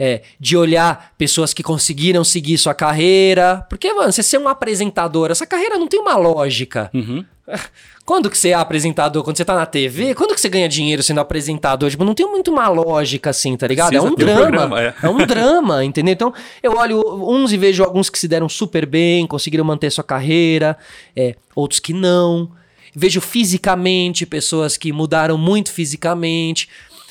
É, 0.00 0.22
de 0.38 0.56
olhar 0.56 1.12
pessoas 1.18 1.52
que 1.52 1.60
conseguiram 1.60 2.22
seguir 2.22 2.56
sua 2.56 2.72
carreira. 2.72 3.66
Porque, 3.68 3.92
mano, 3.92 4.12
você 4.12 4.22
ser 4.22 4.38
um 4.38 4.46
apresentador, 4.46 5.30
essa 5.30 5.44
carreira 5.44 5.76
não 5.76 5.88
tem 5.88 5.98
uma 5.98 6.16
lógica. 6.16 6.88
Uhum. 6.94 7.24
Quando 8.08 8.30
que 8.30 8.38
você 8.38 8.48
é 8.48 8.54
apresentador? 8.54 9.22
Quando 9.22 9.36
você 9.36 9.44
tá 9.44 9.54
na 9.54 9.66
TV? 9.66 10.14
Quando 10.14 10.34
que 10.34 10.40
você 10.40 10.48
ganha 10.48 10.66
dinheiro 10.66 11.02
sendo 11.02 11.20
apresentador? 11.20 11.90
Tipo, 11.90 12.04
não 12.04 12.14
tem 12.14 12.26
muito 12.26 12.50
uma 12.50 12.66
lógica 12.66 13.28
assim, 13.28 13.54
tá 13.54 13.66
ligado? 13.66 13.94
é 13.94 14.00
um 14.00 14.14
drama. 14.14 14.40
Um 14.40 14.50
programa, 14.50 14.80
é. 14.80 14.94
é. 15.02 15.08
um 15.10 15.26
drama, 15.26 15.84
entendeu? 15.84 16.14
Então, 16.14 16.34
eu 16.62 16.72
olho 16.72 17.02
uns 17.06 17.52
e 17.52 17.58
vejo 17.58 17.84
alguns 17.84 18.08
que 18.08 18.18
se 18.18 18.26
deram 18.26 18.48
super 18.48 18.86
bem, 18.86 19.26
conseguiram 19.26 19.62
manter 19.62 19.90
sua 19.90 20.02
carreira, 20.02 20.78
é, 21.14 21.34
outros 21.54 21.80
que 21.80 21.92
não. 21.92 22.50
Vejo 22.96 23.20
fisicamente 23.20 24.24
pessoas 24.24 24.78
que 24.78 24.90
mudaram 24.90 25.36
muito 25.36 25.70
fisicamente. 25.70 26.66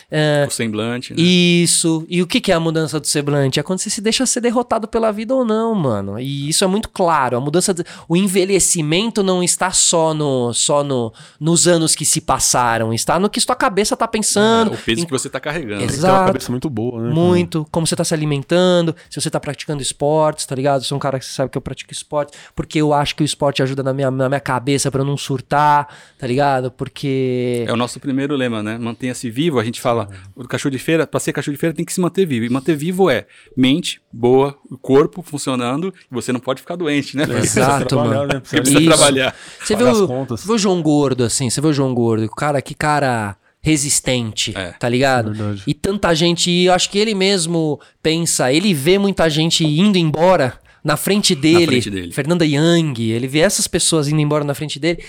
É, 0.10 0.46
o 0.48 0.52
semblante, 0.52 1.13
né? 1.13 1.22
Isso. 1.22 2.06
E 2.08 2.22
o 2.22 2.28
que, 2.28 2.39
que 2.39 2.50
é 2.50 2.56
a 2.56 2.60
mudança 2.62 2.98
do 2.98 3.06
semblante? 3.06 3.60
É 3.60 3.63
quando 3.63 3.80
você 3.80 3.89
se 3.89 4.00
deixa 4.00 4.26
ser 4.26 4.39
derrotado 4.39 4.88
pela 4.88 5.12
vida 5.12 5.36
ou 5.36 5.43
não, 5.43 5.76
mano. 5.76 6.17
E 6.17 6.48
isso 6.48 6.63
é 6.63 6.67
muito 6.67 6.88
claro. 6.88 7.36
A 7.36 7.41
mudança, 7.41 7.74
de, 7.74 7.84
o 8.08 8.15
envelhecimento 8.15 9.22
não 9.22 9.43
está 9.43 9.70
só 9.72 10.13
no, 10.13 10.54
só 10.54 10.82
no, 10.82 11.13
nos 11.39 11.67
anos 11.67 11.93
que 11.93 12.06
se 12.06 12.22
passaram, 12.22 12.93
está 12.93 13.20
no 13.20 13.30
que 13.30 13.41
sua 13.41 13.56
cabeça 13.56 13.98
tá 13.98 14.08
pensando. 14.08 14.72
É, 14.72 14.76
o 14.76 14.78
peso 14.78 15.02
em... 15.02 15.06
que 15.06 15.12
você 15.12 15.30
tá 15.30 15.41
carregando. 15.41 15.84
Exato. 15.84 16.02
Tem 16.02 16.10
uma 16.10 16.26
cabeça 16.28 16.52
muito 16.52 16.70
boa, 16.70 17.02
né? 17.02 17.13
Muito. 17.13 17.67
Como 17.70 17.86
você 17.86 17.96
tá 17.96 18.06
se 18.06 18.13
alimentando, 18.13 18.96
se 19.10 19.20
você 19.20 19.30
tá 19.30 19.41
praticando 19.41 19.82
esportes, 19.82 20.46
tá 20.46 20.56
ligado? 20.56 20.84
Eu 20.84 20.86
sou 20.86 20.96
um 20.96 21.00
cara 21.00 21.20
que 21.20 21.26
sabe 21.26 21.52
que 21.52 21.58
eu 21.58 21.62
pratico 21.62 21.91
esporte, 21.91 22.32
porque 22.56 22.80
eu 22.80 22.93
acho 22.93 23.13
que 23.13 23.24
o 23.24 23.26
esporte 23.26 23.62
ajuda 23.62 23.84
na 23.84 23.93
minha, 23.93 24.10
na 24.10 24.30
minha 24.30 24.39
cabeça 24.39 24.89
para 24.89 25.02
eu 25.02 25.06
não 25.06 25.17
surtar, 25.17 25.93
tá 26.17 26.26
ligado? 26.26 26.72
Porque. 26.72 27.65
É 27.67 27.74
o 27.74 27.78
nosso 27.78 28.00
primeiro 28.00 28.38
lema, 28.38 28.63
né? 28.63 28.78
Mantenha-se 28.78 29.30
vivo. 29.30 29.60
A 29.60 29.65
gente 29.65 29.82
fala 29.82 29.96
fala, 30.05 30.10
o 30.36 30.47
cachorro 30.47 30.71
de 30.71 30.79
feira, 30.79 31.05
para 31.07 31.19
ser 31.19 31.33
cachorro 31.33 31.53
de 31.53 31.60
feira 31.60 31.75
tem 31.75 31.86
que 31.86 31.93
se 31.93 31.99
manter 31.99 32.25
vivo. 32.25 32.45
E 32.45 32.49
manter 32.49 32.75
vivo 32.75 33.10
é 33.10 33.25
mente 33.55 34.01
boa, 34.12 34.57
o 34.69 34.77
corpo 34.77 35.21
funcionando, 35.21 35.93
e 36.12 36.13
você 36.13 36.31
não 36.31 36.39
pode 36.39 36.62
ficar 36.62 36.75
doente, 36.75 37.15
né? 37.15 37.23
Exato, 37.38 37.95
mano. 37.95 38.27
Né? 38.27 38.41
Você 38.43 38.62
precisa 38.62 38.95
trabalhar. 38.95 39.36
Você 39.63 39.75
viu, 39.75 40.07
você 40.27 40.45
viu 40.45 40.55
o 40.55 40.57
João 40.57 40.81
Gordo, 40.81 41.23
assim, 41.23 41.49
você 41.49 41.62
viu 41.62 41.69
o 41.69 41.73
João 41.73 41.93
Gordo, 41.93 42.25
o 42.25 42.29
cara, 42.29 42.62
que 42.62 42.73
cara 42.73 43.38
resistente, 43.62 44.53
é, 44.55 44.71
tá 44.71 44.88
ligado? 44.88 45.31
É 45.31 45.55
e 45.67 45.73
tanta 45.73 46.13
gente, 46.13 46.49
e 46.49 46.65
eu 46.67 46.73
acho 46.73 46.89
que 46.89 46.97
ele 46.97 47.13
mesmo 47.13 47.79
pensa, 48.01 48.51
ele 48.51 48.73
vê 48.73 48.97
muita 48.97 49.29
gente 49.29 49.65
indo 49.65 49.97
embora 49.97 50.60
na 50.83 50.95
frente 50.95 51.36
dele, 51.36 51.65
na 51.65 51.67
frente 51.67 51.89
dele. 51.89 52.12
Fernanda 52.13 52.45
Young, 52.45 52.93
ele 53.12 53.27
vê 53.27 53.39
essas 53.39 53.67
pessoas 53.67 54.07
indo 54.07 54.21
embora 54.21 54.45
na 54.45 54.53
frente 54.53 54.79
dele, 54.79 55.03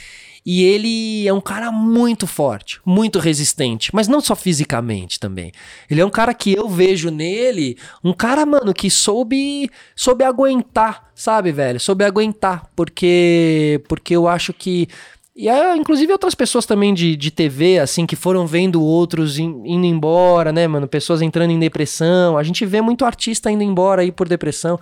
e 0.51 0.65
ele 0.65 1.29
é 1.29 1.33
um 1.35 1.43
cara 1.43 1.71
muito 1.71 2.27
forte, 2.27 2.81
muito 2.83 3.19
resistente, 3.19 3.95
mas 3.95 4.09
não 4.09 4.19
só 4.19 4.35
fisicamente 4.35 5.21
também. 5.21 5.53
Ele 5.91 6.01
é 6.01 6.07
um 6.07 6.09
cara 6.09 6.33
que 6.33 6.55
eu 6.55 6.67
vejo 6.67 7.11
nele, 7.11 7.77
um 8.03 8.15
cara, 8.15 8.47
mano, 8.47 8.73
que 8.73 8.89
soube, 8.89 9.71
soube 9.95 10.25
aguentar, 10.25 11.11
sabe, 11.15 11.53
velho? 11.53 11.79
Soube 11.79 12.03
aguentar, 12.03 12.65
porque 12.75 13.83
porque 13.87 14.17
eu 14.17 14.27
acho 14.27 14.55
que 14.55 14.89
e 15.37 15.51
é, 15.51 15.77
inclusive 15.77 16.11
outras 16.13 16.35
pessoas 16.35 16.65
também 16.65 16.95
de, 16.95 17.15
de 17.15 17.31
TV, 17.31 17.79
assim, 17.79 18.07
que 18.07 18.17
foram 18.17 18.47
vendo 18.47 18.83
outros 18.83 19.39
in, 19.39 19.63
indo 19.67 19.85
embora, 19.85 20.51
né, 20.51 20.67
mano? 20.67 20.89
Pessoas 20.89 21.21
entrando 21.21 21.51
em 21.51 21.59
depressão. 21.59 22.39
A 22.39 22.43
gente 22.43 22.65
vê 22.65 22.81
muito 22.81 23.05
artista 23.05 23.51
indo 23.51 23.63
embora 23.63 24.01
aí 24.01 24.11
por 24.11 24.27
depressão. 24.27 24.81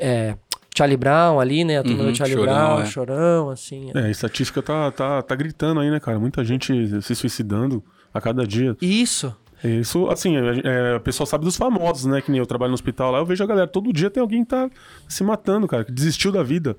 É, 0.00 0.34
Charlie 0.76 0.96
Brown 0.96 1.40
ali, 1.40 1.64
né? 1.64 1.78
A 1.78 1.82
turma 1.82 2.04
uhum, 2.04 2.12
do 2.12 2.16
Charlie 2.16 2.36
chorão, 2.36 2.54
Brown, 2.54 2.80
é. 2.80 2.86
chorão, 2.86 3.50
assim. 3.50 3.90
É. 3.94 3.98
é, 3.98 4.02
a 4.04 4.10
estatística 4.10 4.62
tá, 4.62 4.90
tá, 4.90 5.22
tá 5.22 5.34
gritando 5.34 5.80
aí, 5.80 5.90
né, 5.90 5.98
cara? 5.98 6.18
Muita 6.18 6.44
gente 6.44 7.02
se 7.02 7.14
suicidando 7.14 7.82
a 8.12 8.20
cada 8.20 8.46
dia. 8.46 8.76
Isso. 8.80 9.34
Isso, 9.64 10.06
assim, 10.08 10.36
é, 10.36 10.92
é, 10.92 10.96
o 10.96 11.00
pessoal 11.00 11.26
sabe 11.26 11.44
dos 11.44 11.56
famosos, 11.56 12.04
né? 12.04 12.20
Que 12.20 12.30
nem 12.30 12.38
eu 12.38 12.46
trabalho 12.46 12.70
no 12.70 12.74
hospital 12.74 13.10
lá, 13.10 13.18
eu 13.18 13.26
vejo 13.26 13.42
a 13.42 13.46
galera, 13.46 13.66
todo 13.66 13.92
dia 13.92 14.10
tem 14.10 14.20
alguém 14.20 14.44
que 14.44 14.50
tá 14.50 14.70
se 15.08 15.24
matando, 15.24 15.66
cara, 15.66 15.84
que 15.84 15.90
desistiu 15.90 16.30
da 16.30 16.42
vida. 16.42 16.76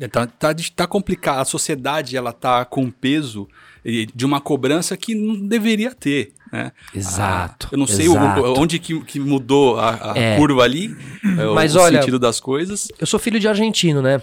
É, 0.00 0.08
tá, 0.08 0.26
tá, 0.26 0.48
tá 0.74 0.86
complicado. 0.86 1.40
A 1.40 1.44
sociedade, 1.44 2.16
ela 2.16 2.32
tá 2.32 2.64
com 2.64 2.90
peso 2.90 3.48
de 3.84 4.24
uma 4.24 4.40
cobrança 4.40 4.96
que 4.96 5.14
não 5.14 5.46
deveria 5.46 5.94
ter. 5.94 6.32
Né? 6.50 6.72
Exato. 6.94 7.66
Ah, 7.66 7.74
eu 7.74 7.78
não 7.78 7.86
sei 7.86 8.06
exato. 8.06 8.60
onde 8.60 8.78
que, 8.78 8.98
que 9.04 9.20
mudou 9.20 9.78
a, 9.78 10.12
a 10.12 10.18
é. 10.18 10.36
curva 10.36 10.62
ali, 10.62 10.96
é, 11.22 11.52
Mas 11.54 11.74
o 11.74 11.80
olha, 11.80 12.00
sentido 12.00 12.18
das 12.18 12.40
coisas. 12.40 12.88
Eu 12.98 13.06
sou 13.06 13.20
filho 13.20 13.38
de 13.38 13.48
argentino, 13.48 14.00
né? 14.00 14.22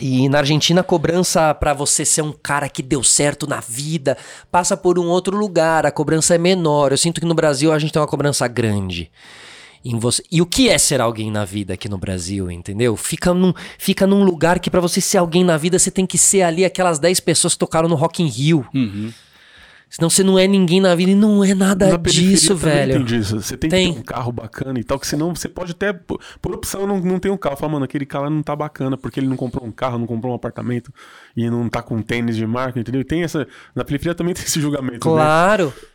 E 0.00 0.28
na 0.28 0.38
Argentina 0.38 0.80
a 0.80 0.84
cobrança 0.84 1.52
para 1.52 1.74
você 1.74 2.04
ser 2.04 2.22
um 2.22 2.32
cara 2.32 2.68
que 2.68 2.82
deu 2.82 3.02
certo 3.02 3.46
na 3.46 3.60
vida 3.60 4.16
passa 4.50 4.76
por 4.76 4.98
um 4.98 5.08
outro 5.08 5.36
lugar, 5.36 5.84
a 5.84 5.90
cobrança 5.90 6.34
é 6.34 6.38
menor. 6.38 6.92
Eu 6.92 6.96
sinto 6.96 7.20
que 7.20 7.26
no 7.26 7.34
Brasil 7.34 7.72
a 7.72 7.78
gente 7.78 7.92
tem 7.92 8.00
uma 8.00 8.08
cobrança 8.08 8.46
grande 8.46 9.10
em 9.84 9.98
você. 9.98 10.22
E 10.30 10.42
o 10.42 10.46
que 10.46 10.68
é 10.68 10.78
ser 10.78 11.00
alguém 11.00 11.30
na 11.30 11.44
vida 11.44 11.74
aqui 11.74 11.88
no 11.88 11.98
Brasil, 11.98 12.50
entendeu? 12.50 12.96
Fica 12.96 13.32
num, 13.32 13.52
fica 13.78 14.06
num 14.06 14.24
lugar 14.24 14.58
que 14.58 14.70
para 14.70 14.80
você 14.80 15.00
ser 15.00 15.18
alguém 15.18 15.44
na 15.44 15.56
vida 15.56 15.78
você 15.78 15.90
tem 15.90 16.06
que 16.06 16.18
ser 16.18 16.42
ali 16.42 16.64
aquelas 16.64 16.98
10 16.98 17.20
pessoas 17.20 17.54
que 17.54 17.58
tocaram 17.58 17.88
no 17.88 17.94
Rock 17.94 18.22
in 18.22 18.26
Rio. 18.26 18.66
Uhum. 18.74 19.12
Senão 19.90 20.08
você 20.08 20.22
não 20.22 20.38
é 20.38 20.46
ninguém 20.46 20.80
na 20.80 20.94
vida 20.94 21.10
e 21.10 21.16
não 21.16 21.42
é 21.42 21.52
nada 21.52 21.88
na 21.88 21.96
disso, 21.96 22.54
velho. 22.54 22.92
Tem 22.92 23.04
disso. 23.04 23.42
Você 23.42 23.56
tem, 23.56 23.68
tem, 23.68 23.88
que 23.88 23.94
ter 23.94 24.00
um 24.00 24.04
carro 24.04 24.30
bacana 24.30 24.78
e 24.78 24.84
tal, 24.84 25.00
que 25.00 25.06
senão 25.06 25.34
você 25.34 25.48
pode 25.48 25.72
até, 25.72 25.92
por, 25.92 26.20
por 26.40 26.54
opção, 26.54 26.86
não, 26.86 27.00
não 27.00 27.18
ter 27.18 27.28
um 27.28 27.36
carro. 27.36 27.56
Fala, 27.56 27.72
mano, 27.72 27.86
aquele 27.86 28.06
cara 28.06 28.30
não 28.30 28.40
tá 28.40 28.54
bacana 28.54 28.96
porque 28.96 29.18
ele 29.18 29.26
não 29.26 29.36
comprou 29.36 29.66
um 29.66 29.72
carro, 29.72 29.98
não 29.98 30.06
comprou 30.06 30.32
um 30.32 30.36
apartamento 30.36 30.94
e 31.36 31.50
não 31.50 31.68
tá 31.68 31.82
com 31.82 32.00
tênis 32.00 32.36
de 32.36 32.46
marca, 32.46 32.78
entendeu? 32.78 33.00
E 33.00 33.04
tem 33.04 33.24
essa. 33.24 33.48
Na 33.74 33.84
periferia 33.84 34.14
também 34.14 34.32
tem 34.32 34.44
esse 34.44 34.60
julgamento. 34.60 34.94
Né? 34.94 35.00
Claro. 35.00 35.66
Né? 35.66 35.88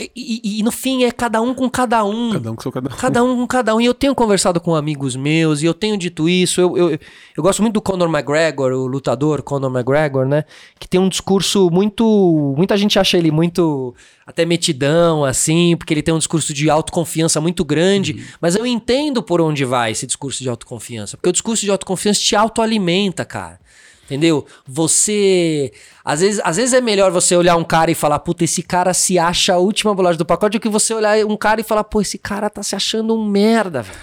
E, 0.00 0.58
e, 0.58 0.62
no 0.62 0.72
fim 0.72 1.04
é 1.04 1.10
cada 1.12 1.40
um 1.40 1.54
com 1.54 1.68
cada 1.68 2.04
um. 2.04 2.32
Cada 2.32 2.50
um 2.50 2.56
com 2.56 2.62
seu 2.62 2.72
cada 2.72 2.88
um. 2.88 2.96
Cada 2.96 3.24
um 3.24 3.36
com 3.36 3.46
cada 3.46 3.74
um. 3.74 3.80
E 3.80 3.86
eu 3.86 3.94
tenho 3.94 4.14
conversado 4.14 4.60
com 4.60 4.74
amigos 4.74 5.14
meus 5.14 5.62
e 5.62 5.66
eu 5.66 5.74
tenho 5.74 5.96
dito 5.96 6.28
isso. 6.28 6.60
Eu, 6.60 6.76
eu, 6.76 6.90
eu 6.90 7.42
gosto 7.42 7.62
muito 7.62 7.74
do 7.74 7.82
Conor 7.82 8.08
McGregor, 8.08 8.72
o 8.72 8.86
lutador 8.86 9.42
Conor 9.42 9.70
McGregor, 9.70 10.26
né? 10.26 10.44
Que 10.80 10.88
tem 10.88 10.98
um 10.98 11.08
discurso 11.08 11.70
muito. 11.70 12.54
Muita 12.56 12.76
gente 12.76 12.98
acha 12.98 13.18
ele 13.18 13.30
muito. 13.30 13.94
Até 14.24 14.44
metidão, 14.44 15.24
assim, 15.24 15.76
porque 15.76 15.92
ele 15.92 16.02
tem 16.02 16.14
um 16.14 16.18
discurso 16.18 16.54
de 16.54 16.70
autoconfiança 16.70 17.40
muito 17.40 17.64
grande. 17.64 18.12
Uhum. 18.12 18.24
Mas 18.40 18.54
eu 18.54 18.64
entendo 18.64 19.22
por 19.22 19.40
onde 19.40 19.64
vai 19.64 19.90
esse 19.90 20.06
discurso 20.06 20.42
de 20.42 20.48
autoconfiança. 20.48 21.16
Porque 21.16 21.28
o 21.28 21.32
discurso 21.32 21.64
de 21.64 21.70
autoconfiança 21.70 22.20
te 22.20 22.34
autoalimenta, 22.34 23.24
cara. 23.24 23.60
Entendeu? 24.04 24.44
Você. 24.66 25.72
Às 26.04 26.20
vezes, 26.20 26.40
às 26.44 26.56
vezes 26.56 26.74
é 26.74 26.80
melhor 26.80 27.12
você 27.12 27.36
olhar 27.36 27.56
um 27.56 27.62
cara 27.62 27.90
e 27.90 27.94
falar, 27.94 28.18
puta, 28.18 28.42
esse 28.42 28.62
cara 28.62 28.92
se 28.92 29.18
acha 29.18 29.54
a 29.54 29.58
última 29.58 29.94
bolacha 29.94 30.18
do 30.18 30.26
pacote, 30.26 30.58
do 30.58 30.60
que 30.60 30.68
você 30.68 30.92
olhar 30.92 31.24
um 31.24 31.36
cara 31.36 31.60
e 31.60 31.64
falar, 31.64 31.84
pô, 31.84 32.00
esse 32.00 32.18
cara 32.18 32.50
tá 32.50 32.62
se 32.62 32.74
achando 32.74 33.14
um 33.14 33.24
merda, 33.24 33.82
velho. 33.82 33.98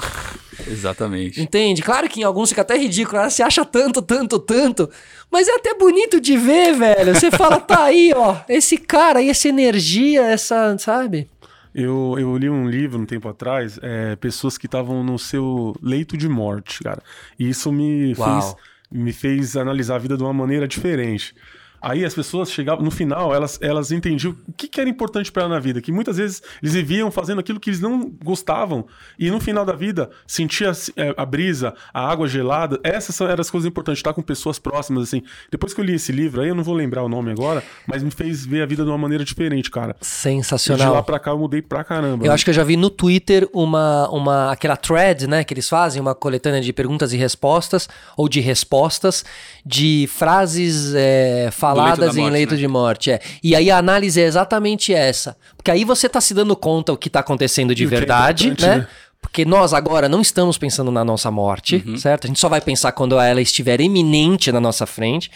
Exatamente. 0.66 1.42
Entende? 1.42 1.82
Claro 1.82 2.08
que 2.08 2.20
em 2.20 2.22
alguns 2.22 2.50
fica 2.50 2.62
até 2.62 2.76
ridículo, 2.78 3.18
ela 3.18 3.30
se 3.30 3.42
acha 3.42 3.64
tanto, 3.64 4.00
tanto, 4.00 4.38
tanto. 4.38 4.88
Mas 5.30 5.48
é 5.48 5.56
até 5.56 5.74
bonito 5.74 6.20
de 6.20 6.36
ver, 6.36 6.74
velho. 6.74 7.14
Você 7.14 7.30
fala, 7.30 7.58
tá 7.58 7.82
aí, 7.84 8.12
ó, 8.14 8.36
esse 8.48 8.78
cara 8.78 9.18
aí, 9.18 9.28
essa 9.28 9.48
energia, 9.48 10.22
essa, 10.22 10.78
sabe? 10.78 11.28
Eu, 11.74 12.16
eu 12.18 12.36
li 12.36 12.48
um 12.48 12.68
livro 12.68 13.00
um 13.00 13.06
tempo 13.06 13.28
atrás, 13.28 13.78
é, 13.82 14.14
pessoas 14.16 14.56
que 14.56 14.66
estavam 14.66 15.02
no 15.02 15.18
seu 15.18 15.74
leito 15.82 16.16
de 16.16 16.28
morte, 16.28 16.80
cara. 16.84 17.02
E 17.38 17.48
isso 17.48 17.72
me 17.72 18.14
Uau. 18.14 18.40
fez 18.40 18.54
me 18.92 19.12
fez 19.12 19.56
analisar 19.56 19.96
a 19.96 19.98
vida 19.98 20.16
de 20.16 20.22
uma 20.22 20.32
maneira 20.32 20.68
diferente. 20.68 21.34
Aí 21.82 22.04
as 22.04 22.14
pessoas 22.14 22.52
chegavam, 22.52 22.84
no 22.84 22.92
final, 22.92 23.34
elas, 23.34 23.58
elas 23.60 23.90
entendiam 23.90 24.36
o 24.48 24.52
que, 24.52 24.68
que 24.68 24.80
era 24.80 24.88
importante 24.88 25.32
para 25.32 25.42
ela 25.42 25.54
na 25.54 25.58
vida, 25.58 25.80
que 25.80 25.90
muitas 25.90 26.16
vezes 26.16 26.40
eles 26.62 26.74
viviam 26.74 27.10
fazendo 27.10 27.40
aquilo 27.40 27.58
que 27.58 27.70
eles 27.70 27.80
não 27.80 28.08
gostavam, 28.22 28.86
e 29.18 29.28
no 29.32 29.40
final 29.40 29.64
da 29.64 29.72
vida, 29.72 30.08
sentia 30.24 30.70
é, 30.96 31.12
a 31.16 31.26
brisa, 31.26 31.74
a 31.92 32.08
água 32.08 32.28
gelada, 32.28 32.78
essas 32.84 33.20
eram 33.20 33.40
as 33.40 33.50
coisas 33.50 33.68
importantes, 33.68 33.98
estar 33.98 34.12
com 34.12 34.22
pessoas 34.22 34.60
próximas, 34.60 35.02
assim. 35.02 35.24
Depois 35.50 35.74
que 35.74 35.80
eu 35.80 35.84
li 35.84 35.94
esse 35.94 36.12
livro, 36.12 36.40
aí 36.40 36.48
eu 36.48 36.54
não 36.54 36.62
vou 36.62 36.74
lembrar 36.74 37.02
o 37.02 37.08
nome 37.08 37.32
agora, 37.32 37.64
mas 37.84 38.00
me 38.00 38.12
fez 38.12 38.46
ver 38.46 38.62
a 38.62 38.66
vida 38.66 38.84
de 38.84 38.88
uma 38.88 38.98
maneira 38.98 39.24
diferente, 39.24 39.68
cara. 39.68 39.96
Sensacional. 40.00 40.86
E 40.86 40.88
de 40.88 40.94
lá 40.94 41.02
pra 41.02 41.18
cá 41.18 41.32
eu 41.32 41.38
mudei 41.38 41.62
pra 41.62 41.82
caramba. 41.82 42.24
Eu 42.24 42.28
né? 42.28 42.34
acho 42.34 42.44
que 42.44 42.50
eu 42.50 42.54
já 42.54 42.62
vi 42.62 42.76
no 42.76 42.90
Twitter 42.90 43.48
uma, 43.52 44.08
uma, 44.10 44.52
aquela 44.52 44.76
thread, 44.76 45.26
né, 45.26 45.42
que 45.42 45.52
eles 45.52 45.68
fazem, 45.68 46.00
uma 46.00 46.14
coletânea 46.14 46.60
de 46.60 46.72
perguntas 46.72 47.12
e 47.12 47.16
respostas, 47.16 47.88
ou 48.16 48.28
de 48.28 48.40
respostas, 48.40 49.24
de 49.66 50.08
frases 50.08 50.94
é, 50.94 51.50
faladas 51.50 51.71
em 52.20 52.30
leito 52.30 52.54
né? 52.54 52.60
de 52.60 52.68
morte. 52.68 53.10
É. 53.10 53.20
E 53.42 53.54
aí 53.54 53.70
a 53.70 53.78
análise 53.78 54.20
é 54.20 54.24
exatamente 54.24 54.92
essa. 54.92 55.36
Porque 55.56 55.70
aí 55.70 55.84
você 55.84 56.06
está 56.06 56.20
se 56.20 56.34
dando 56.34 56.54
conta 56.56 56.92
o 56.92 56.96
que 56.96 57.08
está 57.08 57.20
acontecendo 57.20 57.74
de 57.74 57.84
e 57.84 57.86
é 57.86 57.88
verdade, 57.88 58.48
é 58.48 58.66
né? 58.66 58.76
né? 58.76 58.88
Porque 59.20 59.44
nós 59.44 59.72
agora 59.72 60.08
não 60.08 60.20
estamos 60.20 60.58
pensando 60.58 60.90
na 60.90 61.04
nossa 61.04 61.30
morte, 61.30 61.82
uhum. 61.86 61.96
certo? 61.96 62.24
A 62.24 62.28
gente 62.28 62.40
só 62.40 62.48
vai 62.48 62.60
pensar 62.60 62.90
quando 62.90 63.18
ela 63.18 63.40
estiver 63.40 63.80
iminente 63.80 64.50
na 64.50 64.60
nossa 64.60 64.84
frente. 64.84 65.30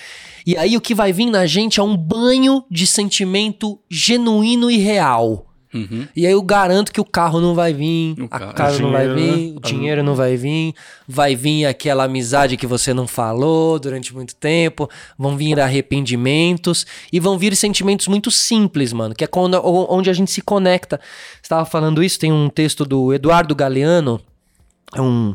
E 0.44 0.56
aí 0.56 0.76
o 0.76 0.80
que 0.80 0.94
vai 0.94 1.12
vir 1.12 1.26
na 1.26 1.46
gente 1.46 1.78
é 1.78 1.82
um 1.82 1.96
banho 1.96 2.64
de 2.68 2.86
sentimento 2.86 3.78
genuíno 3.88 4.70
e 4.70 4.78
real. 4.78 5.46
Uhum. 5.76 6.08
E 6.14 6.26
aí 6.26 6.32
eu 6.32 6.42
garanto 6.42 6.92
que 6.92 7.00
o 7.00 7.04
carro 7.04 7.40
não 7.40 7.54
vai 7.54 7.72
vir, 7.72 8.14
o 8.20 8.28
a 8.30 8.52
casa 8.52 8.80
não 8.80 8.92
vai 8.92 9.08
vir, 9.08 9.50
né? 9.50 9.54
o 9.56 9.60
dinheiro 9.60 10.02
não 10.02 10.14
vai 10.14 10.36
vir, 10.36 10.74
vai 11.06 11.36
vir 11.36 11.66
aquela 11.66 12.04
amizade 12.04 12.56
que 12.56 12.66
você 12.66 12.94
não 12.94 13.06
falou 13.06 13.78
durante 13.78 14.14
muito 14.14 14.34
tempo, 14.34 14.88
vão 15.18 15.36
vir 15.36 15.60
arrependimentos 15.60 16.86
e 17.12 17.20
vão 17.20 17.38
vir 17.38 17.54
sentimentos 17.54 18.08
muito 18.08 18.30
simples, 18.30 18.92
mano, 18.92 19.14
que 19.14 19.24
é 19.24 19.26
quando, 19.26 19.60
onde 19.64 20.10
a 20.10 20.12
gente 20.12 20.30
se 20.30 20.40
conecta. 20.40 21.00
Estava 21.42 21.64
falando 21.64 22.02
isso, 22.02 22.18
tem 22.18 22.32
um 22.32 22.48
texto 22.48 22.84
do 22.84 23.12
Eduardo 23.12 23.54
Galeano, 23.54 24.20
é 24.94 25.00
um, 25.00 25.34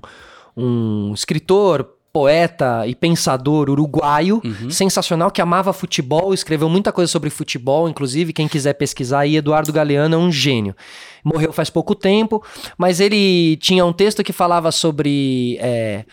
um 0.57 1.13
escritor, 1.13 1.87
poeta 2.13 2.85
e 2.85 2.93
pensador 2.93 3.69
uruguaio, 3.69 4.41
uhum. 4.43 4.69
sensacional, 4.69 5.31
que 5.31 5.41
amava 5.41 5.71
futebol, 5.71 6.33
escreveu 6.33 6.69
muita 6.69 6.91
coisa 6.91 7.09
sobre 7.09 7.29
futebol, 7.29 7.87
inclusive, 7.87 8.33
quem 8.33 8.47
quiser 8.47 8.73
pesquisar 8.73 9.21
aí, 9.21 9.37
Eduardo 9.37 9.71
Galeano 9.71 10.15
é 10.15 10.17
um 10.17 10.31
gênio. 10.31 10.75
Morreu 11.23 11.53
faz 11.53 11.69
pouco 11.69 11.95
tempo, 11.95 12.43
mas 12.77 12.99
ele 12.99 13.55
tinha 13.57 13.85
um 13.85 13.93
texto 13.93 14.23
que 14.23 14.33
falava 14.33 14.71
sobre 14.71 15.57
é, 15.61 16.03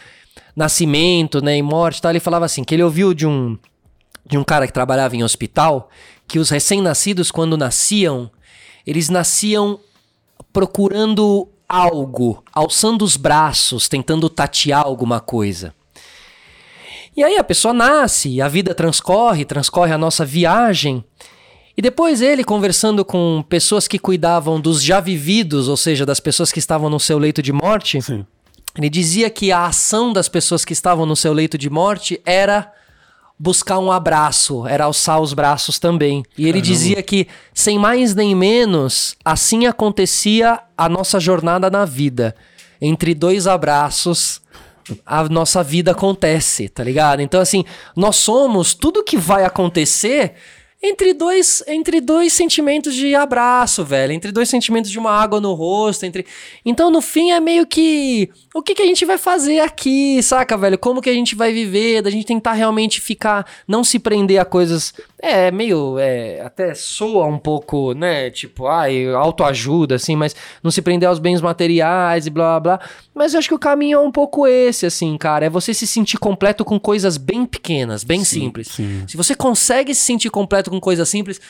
nascimento 0.54 1.42
né, 1.42 1.56
e 1.56 1.62
morte 1.62 2.00
tal. 2.00 2.12
Ele 2.12 2.20
falava 2.20 2.44
assim, 2.44 2.62
que 2.62 2.74
ele 2.74 2.82
ouviu 2.82 3.12
de 3.12 3.26
um, 3.26 3.58
de 4.24 4.38
um 4.38 4.44
cara 4.44 4.66
que 4.66 4.72
trabalhava 4.72 5.16
em 5.16 5.24
hospital, 5.24 5.88
que 6.28 6.38
os 6.38 6.50
recém-nascidos, 6.50 7.30
quando 7.30 7.56
nasciam, 7.56 8.30
eles 8.86 9.08
nasciam 9.08 9.80
procurando 10.52 11.48
algo, 11.68 12.42
alçando 12.52 13.04
os 13.04 13.16
braços, 13.16 13.88
tentando 13.88 14.28
tatear 14.28 14.82
alguma 14.82 15.20
coisa. 15.20 15.74
E 17.18 17.24
aí 17.24 17.36
a 17.36 17.42
pessoa 17.42 17.74
nasce, 17.74 18.40
a 18.40 18.46
vida 18.46 18.72
transcorre, 18.72 19.44
transcorre 19.44 19.92
a 19.92 19.98
nossa 19.98 20.24
viagem. 20.24 21.04
E 21.76 21.82
depois 21.82 22.22
ele, 22.22 22.44
conversando 22.44 23.04
com 23.04 23.44
pessoas 23.48 23.88
que 23.88 23.98
cuidavam 23.98 24.60
dos 24.60 24.80
já 24.80 25.00
vividos, 25.00 25.66
ou 25.66 25.76
seja, 25.76 26.06
das 26.06 26.20
pessoas 26.20 26.52
que 26.52 26.60
estavam 26.60 26.88
no 26.88 27.00
seu 27.00 27.18
leito 27.18 27.42
de 27.42 27.52
morte, 27.52 28.00
Sim. 28.00 28.24
ele 28.76 28.88
dizia 28.88 29.28
que 29.28 29.50
a 29.50 29.66
ação 29.66 30.12
das 30.12 30.28
pessoas 30.28 30.64
que 30.64 30.72
estavam 30.72 31.04
no 31.04 31.16
seu 31.16 31.32
leito 31.32 31.58
de 31.58 31.68
morte 31.68 32.20
era 32.24 32.72
buscar 33.36 33.80
um 33.80 33.90
abraço, 33.90 34.64
era 34.64 34.84
alçar 34.84 35.20
os 35.20 35.34
braços 35.34 35.76
também. 35.80 36.22
E 36.38 36.42
ele 36.42 36.60
Caramba. 36.60 36.66
dizia 36.68 37.02
que, 37.02 37.26
sem 37.52 37.80
mais 37.80 38.14
nem 38.14 38.32
menos, 38.32 39.16
assim 39.24 39.66
acontecia 39.66 40.60
a 40.76 40.88
nossa 40.88 41.18
jornada 41.18 41.68
na 41.68 41.84
vida. 41.84 42.32
Entre 42.80 43.12
dois 43.12 43.48
abraços, 43.48 44.40
a 45.04 45.28
nossa 45.28 45.62
vida 45.62 45.92
acontece, 45.92 46.68
tá 46.68 46.82
ligado? 46.82 47.20
Então, 47.20 47.40
assim, 47.40 47.64
nós 47.96 48.16
somos 48.16 48.74
tudo 48.74 49.04
que 49.04 49.16
vai 49.16 49.44
acontecer 49.44 50.34
entre 50.80 51.12
dois, 51.12 51.62
entre 51.66 52.00
dois 52.00 52.32
sentimentos 52.32 52.94
de 52.94 53.12
abraço, 53.12 53.84
velho. 53.84 54.12
Entre 54.12 54.30
dois 54.30 54.48
sentimentos 54.48 54.90
de 54.90 54.98
uma 54.98 55.10
água 55.10 55.40
no 55.40 55.52
rosto. 55.52 56.04
entre 56.04 56.24
Então, 56.64 56.88
no 56.88 57.00
fim, 57.00 57.32
é 57.32 57.40
meio 57.40 57.66
que. 57.66 58.30
O 58.54 58.62
que, 58.62 58.76
que 58.76 58.82
a 58.82 58.86
gente 58.86 59.04
vai 59.04 59.18
fazer 59.18 59.58
aqui, 59.58 60.22
saca, 60.22 60.56
velho? 60.56 60.78
Como 60.78 61.02
que 61.02 61.10
a 61.10 61.14
gente 61.14 61.34
vai 61.34 61.52
viver? 61.52 62.00
Da 62.00 62.10
gente 62.10 62.26
tentar 62.26 62.52
realmente 62.52 63.00
ficar. 63.00 63.44
Não 63.66 63.82
se 63.82 63.98
prender 63.98 64.40
a 64.40 64.44
coisas. 64.44 64.94
É 65.20 65.50
meio. 65.50 65.98
É, 65.98 66.40
até 66.40 66.74
soa 66.74 67.26
um 67.26 67.38
pouco, 67.38 67.92
né? 67.92 68.30
Tipo, 68.30 68.66
ai, 68.66 69.06
autoajuda, 69.12 69.96
assim, 69.96 70.14
mas 70.14 70.34
não 70.62 70.70
se 70.70 70.80
prender 70.80 71.08
aos 71.08 71.18
bens 71.18 71.40
materiais 71.40 72.26
e 72.26 72.30
blá 72.30 72.60
blá 72.60 72.76
blá. 72.76 72.88
Mas 73.14 73.34
eu 73.34 73.38
acho 73.38 73.48
que 73.48 73.54
o 73.54 73.58
caminho 73.58 73.98
é 73.98 74.00
um 74.00 74.12
pouco 74.12 74.46
esse, 74.46 74.86
assim, 74.86 75.16
cara. 75.18 75.46
É 75.46 75.50
você 75.50 75.74
se 75.74 75.86
sentir 75.86 76.18
completo 76.18 76.64
com 76.64 76.78
coisas 76.78 77.16
bem 77.16 77.44
pequenas, 77.44 78.04
bem 78.04 78.24
sim, 78.24 78.40
simples. 78.40 78.68
Sim. 78.68 79.04
Se 79.08 79.16
você 79.16 79.34
consegue 79.34 79.94
se 79.94 80.02
sentir 80.02 80.30
completo 80.30 80.70
com 80.70 80.80
coisas 80.80 81.08
simples, 81.08 81.40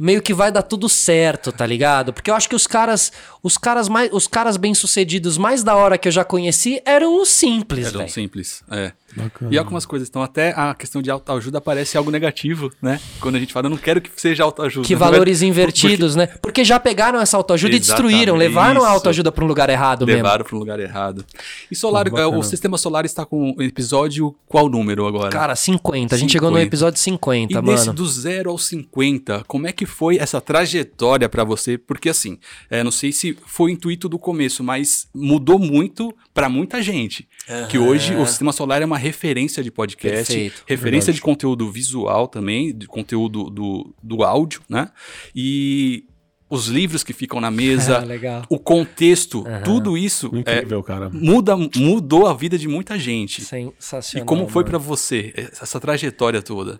meio 0.00 0.22
que 0.22 0.32
vai 0.32 0.50
dar 0.50 0.62
tudo 0.62 0.88
certo, 0.88 1.52
tá 1.52 1.66
ligado? 1.66 2.14
Porque 2.14 2.30
eu 2.30 2.34
acho 2.34 2.48
que 2.48 2.54
os 2.54 2.66
caras, 2.66 3.12
os 3.42 3.56
caras 3.56 3.88
mais, 3.88 4.10
os 4.12 4.26
caras 4.26 4.56
bem-sucedidos 4.56 5.38
mais 5.38 5.62
da 5.62 5.74
hora 5.74 5.96
que 5.96 6.08
eu 6.08 6.12
já 6.12 6.24
conheci 6.24 6.80
eram 6.84 7.20
os 7.20 7.28
simples, 7.28 7.86
Eram 7.86 8.00
véio. 8.00 8.10
simples, 8.10 8.62
é. 8.70 8.92
Bacana. 9.16 9.52
E 9.52 9.58
algumas 9.58 9.84
coisas, 9.84 10.08
então 10.08 10.22
até 10.22 10.50
a 10.56 10.74
questão 10.74 11.02
de 11.02 11.10
autoajuda 11.10 11.60
parece 11.60 11.98
algo 11.98 12.10
negativo, 12.10 12.70
né? 12.80 13.00
Quando 13.20 13.34
a 13.36 13.38
gente 13.40 13.52
fala, 13.52 13.66
eu 13.66 13.70
não 13.70 13.76
quero 13.76 14.00
que 14.00 14.08
seja 14.14 14.44
autoajuda. 14.44 14.86
Que 14.86 14.94
valores 14.94 15.42
invertidos, 15.42 16.14
Porque... 16.14 16.32
né? 16.32 16.38
Porque 16.40 16.64
já 16.64 16.78
pegaram 16.78 17.20
essa 17.20 17.36
autoajuda 17.36 17.74
Exatamente. 17.74 17.88
e 17.88 18.08
destruíram, 18.14 18.36
levaram 18.36 18.80
Isso. 18.80 18.86
a 18.86 18.90
autoajuda 18.90 19.32
para 19.32 19.44
um 19.44 19.48
lugar 19.48 19.68
errado 19.68 20.04
levaram 20.04 20.14
mesmo. 20.14 20.22
Levaram 20.26 20.44
para 20.44 20.56
um 20.56 20.58
lugar 20.58 20.80
errado. 20.80 21.24
E 21.70 21.74
solar, 21.74 22.06
o 22.08 22.42
sistema 22.42 22.78
solar 22.78 23.04
está 23.04 23.24
com 23.24 23.56
episódio 23.58 24.34
qual 24.46 24.68
número 24.68 25.06
agora? 25.06 25.30
Cara, 25.30 25.56
50. 25.56 26.14
A 26.14 26.18
gente 26.18 26.30
50. 26.30 26.32
chegou 26.32 26.50
no 26.50 26.58
episódio 26.58 27.00
50, 27.00 27.52
e 27.52 27.56
mano. 27.56 27.70
Nesse 27.70 27.92
do 27.92 28.06
0 28.06 28.50
ao 28.50 28.58
50, 28.58 29.44
como 29.46 29.66
é 29.66 29.72
que 29.72 29.86
foi 29.86 30.18
essa 30.18 30.40
trajetória 30.40 31.28
para 31.28 31.42
você? 31.42 31.76
Porque 31.76 32.08
assim, 32.08 32.38
é, 32.68 32.84
não 32.84 32.90
sei 32.90 33.10
se 33.10 33.29
foi 33.46 33.70
o 33.70 33.74
intuito 33.74 34.08
do 34.08 34.18
começo, 34.18 34.62
mas 34.62 35.08
mudou 35.14 35.58
muito 35.58 36.14
para 36.32 36.48
muita 36.48 36.82
gente. 36.82 37.28
Uhum. 37.48 37.68
Que 37.68 37.78
hoje 37.78 38.14
o 38.14 38.26
sistema 38.26 38.52
solar 38.52 38.82
é 38.82 38.84
uma 38.84 38.98
referência 38.98 39.62
de 39.62 39.70
podcast, 39.70 40.32
Perfeito, 40.32 40.62
referência 40.66 41.06
verdade. 41.06 41.16
de 41.16 41.22
conteúdo 41.22 41.70
visual 41.70 42.28
também, 42.28 42.76
de 42.76 42.86
conteúdo 42.86 43.50
do, 43.50 43.94
do 44.02 44.22
áudio, 44.22 44.62
né? 44.68 44.90
E 45.34 46.04
os 46.50 46.66
livros 46.66 47.04
que 47.04 47.12
ficam 47.12 47.40
na 47.40 47.50
mesa, 47.50 48.04
o 48.50 48.58
contexto, 48.58 49.44
uhum. 49.46 49.62
tudo 49.62 49.96
isso 49.96 50.26
Incrível, 50.34 50.84
é, 50.88 51.08
muda, 51.12 51.56
mudou 51.56 52.26
a 52.26 52.34
vida 52.34 52.58
de 52.58 52.66
muita 52.66 52.98
gente. 52.98 53.42
Sensacional. 53.42 54.24
E 54.24 54.26
como 54.26 54.48
foi 54.48 54.64
para 54.64 54.76
você 54.76 55.32
essa 55.36 55.78
trajetória 55.78 56.42
toda? 56.42 56.78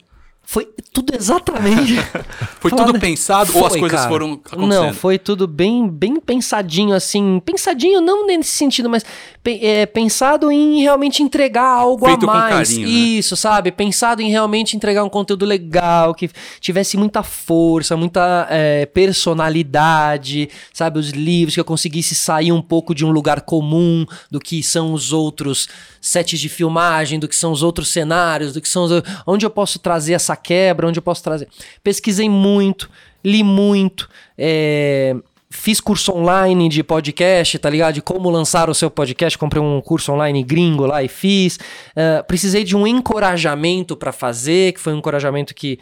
Foi 0.51 0.69
tudo 0.93 1.15
exatamente. 1.15 1.95
foi 2.59 2.73
tudo 2.73 2.99
pensado 2.99 3.53
foi, 3.53 3.61
ou 3.61 3.67
as 3.69 3.77
coisas 3.77 4.01
cara. 4.01 4.11
foram 4.11 4.33
acontecendo? 4.33 4.67
Não, 4.67 4.93
foi 4.93 5.17
tudo 5.17 5.47
bem, 5.47 5.89
bem 5.89 6.19
pensadinho, 6.19 6.93
assim. 6.93 7.41
Pensadinho 7.45 8.01
não 8.01 8.27
nesse 8.27 8.51
sentido, 8.51 8.91
mas 8.91 9.05
é, 9.45 9.87
pensado 9.87 10.51
em 10.51 10.83
realmente 10.83 11.23
entregar 11.23 11.69
algo 11.69 12.05
Feito 12.05 12.29
a 12.29 12.35
mais. 12.35 12.69
Carinho, 12.71 12.89
né? 12.89 12.93
Isso, 12.93 13.35
né? 13.35 13.37
sabe? 13.37 13.71
Pensado 13.71 14.23
em 14.23 14.29
realmente 14.29 14.77
entregar 14.77 15.05
um 15.05 15.09
conteúdo 15.09 15.47
legal, 15.47 16.13
que 16.17 16.29
tivesse 16.59 16.97
muita 16.97 17.23
força, 17.23 17.97
muita 17.97 18.49
é, 18.51 18.87
personalidade, 18.87 20.49
sabe? 20.73 20.99
Os 20.99 21.11
livros, 21.11 21.55
que 21.55 21.61
eu 21.61 21.65
conseguisse 21.65 22.17
sair 22.17 22.51
um 22.51 22.61
pouco 22.61 22.93
de 22.93 23.05
um 23.05 23.13
lugar 23.13 23.43
comum 23.43 24.05
do 24.29 24.41
que 24.41 24.65
são 24.65 24.93
os 24.95 25.13
outros 25.13 25.69
sets 26.01 26.41
de 26.41 26.49
filmagem, 26.49 27.21
do 27.21 27.29
que 27.29 27.37
são 27.37 27.53
os 27.53 27.63
outros 27.63 27.89
cenários, 27.89 28.53
do 28.53 28.61
que 28.61 28.69
são 28.69 28.83
os... 28.83 29.03
onde 29.25 29.47
eu 29.47 29.51
posso 29.51 29.79
trazer 29.79 30.15
essa 30.15 30.40
quebra, 30.43 30.87
onde 30.87 30.99
eu 30.99 31.03
posso 31.03 31.23
trazer. 31.23 31.49
Pesquisei 31.83 32.29
muito, 32.29 32.91
li 33.25 33.43
muito, 33.43 34.09
é... 34.37 35.15
fiz 35.51 35.81
curso 35.81 36.13
online 36.13 36.69
de 36.69 36.83
podcast, 36.83 37.59
tá 37.59 37.69
ligado? 37.69 37.95
De 37.95 38.03
como 38.03 38.31
lançar 38.31 38.71
o 38.71 38.75
seu 38.75 38.91
podcast. 38.91 39.37
Comprei 39.37 39.63
um 39.63 39.81
curso 39.81 40.13
online 40.13 40.43
gringo 40.43 40.87
lá 40.87 41.03
e 41.03 41.09
fiz. 41.09 41.57
Uh, 41.57 42.25
precisei 42.27 42.65
de 42.65 42.77
um 42.77 42.87
encorajamento 42.87 43.97
para 43.97 44.13
fazer, 44.13 44.73
que 44.73 44.81
foi 44.81 44.93
um 44.93 44.99
encorajamento 44.99 45.55
que 45.55 45.79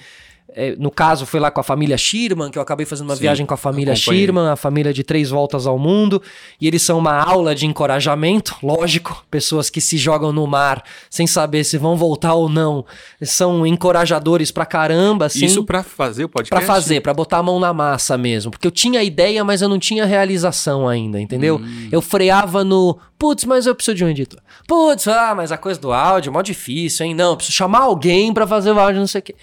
é, 0.54 0.74
no 0.76 0.90
caso, 0.90 1.26
foi 1.26 1.38
lá 1.38 1.50
com 1.50 1.60
a 1.60 1.62
família 1.62 1.96
Schirman, 1.98 2.50
que 2.50 2.58
eu 2.58 2.62
acabei 2.62 2.86
fazendo 2.86 3.08
uma 3.08 3.16
Sim, 3.16 3.22
viagem 3.22 3.46
com 3.46 3.52
a 3.52 3.56
família 3.56 3.94
Schirman, 3.94 4.48
a 4.48 4.56
família 4.56 4.92
de 4.94 5.04
três 5.04 5.28
voltas 5.28 5.66
ao 5.66 5.78
mundo. 5.78 6.22
E 6.60 6.66
eles 6.66 6.82
são 6.82 6.98
uma 6.98 7.12
aula 7.22 7.54
de 7.54 7.66
encorajamento, 7.66 8.56
lógico. 8.62 9.24
Pessoas 9.30 9.68
que 9.68 9.80
se 9.80 9.98
jogam 9.98 10.32
no 10.32 10.46
mar 10.46 10.82
sem 11.10 11.26
saber 11.26 11.64
se 11.64 11.76
vão 11.76 11.96
voltar 11.96 12.34
ou 12.34 12.48
não. 12.48 12.84
São 13.22 13.66
encorajadores 13.66 14.50
pra 14.50 14.64
caramba, 14.64 15.26
assim. 15.26 15.44
Isso 15.44 15.64
pra 15.64 15.82
fazer 15.82 16.24
o 16.24 16.28
podcast? 16.28 16.64
Pra 16.64 16.74
fazer, 16.74 17.02
pra 17.02 17.12
botar 17.12 17.38
a 17.38 17.42
mão 17.42 17.60
na 17.60 17.72
massa 17.72 18.16
mesmo. 18.16 18.50
Porque 18.50 18.66
eu 18.66 18.72
tinha 18.72 19.02
ideia, 19.02 19.44
mas 19.44 19.60
eu 19.60 19.68
não 19.68 19.78
tinha 19.78 20.06
realização 20.06 20.88
ainda, 20.88 21.20
entendeu? 21.20 21.60
Hum. 21.62 21.88
Eu 21.92 22.00
freava 22.00 22.64
no. 22.64 22.98
Putz, 23.18 23.44
mas 23.44 23.66
eu 23.66 23.74
preciso 23.74 23.96
de 23.96 24.04
um 24.04 24.08
editor. 24.08 24.40
Putz, 24.66 25.08
ah, 25.08 25.34
mas 25.36 25.52
a 25.52 25.58
coisa 25.58 25.78
do 25.78 25.92
áudio 25.92 26.30
é 26.30 26.32
mó 26.32 26.40
difícil, 26.40 27.04
hein? 27.04 27.14
Não, 27.14 27.30
eu 27.30 27.36
preciso 27.36 27.56
chamar 27.56 27.80
alguém 27.80 28.32
para 28.32 28.46
fazer 28.46 28.70
o 28.70 28.78
áudio, 28.78 29.00
não 29.00 29.06
sei 29.08 29.18
o 29.20 29.24
quê. 29.24 29.34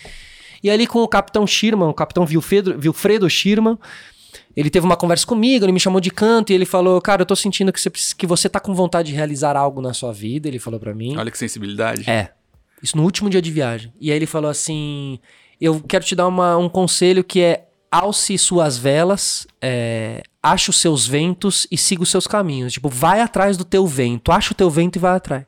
E 0.64 0.70
ali 0.70 0.88
com 0.88 1.00
o 1.02 1.08
capitão 1.08 1.46
Schirman, 1.46 1.90
o 1.90 1.94
capitão 1.94 2.24
Wilfredo, 2.24 2.80
Wilfredo 2.82 3.30
Schirman, 3.30 3.78
ele 4.56 4.70
teve 4.70 4.86
uma 4.86 4.96
conversa 4.96 5.26
comigo, 5.26 5.66
ele 5.66 5.72
me 5.72 5.80
chamou 5.80 6.00
de 6.00 6.10
canto 6.10 6.52
e 6.52 6.54
ele 6.54 6.66
falou: 6.66 7.02
Cara, 7.02 7.22
eu 7.22 7.26
tô 7.26 7.36
sentindo 7.36 7.74
que 7.74 7.80
você, 7.80 7.90
que 7.90 8.26
você 8.26 8.50
tá 8.50 8.60
com 8.60 8.74
vontade 8.74 9.10
de 9.10 9.16
realizar 9.16 9.58
algo 9.58 9.82
na 9.82 9.94
sua 9.94 10.14
vida. 10.14 10.48
Ele 10.48 10.60
falou 10.60 10.80
para 10.80 10.94
mim. 10.94 11.18
Olha 11.18 11.30
que 11.30 11.38
sensibilidade. 11.38 12.10
É. 12.10 12.32
Isso 12.82 12.96
no 12.96 13.04
último 13.04 13.30
dia 13.30 13.42
de 13.42 13.52
viagem. 13.52 13.94
E 14.00 14.12
aí 14.12 14.18
ele 14.18 14.26
falou 14.26 14.50
assim: 14.50 15.20
Eu 15.60 15.82
quero 15.82 16.06
te 16.06 16.16
dar 16.16 16.28
uma, 16.28 16.58
um 16.58 16.70
conselho 16.70 17.24
que 17.24 17.42
é 17.42 17.66
alce 17.92 18.38
suas 18.38 18.78
velas, 18.78 19.48
é, 19.62 20.22
ache 20.44 20.70
os 20.70 20.78
seus 20.78 21.08
ventos 21.08 21.66
e 21.72 21.78
siga 21.78 22.04
os 22.04 22.10
seus 22.10 22.28
caminhos. 22.28 22.74
Tipo, 22.74 22.90
vai 22.90 23.22
atrás 23.22 23.58
do 23.58 23.66
teu 23.66 23.86
vento, 23.88 24.32
acha 24.32 24.52
o 24.52 24.56
teu 24.56 24.70
vento 24.70 24.98
e 24.98 25.00
vai 25.00 25.16
atrás. 25.16 25.46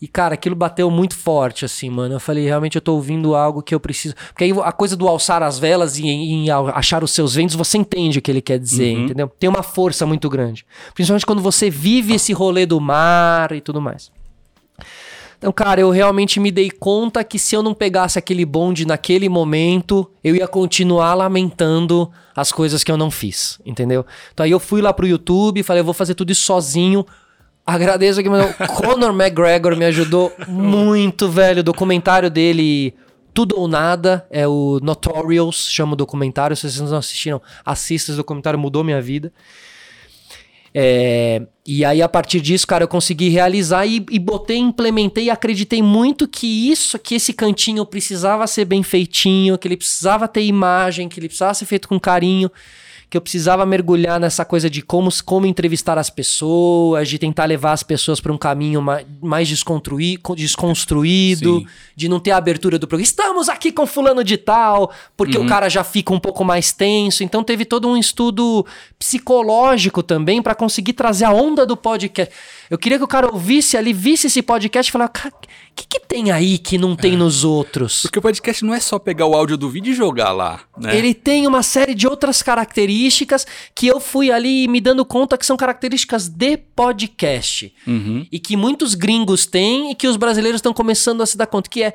E, 0.00 0.06
cara, 0.06 0.34
aquilo 0.34 0.54
bateu 0.54 0.90
muito 0.90 1.16
forte, 1.16 1.64
assim, 1.64 1.88
mano. 1.88 2.14
Eu 2.14 2.20
falei, 2.20 2.44
realmente 2.44 2.76
eu 2.76 2.82
tô 2.82 2.94
ouvindo 2.94 3.34
algo 3.34 3.62
que 3.62 3.74
eu 3.74 3.80
preciso. 3.80 4.14
Porque 4.28 4.44
aí 4.44 4.52
a 4.62 4.70
coisa 4.70 4.94
do 4.94 5.08
alçar 5.08 5.42
as 5.42 5.58
velas 5.58 5.98
e, 5.98 6.06
e 6.06 6.50
achar 6.50 7.02
os 7.02 7.12
seus 7.12 7.34
ventos, 7.34 7.54
você 7.54 7.78
entende 7.78 8.18
o 8.18 8.22
que 8.22 8.30
ele 8.30 8.42
quer 8.42 8.58
dizer, 8.58 8.94
uhum. 8.94 9.04
entendeu? 9.04 9.32
Tem 9.38 9.48
uma 9.48 9.62
força 9.62 10.04
muito 10.04 10.28
grande. 10.28 10.66
Principalmente 10.94 11.24
quando 11.24 11.40
você 11.40 11.70
vive 11.70 12.14
esse 12.14 12.34
rolê 12.34 12.66
do 12.66 12.78
mar 12.78 13.52
e 13.52 13.60
tudo 13.62 13.80
mais. 13.80 14.10
Então, 15.38 15.52
cara, 15.52 15.80
eu 15.80 15.90
realmente 15.90 16.40
me 16.40 16.50
dei 16.50 16.70
conta 16.70 17.24
que 17.24 17.38
se 17.38 17.54
eu 17.54 17.62
não 17.62 17.74
pegasse 17.74 18.18
aquele 18.18 18.44
bonde 18.44 18.86
naquele 18.86 19.28
momento, 19.28 20.10
eu 20.22 20.34
ia 20.34 20.48
continuar 20.48 21.14
lamentando 21.14 22.10
as 22.34 22.52
coisas 22.52 22.84
que 22.84 22.90
eu 22.90 22.96
não 22.96 23.10
fiz, 23.10 23.58
entendeu? 23.64 24.04
Então 24.32 24.44
aí 24.44 24.50
eu 24.50 24.60
fui 24.60 24.82
lá 24.82 24.92
pro 24.92 25.06
YouTube 25.06 25.62
falei, 25.62 25.80
eu 25.80 25.84
vou 25.84 25.94
fazer 25.94 26.14
tudo 26.14 26.32
isso 26.32 26.42
sozinho 26.42 27.04
Agradeço 27.66 28.20
aqui, 28.20 28.28
meu. 28.30 28.54
Conor 28.68 29.10
McGregor 29.20 29.76
me 29.76 29.84
ajudou 29.86 30.32
muito, 30.46 31.28
velho. 31.28 31.60
O 31.60 31.64
documentário 31.64 32.30
dele, 32.30 32.94
Tudo 33.34 33.58
ou 33.58 33.66
Nada, 33.66 34.24
é 34.30 34.46
o 34.46 34.78
Notorious, 34.80 35.68
chama 35.68 35.94
o 35.94 35.96
documentário. 35.96 36.54
Se 36.54 36.70
vocês 36.70 36.88
não 36.88 36.96
assistiram, 36.96 37.42
assista 37.64 38.12
esse 38.12 38.16
documentário, 38.16 38.56
mudou 38.56 38.84
minha 38.84 39.02
vida. 39.02 39.32
É, 40.72 41.42
e 41.66 41.84
aí, 41.84 42.02
a 42.02 42.08
partir 42.08 42.40
disso, 42.40 42.66
cara, 42.66 42.84
eu 42.84 42.88
consegui 42.88 43.30
realizar 43.30 43.84
e, 43.84 44.04
e 44.10 44.18
botei, 44.18 44.58
implementei 44.58 45.24
e 45.24 45.30
acreditei 45.30 45.82
muito 45.82 46.28
que 46.28 46.70
isso, 46.70 46.98
que 46.98 47.16
esse 47.16 47.32
cantinho 47.32 47.84
precisava 47.84 48.46
ser 48.46 48.66
bem 48.66 48.82
feitinho, 48.84 49.58
que 49.58 49.66
ele 49.66 49.76
precisava 49.76 50.28
ter 50.28 50.42
imagem, 50.42 51.08
que 51.08 51.18
ele 51.18 51.28
precisava 51.28 51.54
ser 51.54 51.64
feito 51.64 51.88
com 51.88 51.98
carinho 51.98 52.48
que 53.08 53.16
eu 53.16 53.20
precisava 53.20 53.64
mergulhar 53.64 54.18
nessa 54.18 54.44
coisa 54.44 54.68
de 54.68 54.82
como, 54.82 55.10
como 55.24 55.46
entrevistar 55.46 55.96
as 55.96 56.10
pessoas, 56.10 57.08
de 57.08 57.18
tentar 57.18 57.44
levar 57.44 57.72
as 57.72 57.84
pessoas 57.84 58.20
para 58.20 58.32
um 58.32 58.38
caminho 58.38 58.82
mais, 58.82 59.06
mais 59.22 59.48
desconstruído, 59.48 61.60
Sim. 61.60 61.66
de 61.94 62.08
não 62.08 62.18
ter 62.18 62.32
a 62.32 62.36
abertura 62.36 62.80
do 62.80 62.88
programa. 62.88 63.08
Estamos 63.08 63.48
aqui 63.48 63.70
com 63.70 63.86
fulano 63.86 64.24
de 64.24 64.36
tal, 64.36 64.92
porque 65.16 65.38
uhum. 65.38 65.44
o 65.44 65.48
cara 65.48 65.68
já 65.68 65.84
fica 65.84 66.12
um 66.12 66.18
pouco 66.18 66.44
mais 66.44 66.72
tenso. 66.72 67.22
Então 67.22 67.44
teve 67.44 67.64
todo 67.64 67.88
um 67.88 67.96
estudo 67.96 68.66
psicológico 68.98 70.02
também 70.02 70.42
para 70.42 70.56
conseguir 70.56 70.94
trazer 70.94 71.26
a 71.26 71.32
onda 71.32 71.64
do 71.64 71.76
podcast. 71.76 72.34
Eu 72.70 72.78
queria 72.78 72.98
que 72.98 73.04
o 73.04 73.08
cara 73.08 73.32
ouvisse 73.32 73.76
ali, 73.76 73.92
visse 73.92 74.26
esse 74.26 74.42
podcast 74.42 74.88
e 74.88 74.92
falasse, 74.92 75.12
cara, 75.12 75.34
o 75.34 75.74
que, 75.74 75.86
que 75.86 76.00
tem 76.00 76.30
aí 76.30 76.58
que 76.58 76.76
não 76.78 76.96
tem 76.96 77.14
é. 77.14 77.16
nos 77.16 77.44
outros? 77.44 78.02
Porque 78.02 78.18
o 78.18 78.22
podcast 78.22 78.64
não 78.64 78.74
é 78.74 78.80
só 78.80 78.98
pegar 78.98 79.26
o 79.26 79.34
áudio 79.34 79.56
do 79.56 79.68
vídeo 79.70 79.92
e 79.92 79.94
jogar 79.94 80.32
lá, 80.32 80.60
né? 80.76 80.96
Ele 80.96 81.14
tem 81.14 81.46
uma 81.46 81.62
série 81.62 81.94
de 81.94 82.06
outras 82.06 82.42
características 82.42 83.46
que 83.74 83.86
eu 83.86 84.00
fui 84.00 84.30
ali 84.30 84.66
me 84.68 84.80
dando 84.80 85.04
conta 85.04 85.38
que 85.38 85.46
são 85.46 85.56
características 85.56 86.28
de 86.28 86.56
podcast. 86.56 87.72
Uhum. 87.86 88.26
E 88.30 88.38
que 88.38 88.56
muitos 88.56 88.94
gringos 88.94 89.46
têm 89.46 89.92
e 89.92 89.94
que 89.94 90.08
os 90.08 90.16
brasileiros 90.16 90.58
estão 90.58 90.72
começando 90.72 91.22
a 91.22 91.26
se 91.26 91.36
dar 91.36 91.46
conta, 91.46 91.70
que 91.70 91.82
é 91.82 91.94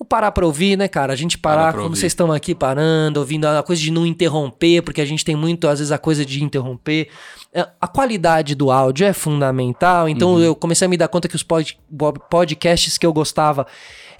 o 0.00 0.04
parar 0.04 0.32
pra 0.32 0.46
ouvir, 0.46 0.78
né, 0.78 0.88
cara? 0.88 1.12
A 1.12 1.16
gente 1.16 1.36
parar, 1.36 1.74
como 1.74 1.94
vocês 1.94 2.10
estão 2.10 2.32
aqui 2.32 2.54
parando, 2.54 3.20
ouvindo 3.20 3.44
a 3.44 3.62
coisa 3.62 3.82
de 3.82 3.90
não 3.90 4.06
interromper, 4.06 4.80
porque 4.80 5.02
a 5.02 5.04
gente 5.04 5.22
tem 5.22 5.36
muito, 5.36 5.68
às 5.68 5.78
vezes, 5.78 5.92
a 5.92 5.98
coisa 5.98 6.24
de 6.24 6.42
interromper. 6.42 7.10
É, 7.52 7.68
a 7.80 7.88
qualidade 7.88 8.54
do 8.54 8.70
áudio 8.70 9.04
é 9.04 9.12
fundamental, 9.12 10.08
então 10.08 10.34
uhum. 10.34 10.40
eu 10.40 10.54
comecei 10.54 10.86
a 10.86 10.88
me 10.88 10.96
dar 10.96 11.08
conta 11.08 11.26
que 11.26 11.34
os 11.34 11.42
pod, 11.42 11.76
podcasts 12.28 12.96
que 12.96 13.04
eu 13.04 13.12
gostava 13.12 13.66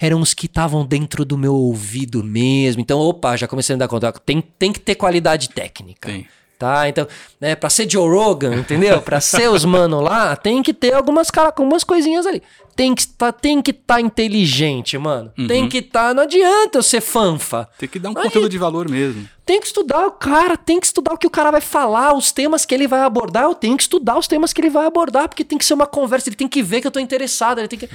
eram 0.01 0.19
os 0.19 0.33
que 0.33 0.47
estavam 0.47 0.85
dentro 0.85 1.23
do 1.23 1.37
meu 1.37 1.55
ouvido 1.55 2.23
mesmo. 2.23 2.81
Então, 2.81 2.99
opa, 2.99 3.37
já 3.37 3.47
comecei 3.47 3.73
a 3.73 3.77
me 3.77 3.79
dar 3.79 3.87
conta. 3.87 4.11
Tem, 4.11 4.41
tem 4.41 4.73
que 4.73 4.79
ter 4.79 4.95
qualidade 4.95 5.49
técnica. 5.49 6.09
Tem 6.09 6.27
tá? 6.61 6.87
Então, 6.87 7.07
né, 7.39 7.55
pra 7.55 7.71
ser 7.71 7.89
Joe 7.89 8.07
Rogan, 8.07 8.53
entendeu? 8.53 9.01
Pra 9.01 9.19
ser 9.19 9.49
os 9.49 9.65
mano 9.65 9.99
lá, 9.99 10.35
tem 10.35 10.61
que 10.61 10.75
ter 10.75 10.93
algumas, 10.93 11.29
algumas 11.35 11.83
coisinhas 11.83 12.27
ali. 12.27 12.43
Tem 12.81 12.95
que 12.95 13.07
tá, 13.07 13.31
tem 13.31 13.61
que 13.61 13.69
estar 13.69 13.93
tá 13.93 14.01
inteligente, 14.01 14.97
mano. 14.97 15.31
Uhum. 15.37 15.45
Tem 15.45 15.69
que 15.69 15.77
estar, 15.77 16.07
tá, 16.07 16.13
não 16.15 16.23
adianta 16.23 16.79
eu 16.79 16.81
ser 16.81 16.99
fanfa. 16.99 17.69
Tem 17.77 17.87
que 17.87 17.99
dar 17.99 18.09
um 18.09 18.13
conteúdo 18.15 18.49
de 18.49 18.57
valor 18.57 18.89
mesmo. 18.89 19.29
Tem 19.45 19.59
que 19.59 19.67
estudar 19.67 20.07
o 20.07 20.11
cara, 20.11 20.57
tem 20.57 20.79
que 20.79 20.87
estudar 20.87 21.13
o 21.13 21.17
que 21.17 21.27
o 21.27 21.29
cara 21.29 21.51
vai 21.51 21.61
falar, 21.61 22.17
os 22.17 22.31
temas 22.31 22.65
que 22.65 22.73
ele 22.73 22.87
vai 22.87 23.01
abordar, 23.01 23.43
eu 23.43 23.53
tenho 23.53 23.77
que 23.77 23.83
estudar 23.83 24.17
os 24.17 24.27
temas 24.27 24.51
que 24.51 24.59
ele 24.59 24.71
vai 24.71 24.87
abordar, 24.87 25.29
porque 25.29 25.43
tem 25.43 25.59
que 25.59 25.65
ser 25.65 25.75
uma 25.75 25.85
conversa, 25.85 26.27
ele 26.29 26.35
tem 26.35 26.47
que 26.47 26.63
ver 26.63 26.81
que 26.81 26.87
eu 26.87 26.91
tô 26.91 26.99
interessado, 26.99 27.59
ele 27.59 27.67
tem 27.67 27.77
que 27.77 27.87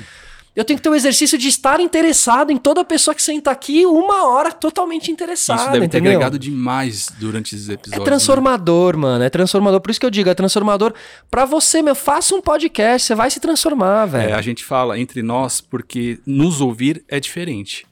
eu 0.57 0.65
tenho 0.65 0.79
que 0.79 0.83
ter 0.83 0.89
o 0.89 0.93
um 0.93 0.95
exercício 0.95 1.37
de 1.37 1.49
estar 1.49 1.81
interessado 1.81 2.51
em 2.51 2.57
toda 2.57 2.83
pessoa 2.83 3.15
que 3.15 3.23
senta 3.23 3.51
aqui 3.51 3.85
uma 3.85 4.27
hora 4.27 4.51
totalmente 4.51 5.13
interessada. 5.13 5.61
Isso 5.61 5.71
deve 5.71 5.85
entendeu? 5.85 6.11
ter 6.11 6.17
agregado 6.17 6.39
demais 6.39 7.13
durante 7.21 7.55
esses 7.55 7.69
episódios. 7.69 8.03
É 8.03 8.05
transformador, 8.05 8.95
né? 8.95 9.03
mano. 9.03 9.25
É 9.25 9.29
transformador. 9.29 9.83
Por 9.83 9.91
isso 9.91 10.01
que 10.01 10.07
eu 10.07 10.11
digo, 10.11 10.31
é 10.31 10.35
transformador 10.35 10.95
para 11.31 11.45
você, 11.45 11.83
meu. 11.83 11.95
Faça 11.95 12.35
um 12.35 12.41
podcast, 12.41 13.07
você 13.07 13.15
vai 13.15 13.31
se 13.31 13.39
transformar, 13.39 14.07
velho. 14.07 14.31
É, 14.31 14.33
a 14.33 14.41
gente 14.41 14.65
fala 14.65 14.99
entre 14.99 15.23
nós 15.23 15.61
porque 15.61 16.19
nos 16.25 16.63
ouvir 16.63 17.05
é 17.07 17.21
diferente. 17.21 17.87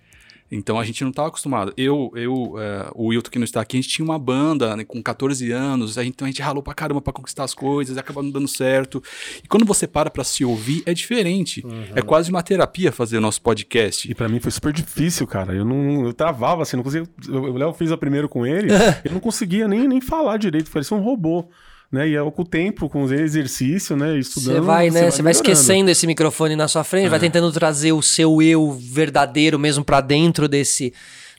Então 0.54 0.78
a 0.78 0.84
gente 0.84 1.02
não 1.02 1.10
estava 1.10 1.28
acostumado. 1.28 1.72
Eu, 1.76 2.12
eu 2.14 2.54
é, 2.58 2.90
o 2.94 3.08
Wilton 3.08 3.30
que 3.30 3.38
não 3.38 3.44
está 3.44 3.60
aqui, 3.60 3.76
a 3.76 3.80
gente 3.80 3.90
tinha 3.90 4.04
uma 4.04 4.18
banda 4.18 4.76
né, 4.76 4.84
com 4.84 5.02
14 5.02 5.50
anos, 5.50 5.98
a 5.98 6.04
gente, 6.04 6.14
então 6.14 6.26
a 6.26 6.30
gente 6.30 6.40
ralou 6.40 6.62
pra 6.62 6.74
caramba 6.74 7.00
pra 7.00 7.12
conquistar 7.12 7.44
as 7.44 7.54
coisas, 7.54 7.96
acaba 7.98 8.22
não 8.22 8.30
dando 8.30 8.48
certo. 8.48 9.02
E 9.42 9.48
quando 9.48 9.64
você 9.64 9.86
para 9.86 10.10
pra 10.10 10.22
se 10.22 10.44
ouvir, 10.44 10.82
é 10.86 10.94
diferente. 10.94 11.64
Uhum. 11.66 11.86
É 11.94 12.02
quase 12.02 12.30
uma 12.30 12.42
terapia 12.42 12.92
fazer 12.92 13.18
o 13.18 13.20
nosso 13.20 13.42
podcast. 13.42 14.10
E 14.10 14.14
para 14.14 14.28
mim 14.28 14.38
foi 14.38 14.52
super 14.52 14.72
difícil, 14.72 15.26
cara. 15.26 15.54
Eu 15.54 15.64
não 15.64 16.06
eu 16.06 16.12
travava 16.12 16.62
assim, 16.62 16.76
não 16.76 16.84
conseguia. 16.84 17.08
O 17.28 17.56
Léo 17.56 17.72
fez 17.72 17.90
a 17.90 17.96
primeiro 17.96 18.28
com 18.28 18.46
ele, 18.46 18.68
eu 19.04 19.12
não 19.12 19.20
conseguia 19.20 19.66
nem, 19.66 19.88
nem 19.88 20.00
falar 20.00 20.36
direito, 20.36 20.70
parecia 20.70 20.96
um 20.96 21.02
robô 21.02 21.48
né? 21.94 22.08
E 22.08 22.16
é 22.16 22.30
com 22.30 22.42
o 22.42 22.44
tempo, 22.44 22.88
com 22.88 23.04
o 23.04 23.14
exercício, 23.14 23.96
né? 23.96 24.18
Estudando. 24.18 24.56
Você 24.56 24.60
vai, 24.60 24.90
né? 24.90 25.10
Você 25.10 25.22
vai, 25.22 25.22
vai 25.22 25.32
esquecendo 25.32 25.90
esse 25.90 26.06
microfone 26.06 26.56
na 26.56 26.66
sua 26.68 26.82
frente, 26.82 27.06
é. 27.06 27.08
vai 27.08 27.20
tentando 27.20 27.50
trazer 27.52 27.92
o 27.92 28.02
seu 28.02 28.42
eu 28.42 28.72
verdadeiro 28.72 29.58
mesmo 29.58 29.84
para 29.84 30.00
dentro 30.00 30.48
desse. 30.48 30.92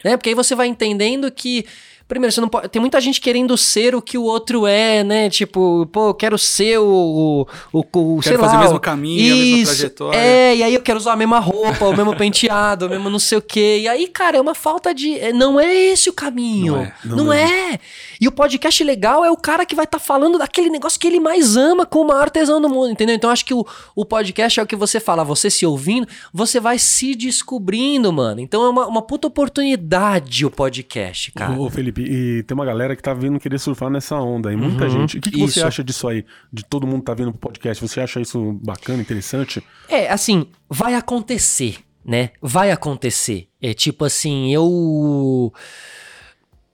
Né? 0.04 0.16
Porque 0.16 0.30
aí 0.30 0.36
você 0.36 0.56
vai 0.56 0.68
entendendo 0.68 1.30
que 1.30 1.66
Primeiro, 2.08 2.32
você 2.32 2.40
não 2.40 2.48
pode. 2.48 2.70
Tem 2.70 2.80
muita 2.80 3.02
gente 3.02 3.20
querendo 3.20 3.58
ser 3.58 3.96
o 3.96 4.02
que 4.02 4.16
o 4.16 4.24
outro 4.24 4.68
é, 4.68 5.04
né? 5.04 5.28
Tipo, 5.28 5.88
pô, 5.92 6.10
eu 6.10 6.14
quero 6.14 6.38
ser 6.38 6.78
o. 6.78 7.48
o, 7.74 7.80
o 7.80 8.20
quero 8.22 8.40
fazer 8.40 8.54
lá, 8.54 8.60
o 8.60 8.64
mesmo 8.64 8.80
caminho, 8.80 9.36
isso, 9.36 9.42
a 9.42 9.46
mesma 9.46 9.66
trajetória. 9.66 10.18
É, 10.20 10.56
e 10.56 10.64
aí 10.64 10.74
eu 10.76 10.82
quero 10.82 11.00
usar 11.00 11.14
a 11.14 11.16
mesma 11.16 11.40
roupa, 11.40 11.86
o 11.86 11.98
mesmo 11.98 12.14
penteado, 12.18 12.86
o 12.86 12.90
mesmo 12.90 13.10
não 13.10 13.18
sei 13.18 13.40
o 13.40 13.42
quê. 13.42 13.80
E 13.82 13.88
aí, 13.88 14.08
cara, 14.08 14.38
é 14.38 14.42
uma 14.42 14.54
falta 14.54 14.94
de. 14.94 15.18
É, 15.20 15.34
não 15.34 15.60
é 15.60 15.74
esse 15.74 16.08
o 16.08 16.14
caminho. 16.14 16.76
Não 16.76 16.82
é. 16.84 16.94
Não, 17.04 17.18
não 17.18 17.34
é. 17.34 17.74
é. 17.74 17.80
E 18.22 18.28
o 18.28 18.32
podcast 18.32 18.84
legal 18.84 19.26
é 19.26 19.32
o 19.32 19.38
cara 19.38 19.66
que 19.66 19.74
vai 19.74 19.86
estar 19.86 19.98
tá 19.98 20.04
falando 20.04 20.38
daquele 20.38 20.70
negócio 20.70 21.00
que 21.00 21.08
ele 21.08 21.20
mais 21.20 21.58
ama 21.58 21.88
como 21.88 22.12
a 22.12 22.22
artesão 22.22 22.62
do 22.62 22.70
mundo, 22.70 22.92
entendeu? 22.92 23.16
Então 23.16 23.32
acho 23.32 23.46
que 23.46 23.54
o, 23.54 23.66
o 23.96 24.06
podcast 24.06 24.60
é 24.60 24.64
o 24.64 24.68
que 24.68 24.76
você 24.76 25.00
fala, 25.00 25.24
você 25.24 25.50
se 25.50 25.66
ouvindo, 25.66 26.08
você 26.32 26.60
vai 26.60 26.78
se 26.78 27.16
descobrindo, 27.16 28.14
mano. 28.14 28.40
Então 28.42 28.64
é 28.64 28.70
uma, 28.70 28.86
uma 28.86 29.02
puta 29.02 29.28
oportunidade 29.28 30.46
o 30.46 30.52
podcast, 30.52 31.32
cara. 31.32 31.60
Ô, 31.60 31.68
Felipe, 31.68 31.95
Felipe, 31.96 32.02
e 32.04 32.44
tem 32.44 32.54
uma 32.54 32.66
galera 32.66 32.96
que 32.96 33.02
tá 33.02 33.14
vindo 33.14 33.40
querer 33.40 33.58
surfar 33.58 33.90
nessa 33.90 34.18
onda 34.18 34.50
aí, 34.50 34.56
muita 34.56 34.84
uhum, 34.84 34.90
gente. 34.90 35.18
O 35.18 35.22
que, 35.22 35.32
que 35.32 35.40
você 35.40 35.64
acha 35.64 35.84
disso 35.84 36.08
aí? 36.08 36.26
De 36.52 36.64
todo 36.64 36.86
mundo 36.86 37.04
tá 37.04 37.14
vindo 37.14 37.32
pro 37.32 37.40
podcast? 37.40 37.88
Você 37.88 38.02
acha 38.02 38.20
isso 38.20 38.54
bacana, 38.64 39.02
interessante? 39.02 39.64
É, 39.88 40.12
assim, 40.12 40.48
vai 40.70 40.96
acontecer, 40.96 41.78
né? 42.04 42.32
Vai 42.42 42.72
acontecer. 42.72 43.48
É 43.62 43.74
tipo 43.74 44.04
assim, 44.04 44.54
eu 44.54 45.54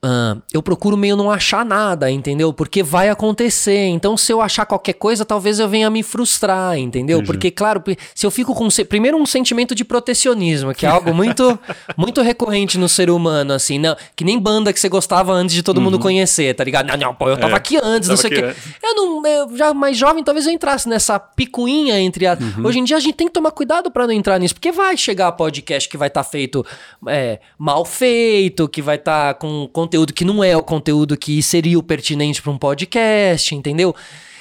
Uh, 0.04 0.42
eu 0.52 0.60
procuro 0.60 0.96
meio 0.96 1.14
não 1.14 1.30
achar 1.30 1.64
nada, 1.64 2.10
entendeu? 2.10 2.52
Porque 2.52 2.82
vai 2.82 3.08
acontecer. 3.08 3.86
Então, 3.86 4.16
se 4.16 4.32
eu 4.32 4.40
achar 4.40 4.66
qualquer 4.66 4.94
coisa, 4.94 5.24
talvez 5.24 5.60
eu 5.60 5.68
venha 5.68 5.88
me 5.88 6.02
frustrar, 6.02 6.76
entendeu? 6.76 7.18
Entendi. 7.18 7.26
Porque, 7.32 7.50
claro, 7.52 7.80
se 8.12 8.26
eu 8.26 8.30
fico 8.32 8.52
com. 8.52 8.66
Primeiro, 8.88 9.16
um 9.16 9.24
sentimento 9.24 9.76
de 9.76 9.84
protecionismo, 9.84 10.74
que 10.74 10.86
é 10.86 10.88
algo 10.88 11.14
muito 11.14 11.56
muito 11.96 12.20
recorrente 12.20 12.78
no 12.78 12.88
ser 12.88 13.10
humano, 13.10 13.52
assim. 13.52 13.78
Não, 13.78 13.96
que 14.16 14.24
nem 14.24 14.40
banda 14.40 14.72
que 14.72 14.80
você 14.80 14.88
gostava 14.88 15.32
antes 15.32 15.54
de 15.54 15.62
todo 15.62 15.78
uhum. 15.78 15.84
mundo 15.84 16.00
conhecer, 16.00 16.52
tá 16.54 16.64
ligado? 16.64 16.88
Não, 16.88 16.96
não, 16.96 17.14
pô, 17.14 17.28
eu 17.28 17.36
tava 17.36 17.52
é, 17.52 17.56
aqui 17.56 17.76
antes, 17.76 18.08
tava 18.08 18.10
não 18.10 18.16
sei 18.16 18.30
o 18.30 18.34
quê. 18.34 18.60
Eu 18.82 18.94
não. 18.96 19.24
Eu 19.24 19.56
já 19.56 19.72
mais 19.72 19.96
jovem, 19.96 20.24
talvez 20.24 20.48
eu 20.48 20.52
entrasse 20.52 20.88
nessa 20.88 21.20
picuinha 21.20 22.00
entre 22.00 22.26
a. 22.26 22.32
Uhum. 22.32 22.66
Hoje 22.66 22.80
em 22.80 22.84
dia, 22.84 22.96
a 22.96 23.00
gente 23.00 23.14
tem 23.14 23.28
que 23.28 23.32
tomar 23.32 23.52
cuidado 23.52 23.88
para 23.88 24.04
não 24.04 24.12
entrar 24.12 24.40
nisso, 24.40 24.54
porque 24.54 24.72
vai 24.72 24.96
chegar 24.96 25.30
podcast 25.30 25.88
que 25.88 25.96
vai 25.96 26.08
estar 26.08 26.24
tá 26.24 26.28
feito 26.28 26.66
é, 27.06 27.38
mal 27.56 27.84
feito, 27.84 28.68
que 28.68 28.82
vai 28.82 28.96
estar 28.96 29.34
tá 29.34 29.38
com 29.38 29.68
conteúdo 29.92 30.12
que 30.14 30.24
não 30.24 30.42
é 30.42 30.56
o 30.56 30.62
conteúdo 30.62 31.16
que 31.18 31.42
seria 31.42 31.78
o 31.78 31.82
pertinente 31.82 32.40
para 32.40 32.50
um 32.50 32.56
podcast, 32.56 33.54
entendeu? 33.54 33.94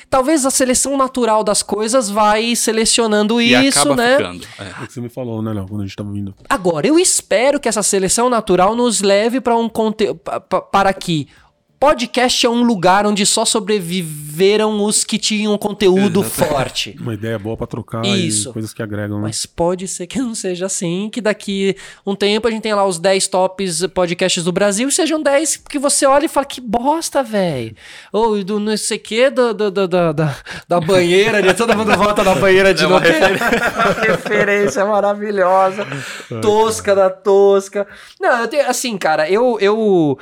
Talvez 0.09 0.45
a 0.45 0.51
seleção 0.51 0.97
natural 0.97 1.43
das 1.43 1.61
coisas 1.61 2.09
vai 2.09 2.55
selecionando 2.55 3.41
e 3.41 3.53
isso, 3.65 3.93
né? 3.93 4.17
Ficando. 4.17 4.47
É. 4.59 4.63
é 4.63 4.83
o 4.83 4.87
que 4.87 4.93
você 4.93 5.01
me 5.01 5.09
falou, 5.09 5.41
né, 5.41 5.53
Léo, 5.53 5.67
quando 5.67 5.81
a 5.81 5.85
gente 5.85 5.95
tava 5.95 6.11
vindo. 6.11 6.33
Agora, 6.49 6.87
eu 6.87 6.97
espero 6.97 7.59
que 7.59 7.67
essa 7.67 7.83
seleção 7.83 8.29
natural 8.29 8.75
nos 8.75 9.01
leve 9.01 9.41
para 9.41 9.55
um 9.57 9.67
conteúdo 9.67 10.19
para 10.71 10.93
que 10.93 11.27
podcast 11.81 12.45
é 12.45 12.49
um 12.49 12.61
lugar 12.61 13.07
onde 13.07 13.25
só 13.25 13.43
sobreviveram 13.43 14.83
os 14.83 15.03
que 15.03 15.17
tinham 15.17 15.57
conteúdo 15.57 16.21
forte. 16.21 16.95
Uma 17.01 17.15
ideia 17.15 17.39
boa 17.39 17.57
para 17.57 17.65
trocar 17.65 18.05
Isso. 18.05 18.53
coisas 18.53 18.71
que 18.71 18.83
agregam. 18.83 19.17
Né? 19.17 19.23
Mas 19.23 19.47
pode 19.47 19.87
ser 19.87 20.05
que 20.05 20.19
não 20.19 20.35
seja 20.35 20.67
assim, 20.67 21.09
que 21.11 21.19
daqui 21.19 21.75
um 22.05 22.15
tempo 22.15 22.47
a 22.47 22.51
gente 22.51 22.61
tenha 22.61 22.75
lá 22.75 22.85
os 22.85 22.99
10 22.99 23.27
tops 23.29 23.87
podcasts 23.87 24.43
do 24.43 24.51
Brasil 24.51 24.89
e 24.89 24.91
sejam 24.91 25.19
10 25.19 25.57
que 25.57 25.79
você 25.79 26.05
olha 26.05 26.25
e 26.25 26.29
fala 26.29 26.45
que 26.45 26.61
bosta, 26.61 27.23
velho. 27.23 27.75
Ou 28.13 28.43
do 28.43 28.59
não 28.59 28.77
sei 28.77 28.97
o 28.97 28.99
que, 28.99 29.31
do, 29.31 29.51
do, 29.51 29.71
do, 29.71 29.87
da, 29.87 30.35
da 30.67 30.79
banheira, 30.79 31.41
de 31.41 31.51
todo 31.55 31.75
mundo 31.75 31.97
volta 31.97 32.23
na 32.23 32.35
banheira 32.35 32.75
de 32.75 32.83
é 32.83 32.87
novo. 32.87 33.03
Uma 33.09 34.05
referência 34.05 34.85
maravilhosa. 34.85 35.87
tosca 36.43 36.93
da 36.93 37.09
tosca. 37.09 37.87
Não, 38.19 38.41
eu 38.41 38.47
tenho, 38.47 38.69
assim, 38.69 38.95
cara, 38.99 39.27
eu, 39.27 39.57
eu 39.59 40.19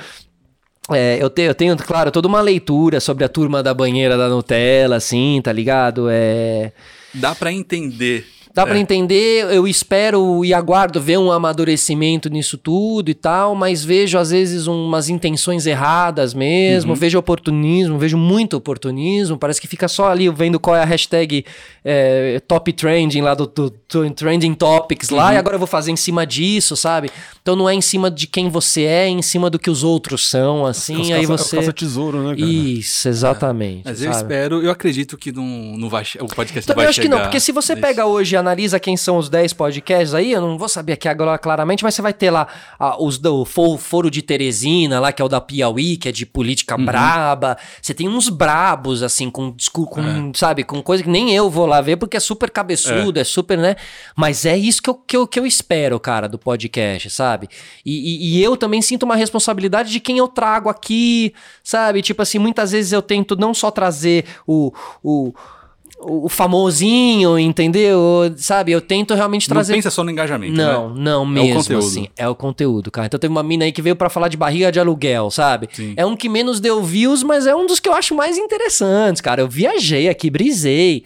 é, 0.91 1.21
eu, 1.21 1.29
tenho, 1.29 1.49
eu 1.49 1.55
tenho, 1.55 1.77
claro, 1.77 2.11
toda 2.11 2.27
uma 2.27 2.41
leitura 2.41 2.99
sobre 2.99 3.23
a 3.23 3.29
turma 3.29 3.61
da 3.61 3.73
banheira 3.73 4.17
da 4.17 4.27
Nutella, 4.27 4.95
assim, 4.95 5.41
tá 5.43 5.51
ligado? 5.51 6.07
É... 6.09 6.71
Dá 7.13 7.33
para 7.33 7.51
entender 7.51 8.25
Dá 8.60 8.64
é. 8.64 8.66
para 8.66 8.78
entender, 8.78 9.45
eu 9.53 9.66
espero 9.66 10.43
e 10.43 10.53
aguardo 10.53 10.99
ver 10.99 11.18
um 11.18 11.32
amadurecimento 11.32 12.30
nisso 12.30 12.57
tudo 12.57 13.10
e 13.10 13.14
tal, 13.14 13.55
mas 13.55 13.86
vejo 13.86 14.18
às 14.18 14.32
vezes 14.32 14.68
umas 14.68 15.07
intenções 15.07 15.66
erradas 15.66 16.34
mesmo, 16.34 16.91
uhum. 16.91 16.99
vejo 16.99 17.18
oportunismo, 17.18 17.97
vejo 17.97 18.18
muito 18.18 18.57
oportunismo, 18.57 19.38
parece 19.38 19.62
que 19.62 19.68
fica 19.68 19.88
só 19.88 20.10
ali 20.10 20.28
vendo 20.30 20.60
qual 20.60 20.76
é 20.76 20.82
a 20.82 20.86
hashtag 20.86 21.45
é, 21.86 22.41
top 22.45 22.74
trending 22.74 23.22
lá 23.22 23.34
do, 23.34 23.47
do, 23.47 23.70
do 23.70 24.12
trending 24.12 24.53
topics 24.53 25.10
lá, 25.10 25.28
uhum. 25.28 25.34
e 25.36 25.38
agora 25.38 25.55
eu 25.55 25.60
vou 25.60 25.68
fazer 25.68 25.91
em 25.91 25.95
cima 25.95 26.28
disso, 26.28 26.76
sabe? 26.76 27.10
Então 27.41 27.55
não 27.55 27.70
é 27.70 27.74
em 27.74 27.82
cima 27.82 28.12
de 28.12 28.28
quem 28.28 28.49
você 28.49 28.82
é, 28.82 29.05
é 29.05 29.07
em 29.07 29.22
cima 29.22 29.49
do 29.49 29.57
que 29.57 29.70
os 29.70 29.86
outros 29.86 30.28
são, 30.28 30.66
assim, 30.66 31.14
aí 31.14 31.26
caça, 31.26 31.38
você... 31.38 31.57
É 31.60 31.72
tesouro, 31.72 32.24
né, 32.24 32.36
cara? 32.36 32.41
Isso, 32.41 33.07
exatamente. 33.07 33.88
É. 33.88 33.91
Mas 33.91 34.03
eu 34.03 34.12
espero, 34.12 34.62
eu 34.62 34.70
acredito 34.70 35.18
que 35.18 35.32
não, 35.32 35.45
não 35.78 35.88
vai, 35.88 36.03
o 36.20 36.28
podcast 36.28 36.68
Também 36.68 36.76
não 36.76 36.76
vai 36.76 36.86
acho 36.88 36.95
chegar... 37.01 37.03
que 37.03 37.16
não, 37.16 37.22
porque 37.22 37.39
se 37.39 37.53
você 37.53 37.74
pega 37.74 38.05
hoje 38.05 38.36
a 38.36 38.43
analisa 38.49 38.79
quem 38.79 38.97
são 38.97 39.17
os 39.17 39.29
10 39.29 39.53
podcasts 39.53 40.13
aí, 40.13 40.31
eu 40.31 40.41
não 40.41 40.57
vou 40.57 40.67
saber 40.67 40.93
aqui 40.93 41.07
agora 41.07 41.37
claramente, 41.37 41.83
mas 41.83 41.93
você 41.93 42.01
vai 42.01 42.13
ter 42.13 42.31
lá 42.31 42.47
ah, 42.79 43.01
os 43.01 43.17
do 43.17 43.45
Foro 43.45 44.09
de 44.09 44.21
Teresina, 44.21 44.99
lá, 44.99 45.11
que 45.11 45.21
é 45.21 45.25
o 45.25 45.29
da 45.29 45.39
Piauí, 45.39 45.97
que 45.97 46.09
é 46.09 46.11
de 46.11 46.25
política 46.25 46.75
uhum. 46.75 46.85
braba. 46.85 47.57
Você 47.81 47.93
tem 47.93 48.07
uns 48.07 48.29
brabos, 48.29 49.03
assim, 49.03 49.29
com, 49.29 49.55
com 49.71 50.01
é. 50.01 50.31
sabe, 50.33 50.63
com 50.63 50.81
coisa 50.81 51.03
que 51.03 51.09
nem 51.09 51.33
eu 51.33 51.49
vou 51.49 51.65
lá 51.65 51.79
ver, 51.79 51.97
porque 51.97 52.17
é 52.17 52.19
super 52.19 52.49
cabeçudo, 52.49 53.19
é, 53.19 53.21
é 53.21 53.25
super, 53.25 53.57
né? 53.57 53.75
Mas 54.15 54.45
é 54.45 54.57
isso 54.57 54.81
que 54.81 54.89
eu, 54.89 54.95
que, 54.95 55.15
eu, 55.15 55.27
que 55.27 55.39
eu 55.39 55.45
espero, 55.45 55.99
cara, 55.99 56.27
do 56.27 56.39
podcast, 56.39 57.09
sabe? 57.09 57.47
E, 57.85 57.93
e, 57.93 58.39
e 58.39 58.43
eu 58.43 58.57
também 58.57 58.81
sinto 58.81 59.03
uma 59.03 59.15
responsabilidade 59.15 59.91
de 59.91 59.99
quem 59.99 60.17
eu 60.17 60.27
trago 60.27 60.69
aqui, 60.69 61.33
sabe? 61.63 62.01
Tipo 62.01 62.21
assim, 62.21 62.39
muitas 62.39 62.71
vezes 62.71 62.91
eu 62.91 63.01
tento 63.01 63.35
não 63.35 63.53
só 63.53 63.69
trazer 63.69 64.25
o, 64.47 64.73
o 65.03 65.33
o 66.01 66.29
famosinho, 66.29 67.37
entendeu? 67.37 68.33
Sabe, 68.37 68.71
eu 68.71 68.79
tento 68.79 69.13
realmente 69.13 69.47
trazer. 69.47 69.73
Não 69.73 69.77
pensa 69.77 69.91
só 69.91 70.03
no 70.03 70.09
engajamento. 70.09 70.53
Não, 70.53 70.93
né? 70.93 71.01
não 71.01 71.25
mesmo. 71.25 71.49
É 71.49 71.51
o 71.51 71.55
conteúdo. 71.57 71.85
Assim, 71.85 72.07
é 72.17 72.29
o 72.29 72.35
conteúdo, 72.35 72.91
cara. 72.91 73.07
Então 73.07 73.19
teve 73.19 73.31
uma 73.31 73.43
mina 73.43 73.65
aí 73.65 73.71
que 73.71 73.81
veio 73.81 73.95
para 73.95 74.09
falar 74.09 74.29
de 74.29 74.37
barriga 74.37 74.71
de 74.71 74.79
aluguel, 74.79 75.29
sabe? 75.29 75.67
Sim. 75.71 75.93
É 75.97 76.05
um 76.05 76.15
que 76.15 76.29
menos 76.29 76.59
deu 76.59 76.81
views, 76.81 77.21
mas 77.21 77.45
é 77.45 77.55
um 77.55 77.65
dos 77.65 77.79
que 77.79 77.89
eu 77.89 77.93
acho 77.93 78.15
mais 78.15 78.37
interessantes, 78.37 79.21
cara. 79.21 79.41
Eu 79.41 79.47
viajei 79.47 80.07
aqui, 80.07 80.29
brisei. 80.29 81.03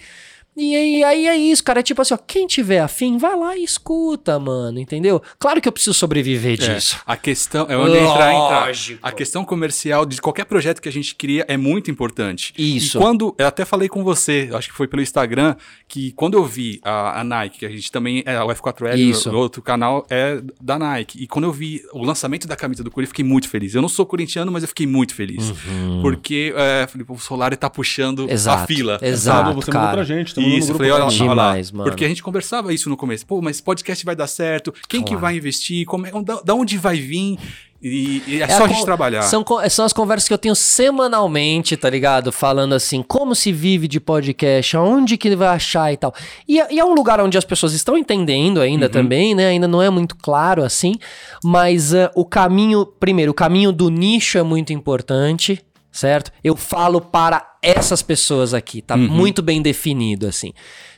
E 0.56 0.76
aí, 0.76 1.04
aí, 1.04 1.28
é 1.28 1.36
isso, 1.36 1.64
cara. 1.64 1.80
É 1.80 1.84
tipo 1.84 2.01
assim, 2.01 2.14
ó, 2.14 2.18
quem 2.18 2.45
tiver 2.45 2.80
afim, 2.80 3.18
vai 3.18 3.36
lá 3.36 3.58
e 3.58 3.64
escuta, 3.64 4.39
mano, 4.39 4.80
entendeu? 4.80 5.22
Claro 5.39 5.60
que 5.60 5.68
eu 5.68 5.72
preciso 5.72 5.93
sobreviver 5.95 6.54
é, 6.62 6.76
disso. 6.76 6.99
A 7.06 7.18
questão 7.18 7.66
é 7.68 7.76
onde 7.76 7.97
entrar, 7.97 8.34
entrar. 8.34 8.99
A 9.01 9.12
questão 9.12 9.43
comercial 9.43 10.06
de 10.06 10.22
qualquer 10.22 10.45
projeto 10.45 10.82
que 10.82 10.88
a 10.88 10.91
gente 10.91 11.16
cria 11.16 11.43
é 11.47 11.58
muito 11.58 11.89
importante. 11.89 12.54
Isso. 12.58 12.97
E 12.97 13.01
quando, 13.01 13.36
eu 13.38 13.47
até 13.47 13.66
falei 13.66 13.89
com 13.89 14.04
você, 14.04 14.49
acho 14.54 14.70
que 14.70 14.76
foi 14.76 14.88
pelo 14.88 15.01
Instagram, 15.01 15.56
que 15.88 16.12
quando 16.12 16.38
eu 16.38 16.45
vi 16.45 16.80
a, 16.84 17.22
a 17.22 17.24
Nike, 17.24 17.60
que 17.60 17.66
a 17.66 17.70
gente 17.70 17.91
também, 17.91 18.22
é, 18.26 18.41
o 18.41 18.47
F4L, 18.47 18.97
isso. 18.97 19.32
o 19.32 19.36
outro 19.36 19.62
canal 19.62 20.06
é 20.10 20.39
da 20.62 20.78
Nike. 20.78 21.24
E 21.24 21.28
quando 21.28 21.45
eu 21.45 21.51
vi 21.51 21.82
o 21.91 22.04
lançamento 22.04 22.47
da 22.47 22.56
camisa 22.56 22.84
do 22.84 22.91
Corinthians, 22.91 23.10
fiquei 23.10 23.26
muito 23.26 23.49
feliz. 23.49 23.74
Eu 23.74 23.82
não 23.82 23.89
sou 23.89 24.06
corintiano, 24.06 24.51
mas 24.51 24.64
eu 24.64 24.68
fiquei 24.68 24.86
muito 24.86 25.16
feliz. 25.16 25.49
Uhum. 25.49 26.01
Porque, 26.01 26.54
é, 26.56 26.86
falei, 26.88 27.06
o 27.10 27.18
Solari 27.18 27.58
tá 27.58 27.70
puxando 27.70 28.30
exato, 28.30 28.64
a 28.64 28.68
fila. 28.68 28.99
Exato, 29.01 29.54
você 29.54 29.72
cara. 29.72 29.86
mandou 29.86 29.97
pra 29.97 30.04
gente, 30.04 30.34
isso, 30.43 30.73
falei, 30.73 30.91
olha, 30.91 31.05
olha 31.05 31.33
lá. 31.33 31.55
Porque 31.83 32.05
a 32.05 32.07
gente 32.07 32.23
conversava 32.23 32.73
isso 32.73 32.89
no 32.89 32.97
começo. 32.97 33.25
Pô, 33.25 33.41
mas 33.41 33.61
podcast 33.61 34.03
vai 34.05 34.15
dar 34.15 34.27
certo? 34.27 34.73
Quem 34.87 35.01
claro. 35.01 35.15
que 35.15 35.21
vai 35.21 35.37
investir? 35.37 35.85
Como 35.85 36.05
é, 36.05 36.11
da, 36.23 36.41
da 36.41 36.53
onde 36.53 36.77
vai 36.77 36.99
vir? 36.99 37.37
E, 37.83 38.23
e 38.25 38.41
é, 38.41 38.45
é, 38.45 38.47
só 38.47 38.63
a, 38.63 38.67
gente 38.69 38.85
trabalhar. 38.85 39.23
São, 39.23 39.43
são 39.69 39.83
as 39.83 39.91
conversas 39.91 40.25
que 40.25 40.33
eu 40.33 40.37
tenho 40.37 40.55
semanalmente, 40.55 41.75
tá 41.75 41.89
ligado? 41.89 42.31
Falando 42.31 42.73
assim, 42.73 43.03
como 43.03 43.35
se 43.35 43.51
vive 43.51 43.89
de 43.89 43.99
podcast, 43.99 44.77
aonde 44.77 45.17
que 45.17 45.27
ele 45.27 45.35
vai 45.35 45.49
achar 45.49 45.91
e 45.91 45.97
tal. 45.97 46.13
E, 46.47 46.55
e 46.71 46.79
é 46.79 46.85
um 46.85 46.93
lugar 46.93 47.19
onde 47.19 47.37
as 47.37 47.43
pessoas 47.43 47.73
estão 47.73 47.97
entendendo 47.97 48.61
ainda 48.61 48.85
uhum. 48.85 48.91
também, 48.91 49.35
né? 49.35 49.47
Ainda 49.47 49.67
não 49.67 49.81
é 49.81 49.89
muito 49.89 50.15
claro 50.15 50.63
assim. 50.63 50.95
Mas 51.43 51.91
uh, 51.91 52.09
o 52.15 52.23
caminho, 52.23 52.85
primeiro, 52.85 53.31
o 53.31 53.35
caminho 53.35 53.73
do 53.73 53.89
nicho 53.89 54.37
é 54.37 54.43
muito 54.43 54.71
importante, 54.71 55.61
certo? 55.91 56.31
Eu 56.41 56.55
falo 56.55 57.01
para 57.01 57.53
essas 57.64 58.01
pessoas 58.01 58.53
aqui, 58.53 58.82
tá 58.82 58.95
uhum. 58.95 59.07
muito 59.07 59.41
bem 59.41 59.61
definido 59.61 60.28
assim 60.28 60.53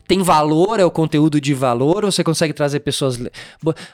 tem 0.08 0.22
valor, 0.22 0.80
é 0.80 0.86
o 0.86 0.92
conteúdo 0.92 1.42
de 1.42 1.54
valor, 1.54 2.06
você 2.06 2.24
consegue 2.24 2.54
trazer 2.54 2.80
pessoas. 2.82 3.20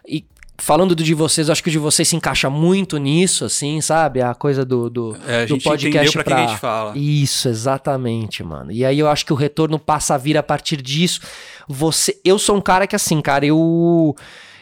E 0.08 0.26
falando 0.58 0.94
do 0.94 1.04
de 1.04 1.14
vocês, 1.14 1.50
acho 1.50 1.64
que 1.64 1.70
o 1.70 1.72
de 1.72 1.80
vocês 1.80 2.08
se 2.08 2.16
encaixa 2.16 2.50
muito 2.50 2.98
nisso, 2.98 3.46
assim, 3.46 3.82
sabe? 3.82 4.22
A 4.22 4.36
coisa 4.36 4.66
do, 4.66 4.90
do, 4.90 5.18
é, 5.28 5.44
a 5.44 5.46
do 5.46 5.58
podcast 5.58 6.14
pra, 6.14 6.24
pra... 6.24 6.36
quem 6.36 6.46
a 6.46 6.48
gente 6.48 6.60
fala. 6.60 6.94
Isso, 6.96 7.48
exatamente, 7.48 8.44
mano. 8.44 8.72
E 8.72 8.86
aí 8.86 9.00
eu 9.00 9.10
acho 9.10 9.26
que 9.26 9.34
o 9.34 9.36
retorno 9.36 9.80
passa 9.80 10.16
a 10.16 10.18
vir 10.18 10.38
a 10.38 10.44
partir 10.44 10.82
disso. 10.82 11.22
Você, 11.68 12.20
eu 12.24 12.38
sou 12.38 12.58
um 12.58 12.62
cara 12.62 12.86
que 12.86 12.96
assim, 12.96 13.22
cara, 13.22 13.46
eu 13.46 14.16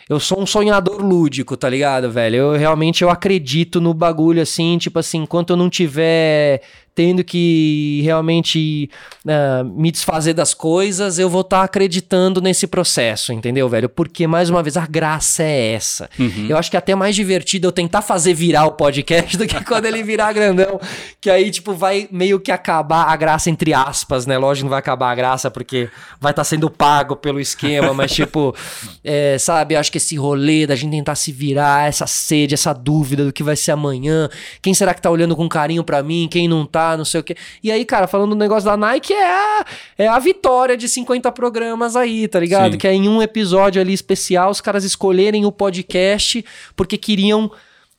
eu 0.08 0.20
sou 0.20 0.42
um 0.42 0.46
sonhador 0.46 1.04
lúdico, 1.04 1.58
tá 1.58 1.70
ligado, 1.70 2.10
velho? 2.10 2.36
Eu 2.36 2.58
realmente 2.58 3.04
eu 3.04 3.10
acredito 3.10 3.82
no 3.82 3.94
bagulho 3.94 4.42
assim, 4.42 4.78
tipo 4.78 4.98
assim, 4.98 5.20
enquanto 5.20 5.52
eu 5.52 5.58
não 5.58 5.70
tiver 5.70 6.62
tendo 7.00 7.24
que 7.24 8.02
realmente 8.04 8.90
uh, 9.24 9.64
me 9.64 9.90
desfazer 9.90 10.34
das 10.34 10.54
coisas, 10.54 11.18
eu 11.18 11.30
vou 11.30 11.40
estar 11.40 11.60
tá 11.60 11.64
acreditando 11.64 12.42
nesse 12.42 12.68
processo, 12.68 13.32
entendeu, 13.32 13.70
velho? 13.70 13.88
Porque, 13.88 14.28
mais 14.28 14.50
uma 14.50 14.62
vez, 14.62 14.76
a 14.76 14.86
graça 14.86 15.42
é 15.42 15.76
essa. 15.76 16.10
Uhum. 16.20 16.48
Eu 16.50 16.58
acho 16.58 16.70
que 16.70 16.76
é 16.76 16.80
até 16.80 16.94
mais 16.96 17.16
divertido 17.16 17.70
eu 17.70 17.72
tentar 17.72 18.02
fazer 18.02 18.34
virar 18.34 18.66
o 18.66 18.74
podcast 18.74 19.38
do 19.38 19.48
que 19.48 19.56
quando 19.64 19.86
ele 19.86 20.04
virar 20.04 20.34
grandão. 20.34 20.78
Que 21.22 21.30
aí, 21.30 21.50
tipo, 21.50 21.74
vai 21.74 22.06
meio 22.12 22.38
que 22.38 22.52
acabar 22.52 23.06
a 23.06 23.16
graça, 23.16 23.50
entre 23.50 23.74
aspas, 23.74 24.26
né? 24.26 24.38
Lógico, 24.38 24.66
não 24.66 24.70
vai 24.70 24.80
acabar 24.80 25.12
a 25.12 25.16
graça, 25.16 25.50
porque 25.50 25.88
vai 26.20 26.34
estar 26.34 26.42
tá 26.42 26.44
sendo 26.44 26.70
pago 26.70 27.16
pelo 27.16 27.40
esquema, 27.40 27.94
mas, 27.94 28.12
tipo, 28.12 28.54
é, 29.06 29.38
sabe, 29.38 29.76
eu 29.76 29.80
acho 29.80 29.90
que 29.90 30.00
esse 30.00 30.18
rolê 30.18 30.68
da 30.68 30.76
gente 30.76 30.92
tentar 30.92 31.16
se 31.16 31.32
virar, 31.32 31.88
essa 31.88 32.06
sede, 32.06 32.56
essa 32.56 32.74
dúvida 32.74 33.24
do 33.24 33.32
que 33.32 33.42
vai 33.42 33.56
ser 33.56 33.72
amanhã, 33.72 34.28
quem 34.62 34.74
será 34.74 34.94
que 34.94 35.02
tá 35.02 35.10
olhando 35.10 35.34
com 35.34 35.48
carinho 35.48 35.82
para 35.82 36.04
mim, 36.04 36.28
quem 36.30 36.46
não 36.46 36.66
tá 36.66 36.89
não 36.98 37.06
sei 37.06 37.22
o 37.22 37.24
quê. 37.24 37.36
E 37.64 37.72
aí, 37.72 37.86
cara, 37.86 38.08
falando 38.08 38.32
do 38.32 38.36
negócio 38.36 38.70
da 38.70 38.78
Nike, 38.78 39.14
é 39.14 39.26
a, 39.26 39.66
é 39.98 40.08
a 40.08 40.20
vitória 40.20 40.76
de 40.76 40.88
50 40.88 41.32
programas 41.32 41.96
aí, 41.96 42.28
tá 42.28 42.40
ligado? 42.40 42.74
Sim. 42.74 42.78
Que 42.78 42.88
é 42.88 42.94
em 42.94 43.08
um 43.08 43.22
episódio 43.22 43.82
ali 43.82 43.94
especial 43.94 44.50
os 44.50 44.62
caras 44.62 44.84
escolherem 44.84 45.46
o 45.46 45.52
podcast 45.52 46.44
porque 46.76 46.98
queriam 46.98 47.52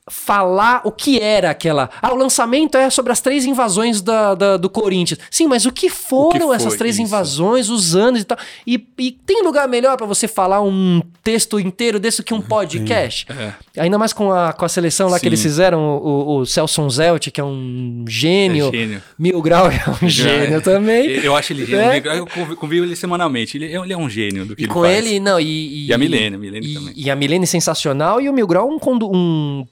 falar 0.08 0.82
o 0.84 0.90
que 0.90 1.18
era 1.20 1.50
aquela. 1.50 1.90
Ah, 2.00 2.12
o 2.12 2.16
lançamento 2.16 2.76
é 2.76 2.90
sobre 2.90 3.12
as 3.12 3.20
três 3.20 3.44
invasões 3.44 4.00
da, 4.00 4.34
da 4.34 4.56
do 4.56 4.68
Corinthians. 4.68 5.20
Sim, 5.30 5.46
mas 5.46 5.66
o 5.66 5.72
que 5.72 5.88
foram 5.88 6.48
o 6.48 6.50
que 6.50 6.56
essas 6.56 6.76
três 6.76 6.96
isso? 6.96 7.02
invasões, 7.02 7.68
os 7.68 7.94
anos 7.94 8.22
e 8.22 8.24
tal? 8.24 8.38
E, 8.66 8.84
e 8.98 9.12
tem 9.12 9.42
lugar 9.42 9.68
melhor 9.68 9.96
para 9.96 10.06
você 10.06 10.26
falar 10.26 10.60
um 10.60 11.00
texto 11.22 11.60
inteiro 11.60 12.00
desse 12.00 12.22
que 12.22 12.34
um 12.34 12.40
podcast? 12.40 13.26
É. 13.30 13.82
Ainda 13.82 13.98
mais 13.98 14.12
com 14.12 14.32
a, 14.32 14.52
com 14.52 14.64
a 14.64 14.68
seleção 14.68 15.08
lá 15.08 15.16
Sim. 15.16 15.22
que 15.22 15.28
eles 15.28 15.42
fizeram, 15.42 15.80
o, 15.80 16.38
o 16.38 16.46
Celso 16.46 16.88
Zelt, 16.90 17.30
que 17.30 17.40
é 17.40 17.44
um 17.44 18.04
gênio. 18.08 18.68
É 18.68 18.72
gênio. 18.72 19.02
Mil 19.18 19.40
Grau 19.42 19.70
é 19.70 19.82
um 20.02 20.08
gênio 20.08 20.56
é. 20.56 20.60
também. 20.60 21.08
Eu 21.22 21.36
acho 21.36 21.52
ele 21.52 21.66
gênio. 21.66 22.10
É. 22.10 22.18
Eu 22.18 22.26
convivo 22.56 22.84
ele 22.84 22.96
semanalmente. 22.96 23.56
Ele, 23.56 23.66
é, 23.66 23.76
ele 23.76 23.92
é 23.92 23.96
um 23.96 24.08
gênio 24.08 24.44
do 24.44 24.56
que 24.56 24.62
e 24.62 24.64
ele 24.64 24.72
com 24.72 24.80
faz. 24.82 24.96
ele, 24.96 25.20
não, 25.20 25.38
e... 25.38 25.60
E, 25.60 25.86
e 25.86 25.92
a 25.92 25.98
Milene, 25.98 26.36
a 26.36 26.38
Milene 26.38 26.66
e, 26.66 26.74
também. 26.74 26.94
E 26.96 27.10
a 27.10 27.16
Milene 27.16 27.46
sensacional 27.46 28.20
e 28.20 28.28
o 28.28 28.32
Mil 28.32 28.46
Grau 28.46 28.68
um, 28.68 28.78
um 29.04 29.66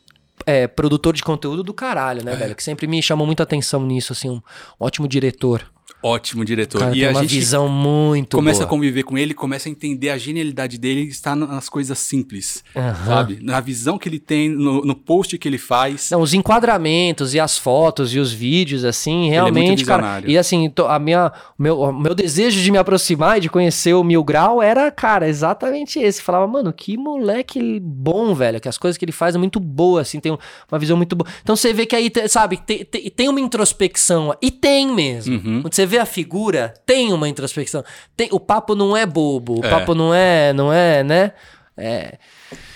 é, 0.46 0.66
produtor 0.66 1.14
de 1.14 1.22
conteúdo 1.22 1.62
do 1.62 1.74
caralho, 1.74 2.24
né, 2.24 2.32
é. 2.32 2.36
velho? 2.36 2.54
Que 2.54 2.62
sempre 2.62 2.86
me 2.86 3.02
chamou 3.02 3.26
muita 3.26 3.42
atenção 3.42 3.84
nisso, 3.84 4.12
assim, 4.12 4.30
um 4.30 4.40
ótimo 4.78 5.08
diretor. 5.08 5.64
Ótimo 6.00 6.44
diretor. 6.44 6.78
Cara, 6.78 6.96
e 6.96 7.04
a 7.04 7.10
uma 7.10 7.22
gente 7.22 7.34
visão 7.34 7.68
muito 7.68 8.36
começa 8.36 8.60
boa. 8.60 8.66
a 8.66 8.68
conviver 8.68 9.02
com 9.02 9.18
ele, 9.18 9.34
começa 9.34 9.68
a 9.68 9.70
entender 9.70 10.10
a 10.10 10.18
genialidade 10.18 10.78
dele 10.78 11.02
está 11.08 11.34
nas 11.34 11.68
coisas 11.68 11.98
simples, 11.98 12.62
uhum. 12.74 13.06
sabe? 13.06 13.38
Na 13.42 13.60
visão 13.60 13.98
que 13.98 14.08
ele 14.08 14.20
tem, 14.20 14.48
no, 14.48 14.82
no, 14.84 14.94
post 14.94 15.36
que 15.36 15.48
ele 15.48 15.58
faz. 15.58 16.10
Não, 16.10 16.20
os 16.20 16.34
enquadramentos 16.34 17.34
e 17.34 17.40
as 17.40 17.58
fotos 17.58 18.14
e 18.14 18.18
os 18.20 18.32
vídeos, 18.32 18.84
assim, 18.84 19.28
realmente, 19.28 19.82
é 19.82 19.86
cara. 19.86 20.22
E 20.24 20.38
assim, 20.38 20.72
a 20.88 20.98
minha, 21.00 21.32
o 21.58 21.62
meu, 21.62 21.92
meu 21.92 22.14
desejo 22.14 22.60
de 22.60 22.70
me 22.70 22.78
aproximar 22.78 23.38
e 23.38 23.40
de 23.40 23.48
conhecer 23.48 23.94
o 23.94 24.04
Mil 24.04 24.22
Grau 24.22 24.62
era, 24.62 24.90
cara, 24.92 25.28
exatamente 25.28 25.98
esse. 25.98 26.22
Falava, 26.22 26.46
mano, 26.46 26.72
que 26.72 26.96
moleque 26.96 27.80
bom, 27.80 28.34
velho, 28.34 28.60
que 28.60 28.68
as 28.68 28.78
coisas 28.78 28.96
que 28.96 29.04
ele 29.04 29.12
faz 29.12 29.34
é 29.34 29.38
muito 29.38 29.58
boa, 29.58 30.02
assim, 30.02 30.20
tem 30.20 30.38
uma 30.70 30.78
visão 30.78 30.96
muito 30.96 31.16
boa. 31.16 31.28
Então 31.42 31.56
você 31.56 31.72
vê 31.72 31.86
que 31.86 31.96
aí, 31.96 32.08
sabe, 32.28 32.56
tem, 32.58 32.84
tem, 32.84 33.10
tem 33.10 33.28
uma 33.28 33.40
introspecção, 33.40 34.32
e 34.40 34.50
tem 34.50 34.94
mesmo. 34.94 35.36
Uhum. 35.36 35.62
Você 35.62 35.87
vê 35.88 35.98
a 35.98 36.06
figura, 36.06 36.74
tem 36.86 37.12
uma 37.12 37.28
introspecção. 37.28 37.82
Tem, 38.16 38.28
o 38.30 38.38
papo 38.38 38.74
não 38.74 38.96
é 38.96 39.04
bobo, 39.04 39.60
o 39.60 39.66
é. 39.66 39.70
papo 39.70 39.94
não 39.94 40.14
é, 40.14 40.52
não 40.52 40.72
é, 40.72 41.02
né? 41.02 41.32
É. 41.76 42.18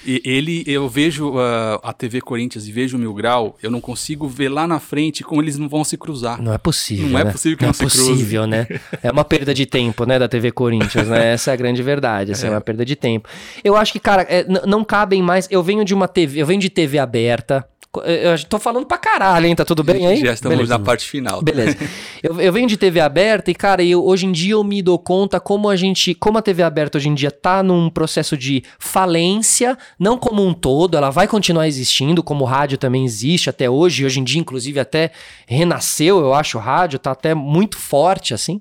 E 0.05 0.21
ele, 0.25 0.65
eu 0.67 0.89
vejo 0.89 1.31
uh, 1.31 1.79
a 1.83 1.93
TV 1.93 2.21
Corinthians 2.21 2.67
e 2.67 2.73
vejo 2.73 2.97
o 2.97 3.01
Mil 3.01 3.15
Grau, 3.15 3.57
eu 3.63 3.71
não 3.71 3.81
consigo 3.81 4.27
ver 4.29 4.49
lá 4.49 4.67
na 4.67 4.81
frente 4.81 5.23
como 5.23 5.41
eles 5.41 5.57
não 5.57 5.69
vão 5.69 5.85
se 5.85 5.97
cruzar. 5.97 6.43
Não 6.43 6.53
é 6.53 6.59
possível. 6.59 7.09
Não 7.09 7.19
é 7.19 7.25
né? 7.25 7.31
é 7.31 7.33
possível 7.33 7.57
que 7.57 7.65
não, 7.65 7.73
não 7.79 7.87
é 7.87 7.91
se 7.91 7.99
possível, 7.99 8.47
né? 8.47 8.67
É 9.03 9.11
uma 9.11 9.25
perda 9.25 9.55
de 9.55 9.65
tempo, 9.65 10.05
né, 10.05 10.19
da 10.19 10.29
TV 10.29 10.51
Corinthians, 10.51 11.09
né? 11.09 11.33
Essa 11.33 11.53
é 11.53 11.55
a 11.55 11.57
grande 11.57 11.83
verdade, 11.83 12.33
assim, 12.33 12.47
é, 12.47 12.49
é 12.49 12.53
uma 12.53 12.61
perda 12.61 12.85
de 12.85 12.97
tempo. 12.97 13.29
Eu 13.63 13.77
acho 13.77 13.93
que, 13.93 14.01
cara, 14.01 14.23
é, 14.23 14.45
não 14.67 14.85
cabem 14.85 15.23
mais. 15.23 15.47
Eu 15.51 15.63
venho 15.63 15.85
de 15.85 15.95
uma 15.95 16.09
TV, 16.09 16.43
eu 16.43 16.47
venho 16.47 16.61
de 16.61 16.69
TV 16.69 16.99
aberta, 16.99 17.67
eu 18.05 18.45
tô 18.49 18.59
falando 18.59 18.86
pra 18.86 18.97
caralho, 18.97 19.47
hein? 19.47 19.55
Tá 19.55 19.64
tudo 19.64 19.84
bem 19.84 20.07
aí? 20.07 20.20
Já 20.20 20.32
estamos 20.32 20.57
Beleza. 20.57 20.78
na 20.78 20.84
parte 20.84 21.07
final. 21.07 21.43
Beleza. 21.43 21.76
eu, 22.22 22.40
eu 22.40 22.53
venho 22.53 22.66
de 22.66 22.76
TV 22.76 23.01
aberta 23.01 23.51
e, 23.51 23.55
cara, 23.55 23.82
eu, 23.84 24.05
hoje 24.05 24.26
em 24.26 24.32
dia 24.32 24.55
eu 24.55 24.64
me 24.64 24.80
dou 24.80 24.99
conta 24.99 25.38
como 25.38 25.68
a 25.68 25.76
gente. 25.76 26.14
Como 26.14 26.38
a 26.38 26.43
TV 26.43 26.62
aberta 26.62 26.99
hoje 26.99 27.09
em 27.09 27.14
dia 27.14 27.30
tá 27.30 27.62
num 27.62 27.90
processo 27.90 28.36
de 28.36 28.62
falência, 28.78 29.76
não 29.99 30.16
como 30.16 30.47
um 30.47 30.55
todo, 30.55 30.97
ela 30.97 31.11
vai 31.11 31.28
continuar 31.28 31.68
existindo, 31.68 32.22
como 32.22 32.45
o 32.45 32.47
rádio 32.47 32.78
também 32.78 33.05
existe 33.05 33.51
até 33.51 33.68
hoje. 33.68 34.05
Hoje 34.07 34.20
em 34.20 34.24
dia, 34.24 34.40
inclusive, 34.40 34.80
até 34.80 35.11
renasceu, 35.47 36.18
eu 36.18 36.32
acho, 36.32 36.57
o 36.57 36.61
rádio, 36.61 36.99
tá 36.99 37.11
até 37.11 37.34
muito 37.34 37.76
forte, 37.76 38.32
assim. 38.32 38.61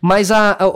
Mas 0.00 0.30
a, 0.30 0.52
a, 0.52 0.64
a, 0.64 0.68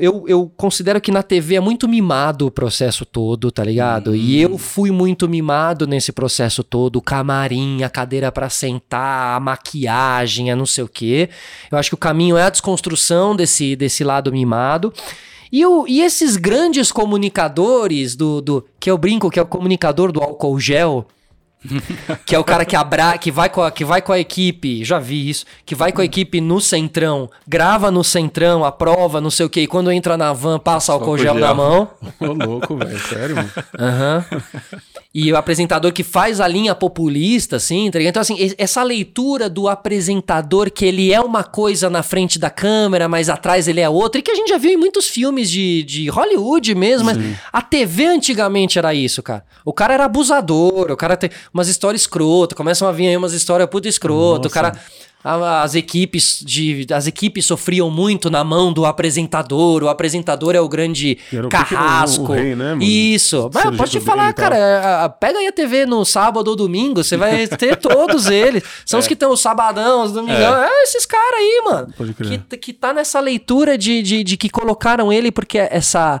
eu, 0.00 0.24
eu 0.26 0.52
considero 0.56 1.00
que 1.00 1.10
na 1.10 1.22
TV 1.22 1.56
é 1.56 1.60
muito 1.60 1.88
mimado 1.88 2.46
o 2.46 2.50
processo 2.50 3.04
todo, 3.04 3.50
tá 3.50 3.64
ligado? 3.64 4.14
E 4.14 4.40
eu 4.40 4.56
fui 4.56 4.90
muito 4.90 5.28
mimado 5.28 5.86
nesse 5.86 6.12
processo 6.12 6.62
todo. 6.62 6.96
O 6.96 7.02
camarim, 7.02 7.82
a 7.82 7.90
cadeira 7.90 8.30
para 8.30 8.48
sentar, 8.48 9.36
a 9.36 9.40
maquiagem, 9.40 10.50
a 10.50 10.56
não 10.56 10.66
sei 10.66 10.84
o 10.84 10.88
quê. 10.88 11.28
Eu 11.70 11.78
acho 11.78 11.90
que 11.90 11.94
o 11.94 11.98
caminho 11.98 12.36
é 12.36 12.44
a 12.44 12.50
desconstrução 12.50 13.34
desse, 13.34 13.74
desse 13.74 14.04
lado 14.04 14.32
mimado. 14.32 14.92
E, 15.52 15.66
o, 15.66 15.86
e 15.88 16.00
esses 16.00 16.36
grandes 16.36 16.92
comunicadores 16.92 18.14
do, 18.14 18.40
do. 18.40 18.64
Que 18.78 18.90
eu 18.90 18.96
brinco 18.96 19.30
que 19.30 19.38
é 19.38 19.42
o 19.42 19.46
comunicador 19.46 20.12
do 20.12 20.22
álcool 20.22 20.60
gel 20.60 21.06
que 22.24 22.34
é 22.34 22.38
o 22.38 22.44
cara 22.44 22.64
que 22.64 22.76
abra, 22.76 23.18
que 23.18 23.30
vai 23.30 23.48
com 23.48 23.62
a, 23.62 23.70
que 23.70 23.84
vai 23.84 24.00
com 24.00 24.12
a 24.12 24.18
equipe, 24.18 24.84
já 24.84 24.98
vi 24.98 25.28
isso, 25.28 25.44
que 25.64 25.74
vai 25.74 25.92
com 25.92 26.00
a 26.00 26.04
equipe 26.04 26.40
no 26.40 26.60
centrão, 26.60 27.30
grava 27.46 27.90
no 27.90 28.02
centrão, 28.02 28.64
aprova, 28.64 29.20
não 29.20 29.30
sei 29.30 29.46
o 29.46 29.50
que, 29.50 29.60
e 29.60 29.66
quando 29.66 29.92
entra 29.92 30.16
na 30.16 30.32
van 30.32 30.58
passa 30.58 30.92
álcool 30.92 31.18
gel 31.18 31.34
na 31.34 31.54
mão. 31.54 31.90
Ô 32.18 32.26
louco, 32.26 32.76
velho, 32.76 32.98
sério. 32.98 33.36
Aham. 33.78 34.24
Uhum. 34.30 34.80
E 35.12 35.32
o 35.32 35.36
apresentador 35.36 35.92
que 35.92 36.04
faz 36.04 36.40
a 36.40 36.46
linha 36.46 36.72
populista, 36.72 37.56
assim, 37.56 37.90
tá 37.90 37.98
ligado? 37.98 38.10
Então, 38.10 38.22
assim, 38.22 38.54
essa 38.56 38.80
leitura 38.84 39.50
do 39.50 39.68
apresentador 39.68 40.70
que 40.70 40.84
ele 40.84 41.12
é 41.12 41.20
uma 41.20 41.42
coisa 41.42 41.90
na 41.90 42.00
frente 42.00 42.38
da 42.38 42.48
câmera, 42.48 43.08
mas 43.08 43.28
atrás 43.28 43.66
ele 43.66 43.80
é 43.80 43.88
outra, 43.88 44.20
e 44.20 44.22
que 44.22 44.30
a 44.30 44.36
gente 44.36 44.50
já 44.50 44.56
viu 44.56 44.70
em 44.70 44.76
muitos 44.76 45.08
filmes 45.08 45.50
de, 45.50 45.82
de 45.82 46.08
Hollywood 46.08 46.76
mesmo, 46.76 47.06
mas 47.06 47.18
a 47.52 47.60
TV 47.60 48.06
antigamente 48.06 48.78
era 48.78 48.94
isso, 48.94 49.20
cara. 49.20 49.44
O 49.64 49.72
cara 49.72 49.94
era 49.94 50.04
abusador, 50.04 50.92
o 50.92 50.96
cara 50.96 51.16
tem 51.16 51.28
umas 51.52 51.66
histórias 51.66 52.02
escroto, 52.02 52.54
começam 52.54 52.86
a 52.86 52.92
vir 52.92 53.08
aí 53.08 53.16
umas 53.16 53.32
histórias 53.32 53.68
puta 53.68 53.88
escroto, 53.88 54.44
Nossa. 54.44 54.48
o 54.48 54.50
cara 54.50 54.80
as 55.22 55.74
equipes 55.74 56.42
de 56.44 56.86
as 56.92 57.06
equipes 57.06 57.44
sofriam 57.44 57.90
muito 57.90 58.30
na 58.30 58.42
mão 58.42 58.72
do 58.72 58.86
apresentador. 58.86 59.82
O 59.82 59.88
apresentador 59.88 60.54
é 60.54 60.60
o 60.60 60.68
grande 60.68 61.18
o 61.32 61.48
carrasco. 61.48 62.24
O, 62.24 62.30
o 62.30 62.32
rei, 62.32 62.54
né, 62.54 62.76
Isso. 62.80 63.50
Mas 63.52 63.76
pode 63.76 63.90
te 63.90 64.00
falar, 64.00 64.32
cara. 64.32 65.08
Pega 65.20 65.38
aí 65.38 65.46
a 65.46 65.52
TV 65.52 65.84
no 65.84 66.04
sábado 66.04 66.48
ou 66.48 66.56
domingo. 66.56 67.04
Você 67.04 67.18
vai 67.18 67.46
ter 67.58 67.76
todos 67.76 68.26
eles. 68.26 68.62
São 68.86 68.98
é. 68.98 69.00
os 69.00 69.06
que 69.06 69.12
estão 69.12 69.30
os 69.32 69.40
sabadão, 69.40 70.04
os 70.04 70.12
domingão. 70.12 70.56
É. 70.56 70.66
é, 70.66 70.82
esses 70.84 71.04
caras 71.04 71.38
aí, 71.38 71.62
mano. 71.66 71.94
Pode 71.96 72.14
crer. 72.14 72.42
Que, 72.48 72.56
que 72.56 72.72
tá 72.72 72.94
nessa 72.94 73.20
leitura 73.20 73.76
de, 73.76 74.02
de, 74.02 74.24
de 74.24 74.36
que 74.38 74.48
colocaram 74.48 75.12
ele 75.12 75.30
porque 75.30 75.58
essa 75.58 76.20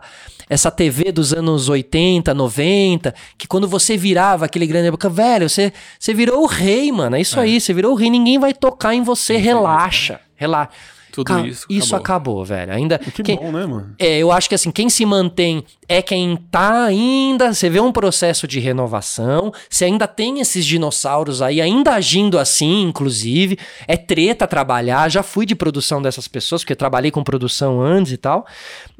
essa 0.50 0.68
TV 0.68 1.12
dos 1.12 1.32
anos 1.32 1.68
80, 1.68 2.34
90, 2.34 3.14
que 3.38 3.46
quando 3.46 3.68
você 3.68 3.96
virava 3.96 4.46
aquele 4.46 4.66
grande 4.66 4.88
época, 4.88 5.08
velho, 5.08 5.48
você, 5.48 5.72
você 5.96 6.12
virou 6.12 6.42
o 6.42 6.46
rei, 6.46 6.90
mano. 6.90 7.14
É 7.14 7.20
isso 7.20 7.38
é. 7.38 7.44
aí, 7.44 7.60
você 7.60 7.72
virou 7.72 7.92
o 7.92 7.94
rei, 7.94 8.10
ninguém 8.10 8.36
vai 8.36 8.52
tocar 8.52 8.92
em 8.92 9.02
você, 9.02 9.36
relaxa, 9.36 10.20
relaxa. 10.34 10.72
Tudo 11.12 11.26
Cara, 11.26 11.46
isso 11.46 11.64
acabou. 11.64 11.76
Isso 11.76 11.96
acabou, 11.96 12.44
velho. 12.44 12.72
Ainda. 12.72 12.98
Que 12.98 13.22
quem, 13.22 13.36
bom, 13.36 13.50
né, 13.50 13.66
mano? 13.66 13.94
É, 13.98 14.18
eu 14.18 14.30
acho 14.30 14.48
que 14.48 14.54
assim, 14.54 14.70
quem 14.70 14.88
se 14.88 15.04
mantém 15.04 15.64
é 15.88 16.00
quem 16.00 16.36
tá 16.36 16.84
ainda. 16.84 17.52
Você 17.52 17.68
vê 17.68 17.80
um 17.80 17.90
processo 17.90 18.46
de 18.46 18.60
renovação. 18.60 19.52
Você 19.68 19.86
ainda 19.86 20.06
tem 20.06 20.40
esses 20.40 20.64
dinossauros 20.64 21.42
aí, 21.42 21.60
ainda 21.60 21.94
agindo 21.94 22.38
assim, 22.38 22.82
inclusive. 22.82 23.58
É 23.88 23.96
treta 23.96 24.46
trabalhar. 24.46 25.08
Já 25.08 25.22
fui 25.22 25.44
de 25.44 25.56
produção 25.56 26.00
dessas 26.00 26.28
pessoas, 26.28 26.62
porque 26.62 26.76
trabalhei 26.76 27.10
com 27.10 27.24
produção 27.24 27.80
antes 27.80 28.12
e 28.12 28.16
tal. 28.16 28.46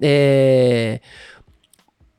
É 0.01 1.01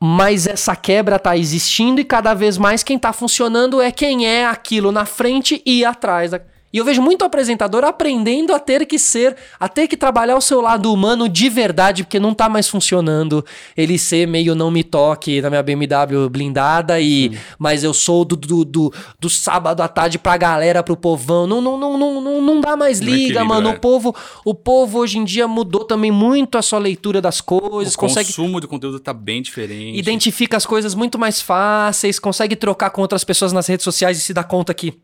mas 0.04 0.48
essa 0.48 0.74
quebra 0.74 1.16
tá 1.16 1.36
existindo 1.36 2.00
e 2.00 2.04
cada 2.04 2.34
vez 2.34 2.58
mais 2.58 2.82
quem 2.82 2.98
tá 2.98 3.12
funcionando 3.12 3.80
é 3.80 3.92
quem 3.92 4.26
é 4.26 4.44
aquilo 4.44 4.90
na 4.90 5.04
frente 5.04 5.62
e 5.64 5.84
atrás. 5.84 6.32
E 6.72 6.78
eu 6.78 6.84
vejo 6.84 7.02
muito 7.02 7.24
apresentador 7.24 7.84
aprendendo 7.84 8.54
a 8.54 8.58
ter 8.58 8.86
que 8.86 8.98
ser, 8.98 9.36
a 9.60 9.68
ter 9.68 9.86
que 9.86 9.96
trabalhar 9.96 10.36
o 10.36 10.40
seu 10.40 10.60
lado 10.60 10.92
humano 10.92 11.28
de 11.28 11.48
verdade, 11.50 12.02
porque 12.02 12.18
não 12.18 12.32
tá 12.32 12.48
mais 12.48 12.68
funcionando 12.68 13.44
ele 13.76 13.98
ser 13.98 14.26
meio 14.26 14.54
não 14.54 14.70
me 14.70 14.82
toque 14.82 15.40
na 15.42 15.50
minha 15.50 15.62
BMW 15.62 16.28
blindada 16.30 16.98
e 17.00 17.30
Sim. 17.30 17.38
mas 17.58 17.84
eu 17.84 17.92
sou 17.92 18.24
do, 18.24 18.36
do, 18.36 18.64
do, 18.64 18.94
do, 19.20 19.28
sábado 19.28 19.82
à 19.82 19.88
tarde 19.88 20.18
pra 20.18 20.36
galera, 20.36 20.82
pro 20.82 20.96
povão. 20.96 21.46
Não, 21.46 21.60
não, 21.60 21.78
não, 21.78 21.98
não, 21.98 22.20
não, 22.20 22.42
não 22.42 22.60
dá 22.60 22.76
mais 22.76 23.00
liga, 23.00 23.44
mano. 23.44 23.68
É. 23.68 23.72
O 23.72 23.78
povo, 23.78 24.14
o 24.44 24.54
povo 24.54 24.98
hoje 24.98 25.18
em 25.18 25.24
dia 25.24 25.46
mudou 25.46 25.84
também 25.84 26.10
muito 26.10 26.56
a 26.56 26.62
sua 26.62 26.78
leitura 26.78 27.20
das 27.20 27.40
coisas. 27.40 27.94
O 27.94 27.98
consegue... 27.98 28.28
consumo 28.28 28.60
de 28.60 28.66
conteúdo 28.66 28.98
tá 28.98 29.12
bem 29.12 29.42
diferente. 29.42 29.98
Identifica 29.98 30.56
as 30.56 30.64
coisas 30.64 30.94
muito 30.94 31.18
mais 31.18 31.40
fáceis, 31.40 32.18
consegue 32.18 32.56
trocar 32.56 32.90
com 32.90 33.02
outras 33.02 33.24
pessoas 33.24 33.52
nas 33.52 33.66
redes 33.66 33.84
sociais 33.84 34.16
e 34.16 34.20
se 34.20 34.32
dá 34.32 34.42
conta 34.42 34.72
que 34.72 34.94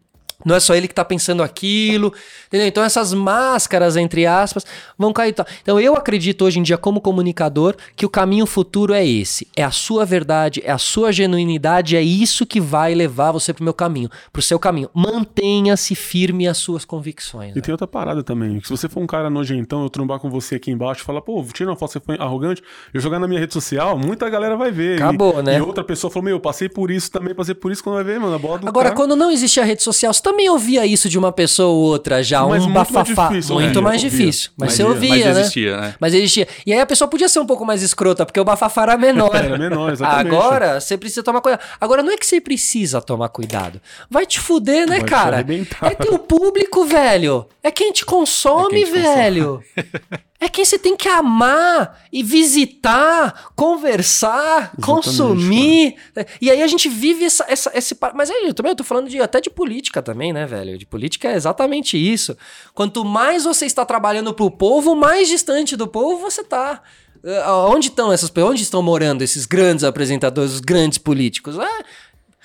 não 0.45 0.55
é 0.55 0.61
só 0.61 0.75
ele 0.75 0.87
que 0.87 0.93
está 0.93 1.05
pensando 1.05 1.43
aquilo, 1.43 2.13
entendeu? 2.47 2.69
Então 2.69 2.85
essas 2.85 3.13
máscaras, 3.13 3.97
entre 3.97 4.25
aspas, 4.25 4.65
vão 4.97 5.13
cair. 5.13 5.35
Então 5.63 5.81
eu 5.81 5.97
acredito 5.97 6.45
hoje 6.45 6.61
em 6.61 6.63
dia, 6.63 6.79
como 6.79 7.01
comunicador, 7.01 7.75
que 7.97 8.07
o 8.07 8.09
caminho 8.09 8.47
futuro 8.47 8.95
é 8.95 9.05
esse. 9.05 9.49
É 9.57 9.65
a 9.65 9.73
sua 9.73 10.05
verdade, 10.05 10.63
é 10.65 10.71
a 10.71 10.79
sua 10.79 11.11
genuinidade, 11.11 11.97
é 11.97 12.03
isso 12.03 12.47
que 12.47 12.61
vai 12.61 12.95
levar 12.95 13.33
você 13.33 13.53
pro 13.53 13.65
meu 13.65 13.75
caminho, 13.75 14.09
pro 14.33 14.41
seu 14.41 14.59
caminho. 14.61 14.89
Mantenha-se 14.95 15.97
firme 15.97 16.47
às 16.47 16.59
suas 16.59 16.85
convicções. 16.85 17.53
E 17.53 17.57
né? 17.57 17.61
tem 17.61 17.73
outra 17.73 17.87
parada 17.87 18.23
também. 18.23 18.61
Se 18.63 18.71
você 18.71 18.89
for 18.89 19.01
um 19.01 19.07
cara 19.07 19.29
nojentão, 19.29 19.83
eu 19.83 19.91
trombar 19.91 20.21
com 20.21 20.31
você 20.31 20.55
aqui 20.55 20.71
embaixo 20.71 21.03
e 21.03 21.05
falar, 21.05 21.21
pô, 21.21 21.45
tira 21.53 21.69
uma 21.69 21.77
foto, 21.77 21.93
você 21.93 22.01
foi 22.01 22.17
arrogante, 22.17 22.63
eu 22.95 23.01
jogar 23.01 23.19
na 23.19 23.27
minha 23.27 23.41
rede 23.41 23.53
social, 23.53 23.99
muita 23.99 24.31
galera 24.31 24.57
vai 24.57 24.71
ver. 24.71 25.03
Acabou, 25.03 25.41
e, 25.41 25.43
né? 25.43 25.59
E 25.59 25.61
outra 25.61 25.83
pessoa 25.83 26.11
falou, 26.11 26.25
meu, 26.25 26.37
eu 26.37 26.41
passei 26.41 26.69
por 26.69 26.93
isso 26.93 27.11
também, 27.11 27.35
passei 27.35 27.57
por 27.57 27.73
isso, 27.73 27.83
quando 27.83 27.97
vai 27.97 28.05
ver, 28.05 28.21
mano, 28.21 28.37
a 28.37 28.39
bola 28.39 28.59
do 28.59 28.69
Agora, 28.69 28.91
cara... 28.91 28.97
quando 28.97 29.17
não 29.17 29.33
existia 29.33 29.65
rede 29.65 29.83
social, 29.83 30.13
você 30.13 30.28
também 30.29 30.51
ouvia 30.51 30.85
isso 30.85 31.09
de 31.09 31.19
uma 31.19 31.33
pessoa 31.33 31.69
ou 31.69 31.79
outra 31.79 32.23
já, 32.23 32.47
mas 32.47 32.65
um 32.65 32.73
bafafá. 32.73 33.31
Mais 33.31 33.49
muito 33.49 33.79
é, 33.79 33.83
mais 33.83 34.01
difícil. 34.01 34.51
Mas, 34.57 34.69
mas 34.69 34.75
você 34.75 34.85
ouvia, 34.85 35.11
mas 35.11 35.25
né? 35.25 35.41
existia, 35.41 35.77
né? 35.79 35.95
Mas 35.99 36.15
existia. 36.15 36.47
E 36.67 36.73
aí 36.73 36.81
a 36.81 36.87
pessoa 36.87 37.09
podia 37.09 37.29
ser 37.29 37.41
um 37.41 37.47
pouco 37.47 37.65
mais 37.65 37.83
escrota, 37.83 38.27
porque 38.27 38.39
o 38.39 38.45
bafafá 38.45 38.83
era 38.83 38.97
menor. 38.99 39.35
era 39.35 39.57
menor, 39.57 39.93
exatamente. 39.93 40.37
Agora, 40.37 40.81
você 40.81 40.99
precisa 40.99 41.23
tomar 41.23 41.41
cuidado. 41.41 41.63
Agora, 41.81 42.03
não 42.03 42.13
é 42.13 42.17
que 42.19 42.27
você 42.27 42.41
precisa 42.41 43.01
tomar 43.01 43.31
cuidado. 43.31 43.81
Vai 44.11 44.27
te 44.27 44.39
fuder, 44.39 44.87
né, 44.87 44.99
Vai 44.99 45.09
cara? 45.09 45.47
É 45.83 45.95
teu 45.95 46.19
público, 46.19 46.85
velho. 46.85 47.47
É 47.63 47.71
quem 47.71 47.91
te 47.91 48.05
consome, 48.05 48.83
é 48.83 48.85
quem 48.85 48.85
te 48.85 48.91
velho. 48.91 49.63
Consome. 49.65 50.23
É 50.41 50.49
quem 50.49 50.65
você 50.65 50.79
tem 50.79 50.97
que 50.97 51.09
amar 51.09 52.01
e 52.13 52.23
visitar, 52.23 53.51
conversar, 53.57 54.73
Exatamente, 54.73 54.87
consumir. 54.87 55.97
Cara. 56.15 56.29
E 56.41 56.49
aí 56.49 56.63
a 56.63 56.67
gente 56.69 56.89
vive 56.89 57.25
essa, 57.25 57.45
essa, 57.49 57.73
esse. 57.75 57.97
Mas 58.15 58.31
aí 58.31 58.47
eu 58.47 58.55
também 58.55 58.71
eu 58.71 58.77
tô 58.77 58.85
falando 58.85 59.09
de, 59.09 59.21
até 59.21 59.41
de 59.41 59.51
política 59.51 60.01
também, 60.01 60.33
né, 60.33 60.47
velho? 60.47 60.79
De 60.79 60.87
política 60.87 61.29
é 61.29 61.35
exatamente 61.35 61.99
isso. 61.99 62.37
Quanto 62.73 63.05
mais 63.05 63.45
você 63.45 63.67
está 63.67 63.85
trabalhando 63.85 64.33
pro 64.33 64.49
povo, 64.49 64.95
mais 64.95 65.27
distante 65.27 65.77
do 65.77 65.89
povo 65.89 66.19
você 66.19 66.45
tá. 66.45 66.83
Uh, 67.23 67.73
onde 67.75 67.89
estão 67.89 68.13
essas 68.13 68.31
Onde 68.37 68.63
estão 68.63 68.81
morando 68.81 69.23
esses 69.23 69.45
grandes 69.45 69.83
apresentadores, 69.83 70.53
os 70.53 70.61
grandes 70.61 70.99
políticos? 70.99 71.59
Ah, 71.59 71.85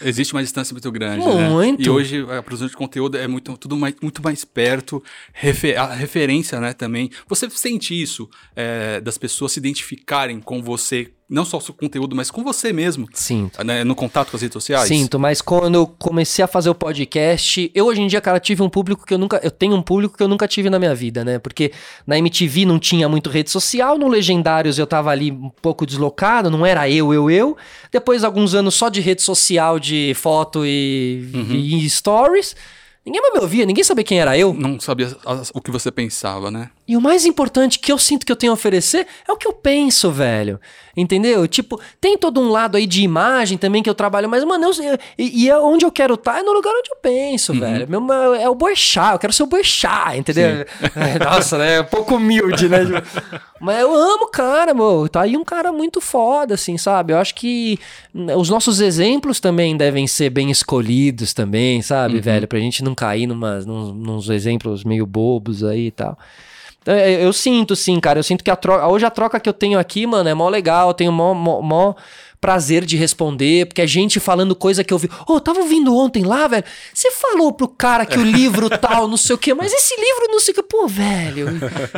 Existe 0.02 0.34
uma 0.34 0.42
distância 0.42 0.74
muito 0.74 0.92
grande, 0.92 1.26
né? 1.26 1.50
muito. 1.50 1.80
né? 1.80 1.86
E 1.86 1.90
hoje 1.90 2.26
a 2.30 2.42
produção 2.42 2.68
de 2.68 2.76
conteúdo 2.76 3.18
é 3.18 3.28
muito, 3.28 3.56
tudo 3.58 3.78
mais, 3.78 3.96
muito 4.02 4.24
mais 4.24 4.44
perto, 4.44 5.04
refer, 5.32 5.78
a 5.78 5.94
referência, 5.94 6.60
né, 6.60 6.74
também. 6.74 7.10
Você 7.28 7.50
sente 7.50 8.00
isso 8.00 8.30
é, 8.56 9.00
das 9.02 9.18
pessoas 9.18 9.52
se 9.52 9.60
identificarem 9.60 10.40
com 10.40 10.62
você 10.62 11.14
não 11.30 11.46
só 11.46 11.58
o 11.58 11.62
seu 11.62 11.74
conteúdo, 11.74 12.16
mas 12.16 12.30
com 12.30 12.44
você 12.44 12.74
mesmo. 12.74 13.08
Sinto. 13.14 13.64
Né, 13.64 13.84
no 13.84 13.96
contato 13.96 14.30
com 14.30 14.38
as 14.38 14.42
redes 14.42 14.54
sociais. 14.54 14.88
Sinto, 14.88 15.20
mas 15.20 15.42
quando 15.42 15.76
eu 15.76 15.88
comecei 15.88 16.44
a 16.44 16.48
fazer 16.48 16.70
o 16.70 16.76
podcast, 16.76 17.72
eu 17.74 17.86
hoje 17.86 18.02
em 18.02 18.08
dia, 18.08 18.22
cara, 18.22 18.40
tive 18.40 18.62
um 18.62 18.70
público 18.70 19.06
que 19.06 19.14
eu 19.14 19.18
nunca. 19.18 19.40
Eu 19.44 19.52
tenho 19.52 19.76
um 19.76 19.82
público 19.82 20.16
que 20.18 20.24
eu 20.24 20.28
nunca 20.28 20.48
tive 20.48 20.70
na 20.70 20.78
minha 20.78 20.94
vida, 20.94 21.24
né? 21.24 21.40
Porque 21.40 21.72
na 22.06 22.18
MTV 22.18 22.66
não 22.66 22.78
tinha 22.78 23.08
muito 23.08 23.30
rede 23.30 23.50
social, 23.50 23.98
no 23.98 24.08
Legendários 24.08 24.78
eu 24.78 24.86
tava 24.86 25.10
ali 25.10 25.32
um 25.32 25.50
pouco 25.50 25.86
deslocado, 25.86 26.50
não 26.50 26.66
era 26.66 26.90
eu, 26.90 27.14
eu, 27.14 27.30
eu. 27.30 27.58
Depois, 27.92 28.24
alguns 28.24 28.54
anos 28.54 28.76
só 28.76 28.90
de 28.90 29.02
rede 29.02 29.22
social, 29.22 29.80
de 29.80 30.14
foto 30.16 30.66
e, 30.66 31.30
uhum. 31.34 31.56
e 31.56 31.90
stories. 31.90 32.56
Ninguém 33.06 33.22
mais 33.22 33.34
me 33.34 33.40
ouvia, 33.42 33.66
ninguém 33.66 33.84
sabia 33.84 34.04
quem 34.04 34.22
era 34.22 34.38
eu. 34.38 34.54
Não 34.54 34.80
sabia 34.80 35.14
o 35.54 35.62
que 35.62 35.70
você 35.70 35.92
pensava, 35.92 36.50
né? 36.50 36.70
E 36.86 36.98
o 36.98 37.02
mais 37.02 37.26
importante 37.26 37.80
que 37.80 37.92
eu 37.92 37.98
sinto 37.98 38.26
que 38.26 38.32
eu 38.32 38.36
tenho 38.36 38.52
a 38.52 38.56
oferecer 38.56 39.08
é 39.28 39.32
o 39.32 39.38
que 39.38 39.48
eu 39.48 39.54
penso, 39.54 40.12
velho. 40.12 40.60
Entendeu? 40.96 41.48
Tipo, 41.48 41.80
tem 42.00 42.18
todo 42.18 42.42
um 42.42 42.50
lado 42.50 42.76
aí 42.76 42.86
de 42.86 43.02
imagem 43.02 43.58
também 43.58 43.82
que 43.82 43.90
eu 43.90 43.96
trabalho, 43.96 44.30
mas, 44.30 44.44
mano, 44.44 44.66
eu, 44.66 45.00
e, 45.18 45.46
e 45.46 45.50
é 45.50 45.58
onde 45.58 45.86
eu 45.86 45.92
quero 45.92 46.16
estar 46.16 46.34
tá 46.34 46.40
é 46.40 46.44
no 46.44 46.52
lugar 46.52 46.72
onde 46.72 46.92
eu 46.92 46.98
penso, 46.98 47.54
uhum. 47.54 47.60
velho. 47.60 47.90
Meu, 47.90 48.36
é 48.36 48.50
o 48.50 48.54
boixá, 48.54 49.14
eu 49.14 49.20
quero 49.20 49.32
ser 49.32 49.44
o 49.44 49.48
boixá, 49.48 50.16
entendeu? 50.16 50.66
É, 50.96 51.18
nossa, 51.18 51.58
né? 51.58 51.82
Um 51.82 51.86
pouco 51.86 52.16
humilde, 52.16 52.70
né? 52.70 52.80
mas 53.60 53.80
eu 53.80 53.94
amo 53.94 54.26
o 54.26 54.28
cara, 54.28 54.74
meu. 54.74 55.08
Tá 55.10 55.22
aí 55.22 55.36
um 55.36 55.44
cara 55.44 55.72
muito 55.72 56.00
foda, 56.00 56.54
assim, 56.54 56.78
sabe? 56.78 57.14
Eu 57.14 57.18
acho 57.18 57.34
que 57.34 57.80
os 58.38 58.50
nossos 58.50 58.80
exemplos 58.80 59.40
também 59.40 59.76
devem 59.76 60.06
ser 60.06 60.30
bem 60.30 60.52
escolhidos 60.52 61.34
também, 61.34 61.82
sabe, 61.82 62.16
uhum. 62.16 62.22
velho? 62.22 62.48
Pra 62.48 62.60
gente 62.60 62.84
não 62.84 62.94
cair 62.94 63.26
numa, 63.26 63.60
num, 63.62 63.94
nos 63.94 64.30
exemplos 64.30 64.84
meio 64.84 65.06
bobos 65.06 65.64
aí 65.64 65.88
e 65.88 65.92
tal. 65.92 66.18
Então, 66.84 66.94
eu 66.96 67.34
sinto, 67.34 67.76
sim, 67.76 68.00
cara. 68.00 68.20
Eu 68.20 68.24
sinto 68.24 68.44
que 68.44 68.52
a 68.52 68.56
troca. 68.56 68.88
Hoje 68.88 69.06
a 69.06 69.10
troca 69.10 69.40
que 69.40 69.50
eu 69.50 69.54
tenho 69.54 69.80
aqui, 69.80 70.06
mano, 70.06 70.30
é 70.30 70.34
mó 70.34 70.50
legal. 70.50 70.90
Eu 70.90 70.94
tenho 70.94 71.12
mó, 71.12 71.34
mó, 71.34 71.62
mó 71.62 71.96
prazer 72.44 72.84
de 72.84 72.98
responder, 72.98 73.68
porque 73.68 73.82
é 73.82 73.88
gente 73.88 74.20
falando 74.20 74.54
coisa 74.54 74.84
que 74.84 74.94
eu 74.94 74.98
vi. 74.98 75.08
Ô, 75.26 75.36
oh, 75.36 75.40
tava 75.40 75.62
ouvindo 75.62 75.96
ontem 75.96 76.26
lá, 76.26 76.46
velho. 76.46 76.66
Você 76.94 77.10
falou 77.10 77.54
pro 77.54 77.70
cara 77.70 78.06
que 78.06 78.20
o 78.20 78.22
livro 78.22 78.70
tal, 78.70 79.08
não 79.08 79.16
sei 79.16 79.34
o 79.34 79.38
quê, 79.38 79.54
mas 79.54 79.72
esse 79.72 79.96
livro 79.96 80.28
não 80.28 80.42
sei 80.42 80.52
o 80.52 80.56
quê. 80.56 80.64
Pô, 80.64 80.86
velho, 80.86 81.48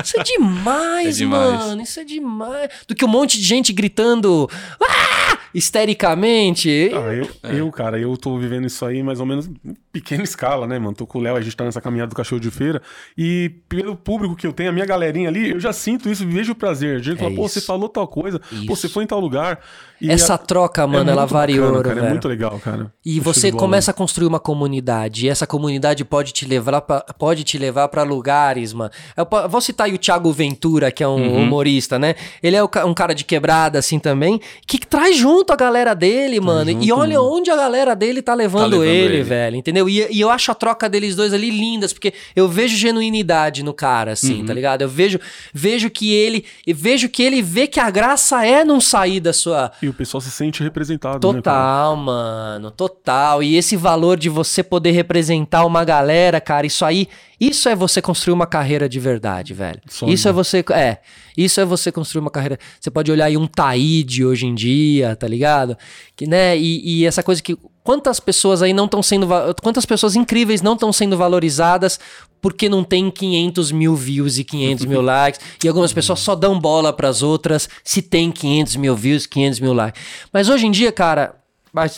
isso 0.03 0.19
é 0.19 0.21
demais, 0.21 1.15
é 1.15 1.17
demais. 1.17 1.65
mano. 1.65 1.81
Isso 1.81 1.99
é 1.99 2.03
demais. 2.03 2.69
Do 2.87 2.93
que 2.93 3.03
um 3.03 3.07
monte 3.07 3.39
de 3.39 3.43
gente 3.43 3.73
gritando. 3.73 4.47
Ah! 4.79 5.39
Histericamente. 5.55 6.91
Ah, 6.93 7.13
eu, 7.13 7.29
é. 7.41 7.59
eu, 7.61 7.71
cara, 7.71 7.97
eu 7.97 8.15
tô 8.17 8.37
vivendo 8.37 8.67
isso 8.67 8.85
aí 8.85 9.01
mais 9.01 9.21
ou 9.21 9.25
menos 9.25 9.47
em 9.47 9.73
pequena 9.89 10.21
escala, 10.21 10.67
né, 10.67 10.77
mano? 10.77 10.93
Tô 10.93 11.07
com 11.07 11.17
o 11.17 11.21
Léo, 11.21 11.37
a 11.37 11.41
gente 11.41 11.55
tá 11.55 11.63
nessa 11.63 11.79
caminhada 11.79 12.09
do 12.09 12.15
cachorro 12.15 12.41
de 12.41 12.51
feira. 12.51 12.81
E 13.17 13.51
pelo 13.69 13.95
público 13.95 14.35
que 14.35 14.45
eu 14.45 14.51
tenho, 14.51 14.69
a 14.69 14.73
minha 14.73 14.85
galerinha 14.85 15.29
ali, 15.29 15.51
eu 15.51 15.59
já 15.59 15.71
sinto 15.71 16.09
isso, 16.09 16.27
vejo 16.27 16.51
o 16.51 16.55
prazer. 16.55 16.97
A 16.97 17.01
gente 17.01 17.15
é 17.15 17.23
fala, 17.23 17.33
pô, 17.33 17.47
você 17.47 17.61
falou 17.61 17.87
tal 17.87 18.05
coisa, 18.05 18.41
isso. 18.51 18.65
pô, 18.65 18.75
você 18.75 18.89
foi 18.89 19.05
em 19.05 19.07
tal 19.07 19.21
lugar. 19.21 19.61
E 20.01 20.11
Essa 20.35 20.37
troca, 20.37 20.83
é 20.83 20.85
mano, 20.85 21.09
é 21.09 21.13
ela 21.13 21.25
variou, 21.25 21.73
bacana, 21.77 21.95
cara, 21.95 22.07
É 22.07 22.09
muito 22.09 22.27
legal, 22.27 22.59
cara. 22.59 22.91
E 23.05 23.19
você 23.19 23.51
começa 23.51 23.91
a 23.91 23.93
construir 23.93 24.27
uma 24.27 24.39
comunidade. 24.39 25.25
E 25.25 25.29
essa 25.29 25.47
comunidade 25.47 26.03
pode 26.03 26.31
te 26.31 26.45
levar 26.45 26.81
pra, 26.81 27.01
pode 27.17 27.43
te 27.43 27.57
levar 27.57 27.87
para 27.87 28.03
lugares, 28.03 28.73
mano. 28.73 28.91
Eu 29.15 29.27
vou 29.49 29.61
citar 29.61 29.87
aí 29.87 29.93
o 29.93 29.97
Thiago 29.97 30.31
Ventura, 30.31 30.91
que 30.91 31.03
é 31.03 31.07
um 31.07 31.15
uhum. 31.15 31.43
humorista, 31.43 31.97
né? 31.97 32.15
Ele 32.41 32.55
é 32.55 32.63
um 32.63 32.93
cara 32.93 33.13
de 33.13 33.23
quebrada, 33.23 33.79
assim, 33.79 33.99
também, 33.99 34.39
que 34.67 34.79
traz 34.79 35.15
junto 35.15 35.53
a 35.53 35.55
galera 35.55 35.93
dele, 35.93 36.39
tá 36.39 36.45
mano. 36.45 36.71
Junto, 36.71 36.85
e 36.85 36.91
olha 36.91 37.19
mano. 37.19 37.33
onde 37.35 37.49
a 37.49 37.55
galera 37.55 37.95
dele 37.95 38.21
tá 38.21 38.33
levando, 38.33 38.63
tá 38.63 38.67
levando 38.67 38.85
ele, 38.85 39.15
ele, 39.15 39.23
velho, 39.23 39.55
entendeu? 39.55 39.87
E, 39.87 40.07
e, 40.11 40.19
eu 40.19 40.29
acho 40.29 40.51
a 40.51 40.55
troca 40.55 40.89
deles 40.89 41.15
dois 41.15 41.33
ali 41.33 41.49
lindas, 41.49 41.93
porque 41.93 42.13
eu 42.35 42.47
vejo 42.47 42.75
genuinidade 42.75 43.63
no 43.63 43.73
cara, 43.73 44.13
assim, 44.13 44.41
uhum. 44.41 44.45
tá 44.45 44.53
ligado? 44.53 44.81
Eu 44.81 44.89
vejo, 44.89 45.19
vejo 45.53 45.89
que 45.89 46.13
ele, 46.13 46.45
vejo 46.67 47.07
que 47.09 47.23
ele 47.23 47.41
vê 47.41 47.67
que 47.67 47.79
a 47.79 47.89
graça 47.89 48.45
é 48.45 48.63
não 48.63 48.81
sair 48.81 49.19
da 49.19 49.33
sua 49.33 49.71
e 49.81 49.87
o 49.87 49.93
pessoal 49.93 50.21
se 50.25 50.31
sente 50.31 50.61
representado, 50.61 51.15
né, 51.27 51.33
Total, 51.33 51.95
né, 51.95 52.03
mano, 52.03 52.71
total. 52.71 53.41
E 53.41 53.55
esse 53.55 53.77
valor 53.77 54.17
de 54.17 54.27
você 54.27 54.63
poder 54.63 54.91
representar 54.91 55.65
uma 55.65 55.83
galera, 55.83 56.41
cara, 56.41 56.65
isso 56.65 56.83
aí, 56.83 57.07
isso 57.39 57.69
é 57.69 57.75
você 57.75 58.01
construir 58.01 58.33
uma 58.33 58.47
carreira 58.47 58.89
de 58.89 58.99
verdade, 58.99 59.53
velho. 59.53 59.79
Sonho. 59.87 60.11
Isso 60.11 60.27
é 60.27 60.31
você, 60.31 60.63
é, 60.71 60.97
isso 61.37 61.61
é 61.61 61.65
você 61.65 61.91
construir 61.91 62.21
uma 62.21 62.31
carreira. 62.31 62.59
Você 62.79 62.89
pode 62.89 63.11
olhar 63.11 63.25
aí 63.25 63.37
um 63.37 63.47
Taíde 63.47 64.25
hoje 64.25 64.45
em 64.45 64.55
dia, 64.55 65.15
tá 65.15 65.27
ligado? 65.27 65.77
Que, 66.15 66.27
né, 66.27 66.57
e, 66.57 67.01
e 67.01 67.05
essa 67.05 67.23
coisa 67.23 67.41
que 67.41 67.57
quantas 67.85 68.19
pessoas 68.19 68.63
aí 68.63 68.73
não 68.73 68.85
estão 68.85 69.03
sendo, 69.03 69.27
quantas 69.61 69.85
pessoas 69.85 70.15
incríveis 70.15 70.59
não 70.63 70.73
estão 70.73 70.91
sendo 70.91 71.15
valorizadas 71.15 71.99
porque 72.41 72.67
não 72.67 72.83
tem 72.83 73.11
500 73.11 73.71
mil 73.71 73.95
views 73.95 74.39
e 74.39 74.43
500 74.43 74.85
mil 74.85 75.01
likes. 75.05 75.39
E 75.63 75.67
algumas 75.67 75.93
pessoas 75.93 76.19
só 76.19 76.35
dão 76.35 76.59
bola 76.59 76.91
para 76.91 77.07
as 77.07 77.21
outras 77.21 77.69
se 77.83 78.01
tem 78.01 78.31
500 78.31 78.75
mil 78.77 78.95
views, 78.95 79.27
500 79.27 79.59
mil 79.59 79.73
likes. 79.73 80.01
Mas 80.33 80.49
hoje 80.49 80.65
em 80.65 80.71
dia, 80.71 80.91
cara, 80.91 81.35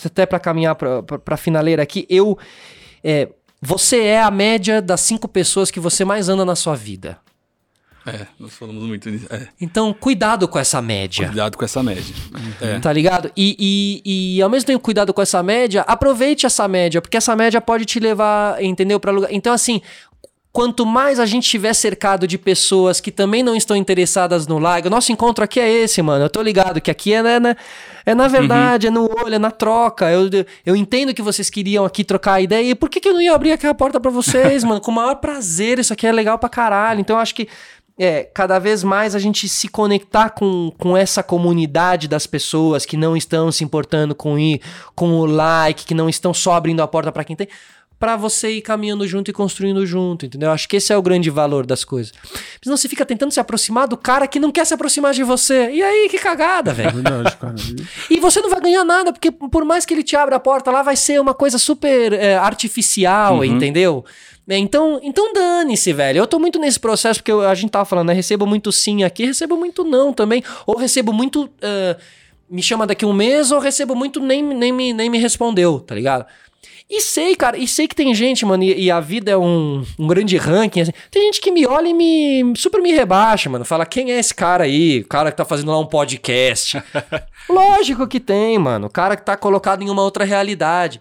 até 0.04 0.26
para 0.26 0.38
caminhar 0.38 0.76
para 0.76 1.36
finaleira 1.36 1.82
aqui, 1.82 2.06
eu. 2.08 2.38
É, 3.02 3.30
você 3.60 4.02
é 4.02 4.22
a 4.22 4.30
média 4.30 4.80
das 4.80 5.00
cinco 5.00 5.26
pessoas 5.26 5.70
que 5.70 5.80
você 5.80 6.04
mais 6.04 6.28
anda 6.28 6.44
na 6.44 6.54
sua 6.54 6.76
vida. 6.76 7.18
É, 8.08 8.26
nós 8.38 8.54
falamos 8.54 8.82
muito 8.84 9.10
nisso. 9.10 9.26
É. 9.30 9.48
Então, 9.60 9.92
cuidado 9.92 10.48
com 10.48 10.58
essa 10.58 10.80
média. 10.80 11.26
Cuidado 11.26 11.56
com 11.56 11.64
essa 11.64 11.82
média. 11.82 12.14
É. 12.60 12.78
Tá 12.78 12.92
ligado? 12.92 13.30
E, 13.36 14.02
e, 14.04 14.36
e 14.36 14.42
ao 14.42 14.48
mesmo 14.48 14.66
tempo, 14.66 14.80
cuidado 14.80 15.12
com 15.12 15.22
essa 15.22 15.42
média, 15.42 15.82
aproveite 15.82 16.46
essa 16.46 16.66
média, 16.66 17.00
porque 17.00 17.16
essa 17.16 17.36
média 17.36 17.60
pode 17.60 17.84
te 17.84 18.00
levar, 18.00 18.62
entendeu? 18.62 18.98
Para 18.98 19.12
lugar. 19.12 19.32
Então, 19.32 19.52
assim, 19.52 19.80
quanto 20.58 20.84
mais 20.84 21.20
a 21.20 21.26
gente 21.26 21.44
estiver 21.44 21.72
cercado 21.72 22.26
de 22.26 22.36
pessoas 22.36 23.00
que 23.00 23.12
também 23.12 23.44
não 23.44 23.54
estão 23.54 23.76
interessadas 23.76 24.46
no 24.48 24.58
like, 24.58 24.88
o 24.88 24.90
nosso 24.90 25.12
encontro 25.12 25.44
aqui 25.44 25.60
é 25.60 25.70
esse, 25.70 26.02
mano. 26.02 26.24
Eu 26.24 26.28
tô 26.28 26.42
ligado 26.42 26.80
que 26.80 26.90
aqui 26.90 27.12
é, 27.12 27.22
né, 27.22 27.38
né 27.38 27.56
é 28.04 28.14
na 28.14 28.26
verdade, 28.26 28.88
uhum. 28.88 28.92
é 28.92 28.94
no 28.94 29.24
olho, 29.24 29.34
é 29.34 29.38
na 29.38 29.50
troca. 29.50 30.10
Eu, 30.10 30.28
eu 30.66 30.74
entendo 30.74 31.14
que 31.14 31.22
vocês 31.22 31.48
queriam 31.48 31.84
aqui 31.84 32.02
trocar 32.02 32.40
ideia. 32.40 32.70
E 32.70 32.74
por 32.74 32.88
que, 32.88 33.00
que 33.00 33.08
eu 33.08 33.14
não 33.14 33.20
ia 33.20 33.34
abrir 33.34 33.52
aqui 33.52 33.66
a 33.66 33.74
porta 33.74 34.00
para 34.00 34.10
vocês, 34.10 34.64
mano? 34.64 34.80
Com 34.80 34.90
o 34.90 34.94
maior 34.94 35.16
prazer, 35.16 35.78
isso 35.78 35.92
aqui 35.92 36.06
é 36.06 36.12
legal 36.12 36.38
pra 36.38 36.48
caralho. 36.48 37.00
Então 37.00 37.14
eu 37.16 37.20
acho 37.20 37.34
que 37.34 37.46
é, 37.98 38.22
cada 38.22 38.58
vez 38.58 38.84
mais 38.84 39.14
a 39.14 39.18
gente 39.18 39.48
se 39.48 39.68
conectar 39.68 40.30
com, 40.30 40.72
com 40.78 40.96
essa 40.96 41.22
comunidade 41.22 42.06
das 42.06 42.26
pessoas 42.26 42.86
que 42.86 42.96
não 42.96 43.16
estão 43.16 43.50
se 43.50 43.64
importando 43.64 44.14
com, 44.14 44.38
ir, 44.38 44.60
com 44.94 45.18
o 45.18 45.26
like, 45.26 45.84
que 45.84 45.94
não 45.94 46.08
estão 46.08 46.32
só 46.32 46.54
abrindo 46.54 46.80
a 46.80 46.86
porta 46.86 47.10
para 47.10 47.24
quem 47.24 47.34
tem 47.34 47.48
para 47.98 48.16
você 48.16 48.50
ir 48.50 48.62
caminhando 48.62 49.06
junto 49.06 49.28
e 49.30 49.34
construindo 49.34 49.84
junto, 49.84 50.24
entendeu? 50.24 50.52
Acho 50.52 50.68
que 50.68 50.76
esse 50.76 50.92
é 50.92 50.96
o 50.96 51.02
grande 51.02 51.30
valor 51.30 51.66
das 51.66 51.84
coisas. 51.84 52.12
Senão 52.62 52.76
você 52.76 52.88
fica 52.88 53.04
tentando 53.04 53.32
se 53.32 53.40
aproximar 53.40 53.88
do 53.88 53.96
cara 53.96 54.28
que 54.28 54.38
não 54.38 54.52
quer 54.52 54.64
se 54.64 54.72
aproximar 54.72 55.12
de 55.12 55.24
você. 55.24 55.70
E 55.70 55.82
aí, 55.82 56.08
que 56.08 56.18
cagada, 56.18 56.72
velho. 56.72 56.92
e 58.08 58.20
você 58.20 58.40
não 58.40 58.50
vai 58.50 58.60
ganhar 58.60 58.84
nada, 58.84 59.12
porque 59.12 59.32
por 59.32 59.64
mais 59.64 59.84
que 59.84 59.92
ele 59.92 60.04
te 60.04 60.14
abra 60.14 60.36
a 60.36 60.40
porta 60.40 60.70
lá, 60.70 60.82
vai 60.82 60.94
ser 60.94 61.20
uma 61.20 61.34
coisa 61.34 61.58
super 61.58 62.12
é, 62.12 62.36
artificial, 62.36 63.38
uhum. 63.38 63.44
entendeu? 63.44 64.04
É, 64.48 64.56
então, 64.56 64.98
então 65.02 65.32
dane-se, 65.32 65.92
velho. 65.92 66.18
Eu 66.18 66.26
tô 66.26 66.38
muito 66.38 66.58
nesse 66.58 66.80
processo, 66.80 67.20
porque 67.20 67.30
eu, 67.30 67.42
a 67.42 67.54
gente 67.54 67.70
tava 67.70 67.84
falando, 67.84 68.08
né? 68.08 68.14
Recebo 68.14 68.46
muito 68.46 68.72
sim 68.72 69.04
aqui, 69.04 69.26
recebo 69.26 69.56
muito 69.56 69.84
não 69.84 70.12
também. 70.12 70.42
Ou 70.66 70.76
recebo 70.76 71.12
muito. 71.12 71.44
Uh, 71.44 72.00
me 72.50 72.62
chama 72.62 72.86
daqui 72.86 73.04
um 73.04 73.12
mês, 73.12 73.52
ou 73.52 73.58
recebo 73.58 73.94
muito 73.94 74.20
nem, 74.20 74.42
nem, 74.42 74.72
me, 74.72 74.94
nem 74.94 75.10
me 75.10 75.18
respondeu, 75.18 75.80
tá 75.80 75.94
ligado? 75.94 76.24
E 76.90 77.02
sei, 77.02 77.36
cara, 77.36 77.58
e 77.58 77.68
sei 77.68 77.86
que 77.86 77.94
tem 77.94 78.14
gente, 78.14 78.46
mano, 78.46 78.64
e, 78.64 78.84
e 78.84 78.90
a 78.90 78.98
vida 78.98 79.30
é 79.30 79.36
um, 79.36 79.84
um 79.98 80.06
grande 80.06 80.38
ranking. 80.38 80.80
Assim, 80.80 80.92
tem 81.10 81.24
gente 81.24 81.42
que 81.42 81.50
me 81.50 81.66
olha 81.66 81.88
e 81.88 81.92
me 81.92 82.54
super 82.56 82.80
me 82.80 82.90
rebaixa, 82.92 83.50
mano. 83.50 83.66
Fala, 83.66 83.84
quem 83.84 84.10
é 84.10 84.18
esse 84.18 84.34
cara 84.34 84.64
aí? 84.64 85.00
O 85.00 85.06
cara 85.06 85.30
que 85.30 85.36
tá 85.36 85.44
fazendo 85.44 85.70
lá 85.70 85.78
um 85.78 85.84
podcast. 85.84 86.82
Lógico 87.46 88.08
que 88.08 88.18
tem, 88.18 88.58
mano. 88.58 88.86
O 88.86 88.90
cara 88.90 89.14
que 89.14 89.22
tá 89.22 89.36
colocado 89.36 89.82
em 89.82 89.90
uma 89.90 90.02
outra 90.02 90.24
realidade. 90.24 90.98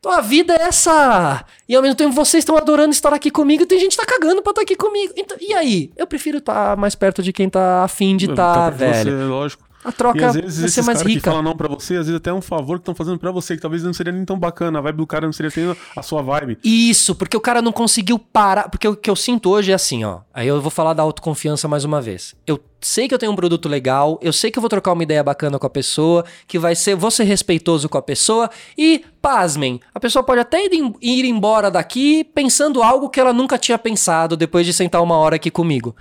Então 0.00 0.12
a 0.12 0.22
vida 0.22 0.54
é 0.54 0.62
essa. 0.62 1.44
E 1.68 1.76
ao 1.76 1.82
mesmo 1.82 1.94
tempo 1.94 2.12
vocês 2.12 2.40
estão 2.40 2.56
adorando 2.56 2.90
estar 2.90 3.12
aqui 3.12 3.30
comigo 3.30 3.64
e 3.64 3.66
tem 3.66 3.78
gente 3.78 3.96
que 3.96 4.04
tá 4.04 4.10
cagando 4.10 4.40
pra 4.42 4.50
estar 4.50 4.62
aqui 4.62 4.74
comigo. 4.74 5.12
Então, 5.14 5.36
e 5.38 5.52
aí? 5.52 5.92
Eu 5.94 6.06
prefiro 6.06 6.38
estar 6.38 6.74
mais 6.78 6.94
perto 6.94 7.22
de 7.22 7.34
quem 7.34 7.50
tá 7.50 7.84
afim 7.84 8.16
de 8.16 8.30
estar, 8.30 8.54
tá, 8.54 8.70
velho. 8.70 9.18
Você, 9.18 9.24
lógico. 9.24 9.69
A 9.82 9.90
troca 9.90 10.20
e 10.20 10.24
às 10.24 10.34
vezes 10.34 10.60
vai 10.60 10.68
ser 10.68 10.82
mais 10.82 11.00
rica. 11.00 11.20
que 11.20 11.24
falam 11.26 11.42
não 11.42 11.56
pra 11.56 11.66
você, 11.68 11.94
às 11.94 12.06
vezes 12.06 12.16
até 12.16 12.30
é 12.30 12.34
um 12.34 12.42
favor 12.42 12.78
que 12.78 12.82
estão 12.82 12.94
fazendo 12.94 13.18
pra 13.18 13.30
você, 13.30 13.56
que 13.56 13.62
talvez 13.62 13.82
não 13.82 13.92
seria 13.94 14.12
nem 14.12 14.24
tão 14.24 14.38
bacana. 14.38 14.78
A 14.78 14.82
vibe 14.82 14.96
do 14.96 15.06
cara 15.06 15.26
não 15.26 15.32
seria 15.32 15.50
tendo 15.50 15.76
a 15.96 16.02
sua 16.02 16.22
vibe. 16.22 16.58
Isso, 16.62 17.14
porque 17.14 17.36
o 17.36 17.40
cara 17.40 17.62
não 17.62 17.72
conseguiu 17.72 18.18
parar. 18.18 18.68
Porque 18.68 18.86
o 18.86 18.94
que 18.94 19.08
eu 19.08 19.16
sinto 19.16 19.50
hoje 19.50 19.72
é 19.72 19.74
assim, 19.74 20.04
ó. 20.04 20.20
Aí 20.34 20.46
eu 20.46 20.60
vou 20.60 20.70
falar 20.70 20.92
da 20.92 21.02
autoconfiança 21.02 21.66
mais 21.66 21.84
uma 21.84 22.00
vez. 22.00 22.34
Eu 22.46 22.60
sei 22.80 23.08
que 23.08 23.14
eu 23.14 23.18
tenho 23.18 23.32
um 23.32 23.36
produto 23.36 23.68
legal, 23.68 24.18
eu 24.22 24.32
sei 24.32 24.50
que 24.50 24.58
eu 24.58 24.60
vou 24.60 24.68
trocar 24.68 24.92
uma 24.92 25.02
ideia 25.02 25.22
bacana 25.22 25.58
com 25.58 25.66
a 25.66 25.70
pessoa, 25.70 26.24
que 26.46 26.58
vai 26.58 26.74
ser, 26.74 26.94
vou 26.94 27.10
ser 27.10 27.24
respeitoso 27.24 27.88
com 27.88 27.98
a 27.98 28.02
pessoa 28.02 28.50
e, 28.76 29.04
pasmem, 29.20 29.80
a 29.94 30.00
pessoa 30.00 30.22
pode 30.22 30.40
até 30.40 30.64
ir, 30.64 30.92
ir 31.00 31.24
embora 31.24 31.70
daqui 31.70 32.24
pensando 32.24 32.82
algo 32.82 33.10
que 33.10 33.20
ela 33.20 33.32
nunca 33.32 33.58
tinha 33.58 33.78
pensado 33.78 34.36
depois 34.36 34.64
de 34.64 34.72
sentar 34.72 35.02
uma 35.02 35.16
hora 35.16 35.36
aqui 35.36 35.50
comigo. 35.50 35.94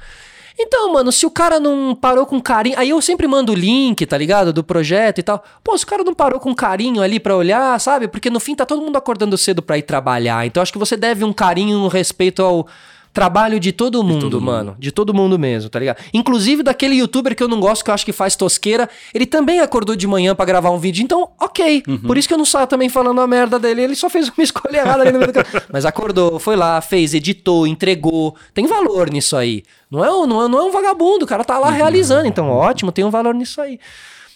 Então, 0.62 0.92
mano, 0.92 1.10
se 1.10 1.26
o 1.26 1.32
cara 1.32 1.58
não 1.58 1.96
parou 1.96 2.26
com 2.26 2.42
carinho. 2.42 2.78
Aí 2.78 2.90
eu 2.90 3.02
sempre 3.02 3.26
mando 3.28 3.54
o 3.54 3.56
link, 3.56 4.06
tá 4.06 4.18
ligado? 4.18 4.52
Do 4.52 4.62
projeto 4.62 5.20
e 5.20 5.24
tal. 5.24 5.42
Pô, 5.64 5.78
se 5.78 5.86
o 5.86 5.88
cara 5.88 6.04
não 6.04 6.14
parou 6.14 6.38
com 6.38 6.54
carinho 6.54 7.02
ali 7.02 7.18
pra 7.18 7.34
olhar, 7.34 7.80
sabe? 7.80 8.10
Porque 8.10 8.30
no 8.30 8.42
fim 8.42 8.56
tá 8.56 8.66
todo 8.66 8.82
mundo 8.82 8.98
acordando 8.98 9.38
cedo 9.38 9.62
pra 9.62 9.78
ir 9.78 9.84
trabalhar. 9.84 10.46
Então 10.46 10.62
acho 10.62 10.74
que 10.74 10.78
você 10.78 10.98
deve 10.98 11.24
um 11.24 11.32
carinho, 11.32 11.78
um 11.78 11.88
respeito 11.88 12.44
ao 12.44 12.68
trabalho 13.14 13.60
de 13.60 13.72
todo 13.72 14.04
mundo, 14.04 14.26
de 14.26 14.32
todo 14.32 14.42
mano. 14.42 14.72
Mundo. 14.72 14.80
De 14.80 14.92
todo 14.92 15.14
mundo 15.14 15.40
mesmo, 15.40 15.70
tá 15.70 15.80
ligado? 15.80 15.98
Inclusive 16.14 16.64
daquele 16.64 16.96
youtuber 16.96 17.36
que 17.36 17.44
eu 17.44 17.48
não 17.48 17.60
gosto, 17.60 17.84
que 17.84 17.90
eu 17.90 17.94
acho 17.94 18.06
que 18.06 18.14
faz 18.14 18.36
tosqueira, 18.36 18.90
ele 19.14 19.26
também 19.26 19.60
acordou 19.60 19.96
de 19.96 20.08
manhã 20.08 20.36
para 20.36 20.46
gravar 20.46 20.70
um 20.70 20.78
vídeo. 20.78 21.04
Então, 21.04 21.30
ok. 21.40 21.84
Uhum. 21.88 21.98
Por 22.00 22.18
isso 22.18 22.28
que 22.28 22.34
eu 22.34 22.38
não 22.38 22.46
saio 22.46 22.68
também 22.68 22.90
falando 22.90 23.20
a 23.22 23.28
merda 23.28 23.60
dele. 23.60 23.82
Ele 23.82 23.96
só 23.96 24.10
fez 24.10 24.30
uma 24.30 24.42
escolha 24.44 24.78
errada 24.78 25.02
ali 25.02 25.12
no 25.12 25.20
meio 25.20 25.34
do 25.34 25.40
Mas 25.72 25.86
acordou, 25.86 26.40
foi 26.40 26.56
lá, 26.56 26.80
fez, 26.82 27.14
editou, 27.14 27.66
entregou. 27.68 28.36
Tem 28.54 28.66
valor 28.68 29.10
nisso 29.10 29.36
aí. 29.36 29.64
Não 29.90 30.04
é, 30.04 30.08
não 30.28 30.46
é, 30.46 30.48
não 30.48 30.60
é 30.60 30.64
um 30.64 30.72
vagabundo, 30.72 31.26
o 31.26 31.28
cara 31.28 31.44
tá 31.44 31.58
lá 31.58 31.70
uhum. 31.70 31.74
realizando. 31.74 32.28
Então, 32.28 32.50
ótimo, 32.50 32.92
tem 32.92 33.04
um 33.04 33.10
valor 33.10 33.34
nisso 33.34 33.60
aí. 33.60 33.80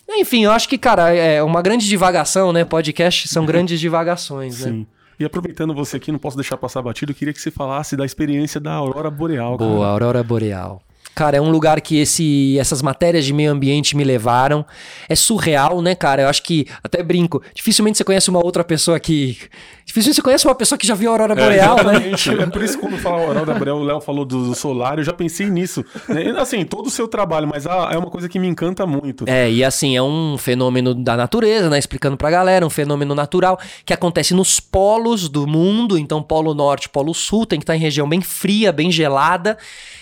Enfim, 0.09 0.43
eu 0.43 0.51
acho 0.51 0.67
que, 0.67 0.77
cara, 0.77 1.13
é 1.13 1.41
uma 1.41 1.61
grande 1.61 1.87
divagação, 1.87 2.51
né? 2.51 2.65
Podcast 2.65 3.27
são 3.29 3.45
grandes 3.45 3.79
divagações, 3.79 4.59
né? 4.59 4.71
Sim. 4.71 4.87
E 5.19 5.25
aproveitando 5.25 5.73
você 5.73 5.97
aqui, 5.97 6.11
não 6.11 6.19
posso 6.19 6.35
deixar 6.37 6.57
passar 6.57 6.81
batido, 6.81 7.11
eu 7.11 7.15
queria 7.15 7.33
que 7.33 7.41
você 7.41 7.51
falasse 7.51 7.95
da 7.95 8.05
experiência 8.05 8.59
da 8.59 8.73
Aurora 8.73 9.09
Boreal. 9.09 9.57
Boa, 9.57 9.79
cara. 9.79 9.91
Aurora 9.91 10.23
Boreal. 10.23 10.81
Cara, 11.15 11.37
é 11.37 11.41
um 11.41 11.51
lugar 11.51 11.79
que 11.79 11.99
esse, 11.99 12.57
essas 12.59 12.81
matérias 12.81 13.23
de 13.23 13.33
meio 13.33 13.51
ambiente 13.51 13.95
me 13.95 14.03
levaram. 14.03 14.65
É 15.07 15.15
surreal, 15.15 15.81
né, 15.81 15.93
cara? 15.93 16.23
Eu 16.23 16.27
acho 16.27 16.41
que, 16.41 16.65
até 16.83 17.03
brinco, 17.03 17.41
dificilmente 17.53 17.97
você 17.97 18.03
conhece 18.03 18.29
uma 18.29 18.43
outra 18.43 18.63
pessoa 18.63 18.99
que. 18.99 19.37
Dificilmente 19.85 20.15
você 20.15 20.21
conhece 20.21 20.47
uma 20.47 20.55
pessoa 20.55 20.77
que 20.77 20.87
já 20.87 20.95
viu 20.95 21.09
a 21.09 21.13
Aurora 21.13 21.33
é, 21.33 21.35
Boreal, 21.35 21.79
é, 21.79 21.83
né? 21.83 22.11
É 22.41 22.45
por 22.47 22.63
isso 22.63 22.79
que 22.79 22.81
quando 22.81 22.97
fala 22.97 23.27
Aurora 23.27 23.53
Boreal, 23.53 23.77
o 23.77 23.83
Léo 23.83 24.01
falou 24.01 24.25
do, 24.25 24.55
solar, 24.55 24.97
eu 24.97 25.03
já 25.03 25.13
pensei 25.13 25.49
nisso. 25.49 25.85
Né? 26.09 26.33
Assim, 26.37 26.65
todo 26.65 26.87
o 26.87 26.89
seu 26.89 27.07
trabalho, 27.07 27.47
mas 27.47 27.65
é 27.65 27.97
uma 27.97 28.09
coisa 28.09 28.27
que 28.27 28.39
me 28.39 28.47
encanta 28.47 28.87
muito. 28.87 29.25
É, 29.27 29.51
e 29.51 29.63
assim, 29.63 29.95
é 29.95 30.01
um 30.01 30.37
fenômeno 30.37 30.95
da 30.95 31.15
natureza, 31.15 31.69
né? 31.69 31.77
Explicando 31.77 32.17
pra 32.17 32.31
galera, 32.31 32.65
um 32.65 32.69
fenômeno 32.69 33.13
natural 33.13 33.59
que 33.85 33.93
acontece 33.93 34.33
nos 34.33 34.59
polos 34.59 35.29
do 35.29 35.45
mundo. 35.45 35.97
Então, 35.97 36.23
Polo 36.23 36.55
Norte, 36.55 36.89
Polo 36.89 37.13
Sul, 37.13 37.45
tem 37.45 37.59
que 37.59 37.63
estar 37.63 37.75
em 37.75 37.79
região 37.79 38.09
bem 38.09 38.21
fria, 38.21 38.71
bem 38.71 38.89
gelada. 38.89 39.57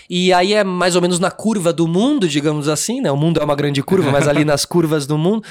E 0.08 0.32
aí 0.32 0.52
é 0.52 0.62
mais 0.62 0.94
ou 0.94 1.01
menos 1.02 1.18
na 1.18 1.30
curva 1.30 1.72
do 1.72 1.86
mundo, 1.86 2.28
digamos 2.28 2.68
assim, 2.68 3.00
né? 3.00 3.10
O 3.10 3.16
mundo 3.16 3.40
é 3.40 3.44
uma 3.44 3.56
grande 3.56 3.82
curva, 3.82 4.10
mas 4.10 4.26
ali 4.26 4.44
nas 4.46 4.64
curvas 4.64 5.06
do 5.06 5.18
mundo 5.18 5.44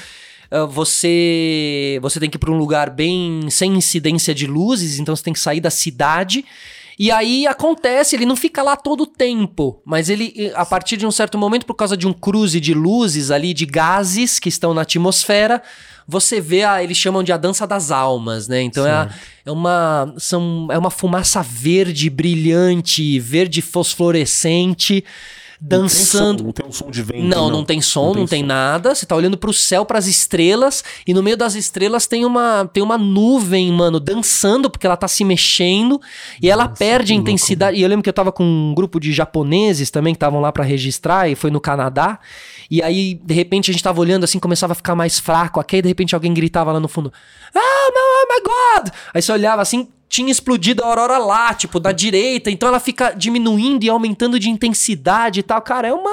ah, 0.52 0.66
você 0.66 1.98
você 2.02 2.20
tem 2.20 2.28
que 2.28 2.36
ir 2.36 2.38
para 2.38 2.52
um 2.52 2.58
lugar 2.58 2.90
bem 2.90 3.48
sem 3.48 3.74
incidência 3.74 4.34
de 4.34 4.46
luzes, 4.46 4.98
então 4.98 5.16
você 5.16 5.22
tem 5.22 5.32
que 5.32 5.40
sair 5.40 5.60
da 5.60 5.70
cidade. 5.70 6.44
E 6.98 7.10
aí 7.10 7.46
acontece, 7.46 8.14
ele 8.14 8.26
não 8.26 8.36
fica 8.36 8.62
lá 8.62 8.76
todo 8.76 9.04
o 9.04 9.06
tempo, 9.06 9.80
mas 9.82 10.10
ele, 10.10 10.52
a 10.54 10.64
partir 10.64 10.98
de 10.98 11.06
um 11.06 11.10
certo 11.10 11.38
momento, 11.38 11.64
por 11.64 11.74
causa 11.74 11.96
de 11.96 12.06
um 12.06 12.12
cruze 12.12 12.60
de 12.60 12.74
luzes 12.74 13.30
ali, 13.30 13.54
de 13.54 13.64
gases 13.64 14.38
que 14.38 14.50
estão 14.50 14.74
na 14.74 14.82
atmosfera, 14.82 15.62
você 16.06 16.38
vê 16.38 16.64
a. 16.64 16.84
Eles 16.84 16.98
chamam 16.98 17.22
de 17.22 17.32
a 17.32 17.38
dança 17.38 17.66
das 17.66 17.90
almas, 17.90 18.46
né? 18.46 18.60
Então 18.60 18.86
é, 18.86 18.90
a, 18.90 19.08
é, 19.46 19.50
uma, 19.50 20.14
são, 20.18 20.68
é 20.70 20.76
uma 20.76 20.90
fumaça 20.90 21.42
verde, 21.42 22.10
brilhante, 22.10 23.18
verde 23.18 23.62
fosforescente 23.62 25.02
dançando. 25.64 26.42
Não 26.42 26.52
tem, 26.52 26.64
som, 26.64 26.86
não 26.86 26.86
tem 26.86 26.86
um 26.86 26.90
som 26.90 26.90
de 26.90 27.02
vento. 27.02 27.22
Não, 27.22 27.42
não, 27.44 27.50
não 27.50 27.64
tem 27.64 27.80
som, 27.80 28.06
não 28.06 28.12
tem, 28.12 28.20
não 28.20 28.26
tem 28.28 28.42
nada. 28.42 28.94
Você 28.94 29.06
tá 29.06 29.14
olhando 29.14 29.38
pro 29.38 29.52
céu, 29.52 29.86
para 29.86 29.98
as 29.98 30.06
estrelas, 30.06 30.82
e 31.06 31.14
no 31.14 31.22
meio 31.22 31.36
das 31.36 31.54
estrelas 31.54 32.06
tem 32.08 32.24
uma, 32.24 32.68
tem 32.72 32.82
uma 32.82 32.98
nuvem, 32.98 33.70
mano, 33.70 34.00
dançando, 34.00 34.68
porque 34.68 34.86
ela 34.86 34.96
tá 34.96 35.06
se 35.06 35.24
mexendo, 35.24 36.00
e 36.40 36.50
ela 36.50 36.64
Nossa, 36.64 36.76
perde 36.76 37.12
a 37.12 37.16
intensidade. 37.16 37.72
Louco. 37.72 37.80
E 37.80 37.82
eu 37.82 37.88
lembro 37.88 38.02
que 38.02 38.08
eu 38.08 38.14
tava 38.14 38.32
com 38.32 38.42
um 38.42 38.74
grupo 38.74 38.98
de 38.98 39.12
japoneses 39.12 39.90
também 39.90 40.14
que 40.14 40.16
estavam 40.16 40.40
lá 40.40 40.50
para 40.50 40.64
registrar, 40.64 41.30
e 41.30 41.36
foi 41.36 41.50
no 41.50 41.60
Canadá. 41.60 42.18
E 42.68 42.82
aí, 42.82 43.20
de 43.22 43.34
repente, 43.34 43.70
a 43.70 43.72
gente 43.72 43.84
tava 43.84 44.00
olhando 44.00 44.24
assim, 44.24 44.38
começava 44.40 44.72
a 44.72 44.76
ficar 44.76 44.96
mais 44.96 45.18
fraco. 45.18 45.60
Aqui, 45.60 45.80
de 45.80 45.88
repente, 45.88 46.14
alguém 46.14 46.34
gritava 46.34 46.72
lá 46.72 46.80
no 46.80 46.88
fundo: 46.88 47.12
Ah, 47.54 47.90
oh 47.94 48.34
my 48.34 48.40
God! 48.42 48.92
Aí 49.14 49.22
você 49.22 49.30
olhava 49.30 49.62
assim, 49.62 49.88
tinha 50.12 50.30
explodido 50.30 50.84
a 50.84 50.86
aurora 50.88 51.16
lá, 51.16 51.54
tipo, 51.54 51.80
da 51.80 51.90
direita. 51.90 52.50
Então 52.50 52.68
ela 52.68 52.78
fica 52.78 53.12
diminuindo 53.12 53.82
e 53.82 53.88
aumentando 53.88 54.38
de 54.38 54.50
intensidade 54.50 55.40
e 55.40 55.42
tal. 55.42 55.62
Cara, 55.62 55.88
é 55.88 55.94
uma. 55.94 56.12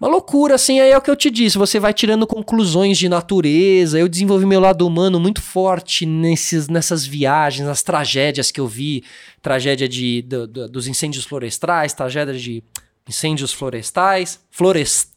Uma 0.00 0.08
loucura, 0.08 0.54
assim, 0.54 0.78
aí 0.78 0.92
é 0.92 0.96
o 0.96 1.00
que 1.00 1.10
eu 1.10 1.16
te 1.16 1.28
disse. 1.28 1.58
Você 1.58 1.80
vai 1.80 1.92
tirando 1.92 2.24
conclusões 2.24 2.96
de 2.96 3.08
natureza. 3.08 3.98
Eu 3.98 4.08
desenvolvi 4.08 4.46
meu 4.46 4.60
lado 4.60 4.86
humano 4.86 5.18
muito 5.18 5.42
forte 5.42 6.06
nesses, 6.06 6.68
nessas 6.68 7.04
viagens, 7.04 7.66
nas 7.66 7.82
tragédias 7.82 8.52
que 8.52 8.60
eu 8.60 8.68
vi. 8.68 9.02
Tragédia 9.42 9.88
de, 9.88 10.22
do, 10.22 10.46
do, 10.46 10.68
dos 10.68 10.86
incêndios 10.86 11.24
florestais, 11.24 11.92
tragédia 11.94 12.34
de 12.34 12.62
incêndios 13.08 13.52
florestais. 13.52 14.38
Florest, 14.52 15.08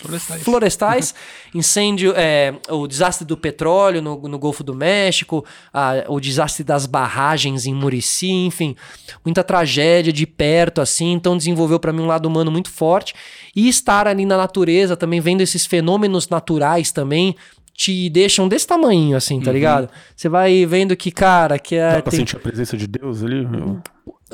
Florestais. 0.00 0.42
Florestais, 0.42 1.14
incêndio, 1.54 2.12
é, 2.16 2.54
o 2.68 2.86
desastre 2.86 3.26
do 3.26 3.36
petróleo 3.36 4.02
no, 4.02 4.16
no 4.28 4.38
Golfo 4.38 4.62
do 4.62 4.74
México, 4.74 5.44
a, 5.72 6.04
o 6.08 6.20
desastre 6.20 6.62
das 6.62 6.86
barragens 6.86 7.66
em 7.66 7.74
Murici, 7.74 8.30
enfim, 8.30 8.76
muita 9.24 9.42
tragédia 9.42 10.12
de 10.12 10.26
perto, 10.26 10.80
assim. 10.80 11.12
Então 11.12 11.36
desenvolveu 11.36 11.80
para 11.80 11.92
mim 11.92 12.02
um 12.02 12.06
lado 12.06 12.26
humano 12.26 12.50
muito 12.50 12.70
forte. 12.70 13.14
E 13.54 13.68
estar 13.68 14.06
ali 14.06 14.26
na 14.26 14.36
natureza 14.36 14.96
também, 14.96 15.20
vendo 15.20 15.40
esses 15.40 15.64
fenômenos 15.64 16.28
naturais 16.28 16.92
também, 16.92 17.34
te 17.76 18.08
deixam 18.08 18.48
desse 18.48 18.66
tamanho, 18.66 19.16
assim, 19.16 19.40
tá 19.40 19.50
uhum. 19.50 19.54
ligado? 19.54 19.88
Você 20.14 20.28
vai 20.28 20.64
vendo 20.64 20.96
que, 20.96 21.10
cara, 21.10 21.58
que 21.58 21.74
é. 21.74 21.96
Dá 21.96 22.02
pra 22.02 22.10
tem... 22.10 22.20
sentir 22.20 22.36
a 22.36 22.40
presença 22.40 22.76
de 22.76 22.86
Deus 22.86 23.22
ali? 23.22 23.46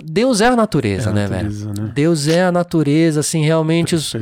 Deus 0.02 0.40
é 0.40 0.46
a 0.46 0.56
natureza, 0.56 1.10
é 1.10 1.12
a 1.12 1.14
né, 1.14 1.28
natureza, 1.28 1.66
velho? 1.66 1.82
Né? 1.82 1.92
Deus 1.94 2.28
é 2.28 2.44
a 2.44 2.52
natureza, 2.52 3.20
assim, 3.20 3.44
realmente 3.44 3.94
os, 3.94 4.14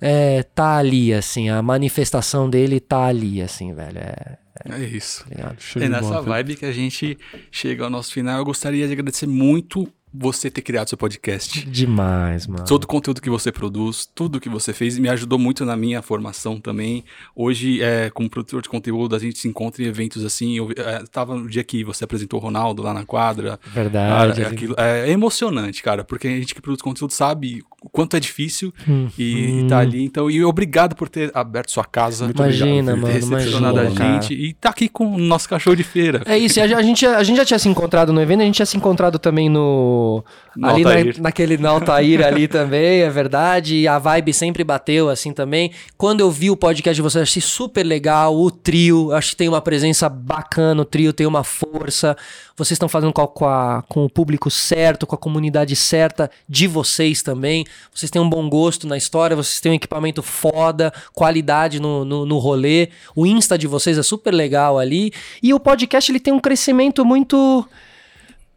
é, 0.00 0.42
tá 0.42 0.78
ali, 0.78 1.12
assim, 1.12 1.50
a 1.50 1.60
manifestação 1.60 2.48
dele 2.48 2.80
tá 2.80 3.04
ali, 3.04 3.42
assim, 3.42 3.74
velho. 3.74 3.98
É, 3.98 4.38
é, 4.64 4.82
é 4.82 4.84
isso. 4.84 5.26
Tá 5.28 5.54
é 5.80 5.88
nessa 5.88 6.22
vibe 6.22 6.56
que 6.56 6.64
a 6.64 6.72
gente 6.72 7.18
chega 7.50 7.84
ao 7.84 7.90
nosso 7.90 8.12
final. 8.12 8.38
Eu 8.38 8.44
gostaria 8.44 8.86
de 8.86 8.92
agradecer 8.92 9.26
muito 9.26 9.86
você 10.12 10.50
ter 10.50 10.62
criado 10.62 10.88
seu 10.88 10.98
podcast. 10.98 11.64
Demais, 11.66 12.46
mano. 12.46 12.64
Todo 12.64 12.84
o 12.84 12.86
conteúdo 12.86 13.20
que 13.20 13.30
você 13.30 13.52
produz, 13.52 14.08
tudo 14.14 14.40
que 14.40 14.48
você 14.48 14.72
fez, 14.72 14.98
me 14.98 15.08
ajudou 15.08 15.38
muito 15.38 15.64
na 15.64 15.76
minha 15.76 16.00
formação 16.02 16.60
também. 16.60 17.04
Hoje, 17.34 17.82
é, 17.82 18.10
como 18.10 18.28
produtor 18.28 18.62
de 18.62 18.68
conteúdo, 18.68 19.14
a 19.14 19.18
gente 19.18 19.38
se 19.38 19.48
encontra 19.48 19.82
em 19.82 19.86
eventos 19.86 20.24
assim. 20.24 20.56
Eu 20.56 20.70
é, 20.76 21.04
tava 21.10 21.34
no 21.34 21.48
dia 21.48 21.62
que 21.62 21.84
você 21.84 22.04
apresentou 22.04 22.40
o 22.40 22.42
Ronaldo 22.42 22.82
lá 22.82 22.94
na 22.94 23.04
quadra. 23.04 23.58
Verdade. 23.66 24.40
Cara, 24.40 24.48
aquilo, 24.48 24.74
é, 24.78 25.08
é, 25.08 25.10
emocionante, 25.10 25.82
cara, 25.82 26.04
porque 26.04 26.28
a 26.28 26.30
gente 26.30 26.54
que 26.54 26.60
produz 26.60 26.82
conteúdo 26.82 27.12
sabe 27.12 27.62
o 27.82 27.88
quanto 27.88 28.16
é 28.16 28.20
difícil 28.20 28.72
hum, 28.88 29.08
e, 29.16 29.34
hum. 29.34 29.64
e 29.64 29.68
tá 29.68 29.78
ali. 29.78 30.04
Então, 30.04 30.30
e 30.30 30.44
obrigado 30.44 30.96
por 30.96 31.08
ter 31.08 31.30
aberto 31.32 31.70
sua 31.70 31.84
casa. 31.84 32.24
Muito 32.24 32.42
imagina, 32.42 32.92
obrigado 32.92 33.12
ter 33.14 33.24
mano, 33.24 33.36
recepcionado 33.36 33.80
imagina, 33.80 34.06
a 34.06 34.12
gente 34.12 34.34
cara. 34.34 34.48
e 34.48 34.54
tá 34.54 34.68
aqui 34.70 34.88
com 34.88 35.14
o 35.14 35.18
nosso 35.18 35.48
cachorro 35.48 35.76
de 35.76 35.84
feira. 35.84 36.22
É 36.26 36.36
isso, 36.36 36.60
a, 36.60 36.64
a, 36.64 36.82
gente, 36.82 37.06
a 37.06 37.22
gente 37.22 37.36
já 37.36 37.44
tinha 37.44 37.58
se 37.58 37.68
encontrado 37.68 38.12
no 38.12 38.20
evento, 38.20 38.40
a 38.40 38.44
gente 38.44 38.56
tinha 38.56 38.66
se 38.66 38.76
encontrado 38.76 39.18
também 39.18 39.48
no 39.48 40.24
ali 40.62 40.82
na, 40.82 41.22
naquele 41.22 41.56
na 41.56 41.70
Altair 41.70 42.24
ali 42.26 42.48
também, 42.48 43.02
é 43.02 43.10
verdade. 43.10 43.76
E 43.76 43.88
a 43.88 43.98
vibe 43.98 44.32
sempre 44.32 44.64
bateu 44.64 45.08
assim 45.08 45.32
também. 45.32 45.70
Quando 45.96 46.20
eu 46.20 46.30
vi 46.30 46.50
o 46.50 46.56
podcast 46.56 46.96
de 46.96 47.02
vocês, 47.02 47.22
achei 47.22 47.42
super 47.42 47.84
legal. 47.84 48.36
O 48.36 48.50
trio, 48.50 49.12
acho 49.12 49.30
que 49.30 49.36
tem 49.36 49.48
uma 49.48 49.60
presença 49.60 50.08
bacana. 50.08 50.82
O 50.82 50.84
trio 50.84 51.12
tem 51.12 51.26
uma 51.26 51.44
força. 51.44 52.16
Vocês 52.56 52.72
estão 52.72 52.88
fazendo 52.88 53.12
com, 53.12 53.46
a, 53.46 53.84
com 53.88 54.04
o 54.04 54.10
público 54.10 54.50
certo, 54.50 55.06
com 55.06 55.14
a 55.14 55.18
comunidade 55.18 55.76
certa 55.76 56.28
de 56.48 56.66
vocês 56.66 57.22
também. 57.22 57.64
Vocês 57.94 58.10
têm 58.10 58.20
um 58.20 58.28
bom 58.28 58.48
gosto 58.48 58.86
na 58.86 58.96
história, 58.96 59.36
vocês 59.36 59.60
têm 59.60 59.72
um 59.72 59.74
equipamento 59.74 60.22
foda, 60.22 60.92
qualidade 61.12 61.80
no, 61.80 62.04
no, 62.04 62.26
no 62.26 62.38
rolê. 62.38 62.88
O 63.14 63.26
Insta 63.26 63.56
de 63.56 63.66
vocês 63.66 63.98
é 63.98 64.02
super 64.02 64.32
legal 64.32 64.78
ali. 64.78 65.12
E 65.42 65.52
o 65.54 65.60
podcast 65.60 66.10
ele 66.10 66.20
tem 66.20 66.32
um 66.32 66.40
crescimento 66.40 67.04
muito 67.04 67.68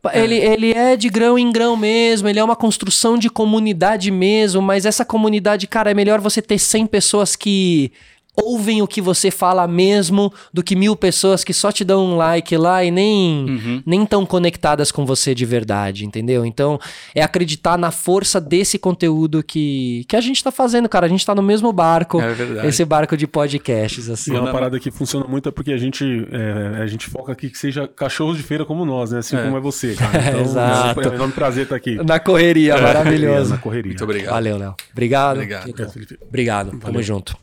é. 0.10 0.24
Ele, 0.24 0.36
ele 0.36 0.72
é 0.74 0.96
de 0.96 1.10
grão 1.10 1.38
em 1.38 1.52
grão 1.52 1.78
mesmo, 1.78 2.28
ele 2.28 2.40
é 2.40 2.44
uma 2.44 2.56
construção 2.56 3.18
de 3.18 3.30
comunidade 3.30 4.10
mesmo, 4.10 4.62
mas 4.62 4.86
essa 4.86 5.06
comunidade, 5.06 5.68
cara, 5.68 5.92
é 5.92 5.94
melhor 5.94 6.20
você 6.20 6.42
ter 6.42 6.58
100 6.58 6.88
pessoas 6.88 7.36
que 7.36 7.92
ouvem 8.36 8.82
o 8.82 8.88
que 8.88 9.02
você 9.02 9.30
fala 9.30 9.68
mesmo 9.68 10.34
do 10.54 10.64
que 10.64 10.76
mil 10.76 10.96
pessoas 10.96 11.44
que 11.44 11.54
só 11.54 11.72
te 11.72 11.84
dão 11.84 12.06
um 12.06 12.18
like 12.18 12.56
lá 12.56 12.84
e 12.84 12.90
nem 12.90 13.46
uhum. 13.50 13.84
nem 13.86 14.06
tão 14.06 14.26
conectadas 14.26 14.92
com 14.92 15.06
você 15.06 15.36
de 15.36 15.46
verdade, 15.46 16.06
entendeu? 16.06 16.46
Então, 16.46 16.80
é 17.14 17.22
acreditar 17.22 17.78
na 17.78 17.92
força 17.92 18.40
desse 18.40 18.80
conteúdo 18.80 19.44
que, 19.44 20.06
que 20.08 20.16
a 20.16 20.22
gente 20.22 20.44
tá 20.44 20.52
fazendo, 20.52 20.88
cara. 20.88 21.06
A 21.06 21.10
gente 21.10 21.26
tá 21.26 21.36
no 21.36 21.44
mesmo 21.44 21.72
barco, 21.74 22.22
é 22.22 22.34
verdade. 22.34 22.68
esse 22.68 22.86
barco 22.86 23.18
de 23.18 23.28
podcasts, 23.28 24.10
assim. 24.10 24.34
E 24.34 24.38
uma 24.38 24.52
parada 24.52 24.80
que 24.80 24.90
funciona 24.92 25.26
muito 25.28 25.50
é 25.50 25.52
porque 25.52 25.74
a 25.74 25.78
gente, 25.78 26.28
é, 26.32 26.82
a 26.82 26.88
gente 26.88 27.08
foca 27.08 27.32
aqui 27.32 27.50
que 27.50 27.58
seja 27.58 27.88
cachorros 27.88 28.38
de 28.38 28.44
feira 28.44 28.66
como 28.66 28.86
nós, 28.86 29.12
né? 29.12 29.20
Assim 29.20 29.36
é. 29.36 29.44
como 29.44 29.58
é 29.58 29.60
você, 29.60 29.96
cara. 29.96 30.12
Então, 30.32 30.42
Exato. 30.42 31.02
É 31.02 31.22
um 31.24 31.32
prazer 31.32 31.64
estar 31.64 31.76
aqui. 31.76 31.96
Na 31.96 32.20
correria, 32.20 32.80
maravilhoso. 32.80 33.50
na 33.50 33.58
correria. 33.58 33.90
Muito 33.90 34.04
obrigado. 34.04 34.34
Valeu, 34.34 34.58
Léo. 34.58 34.76
Obrigado. 34.92 35.38
Obrigado. 35.38 35.74
Obrigado. 36.22 36.80
Tamo 36.80 37.02
junto. 37.02 37.36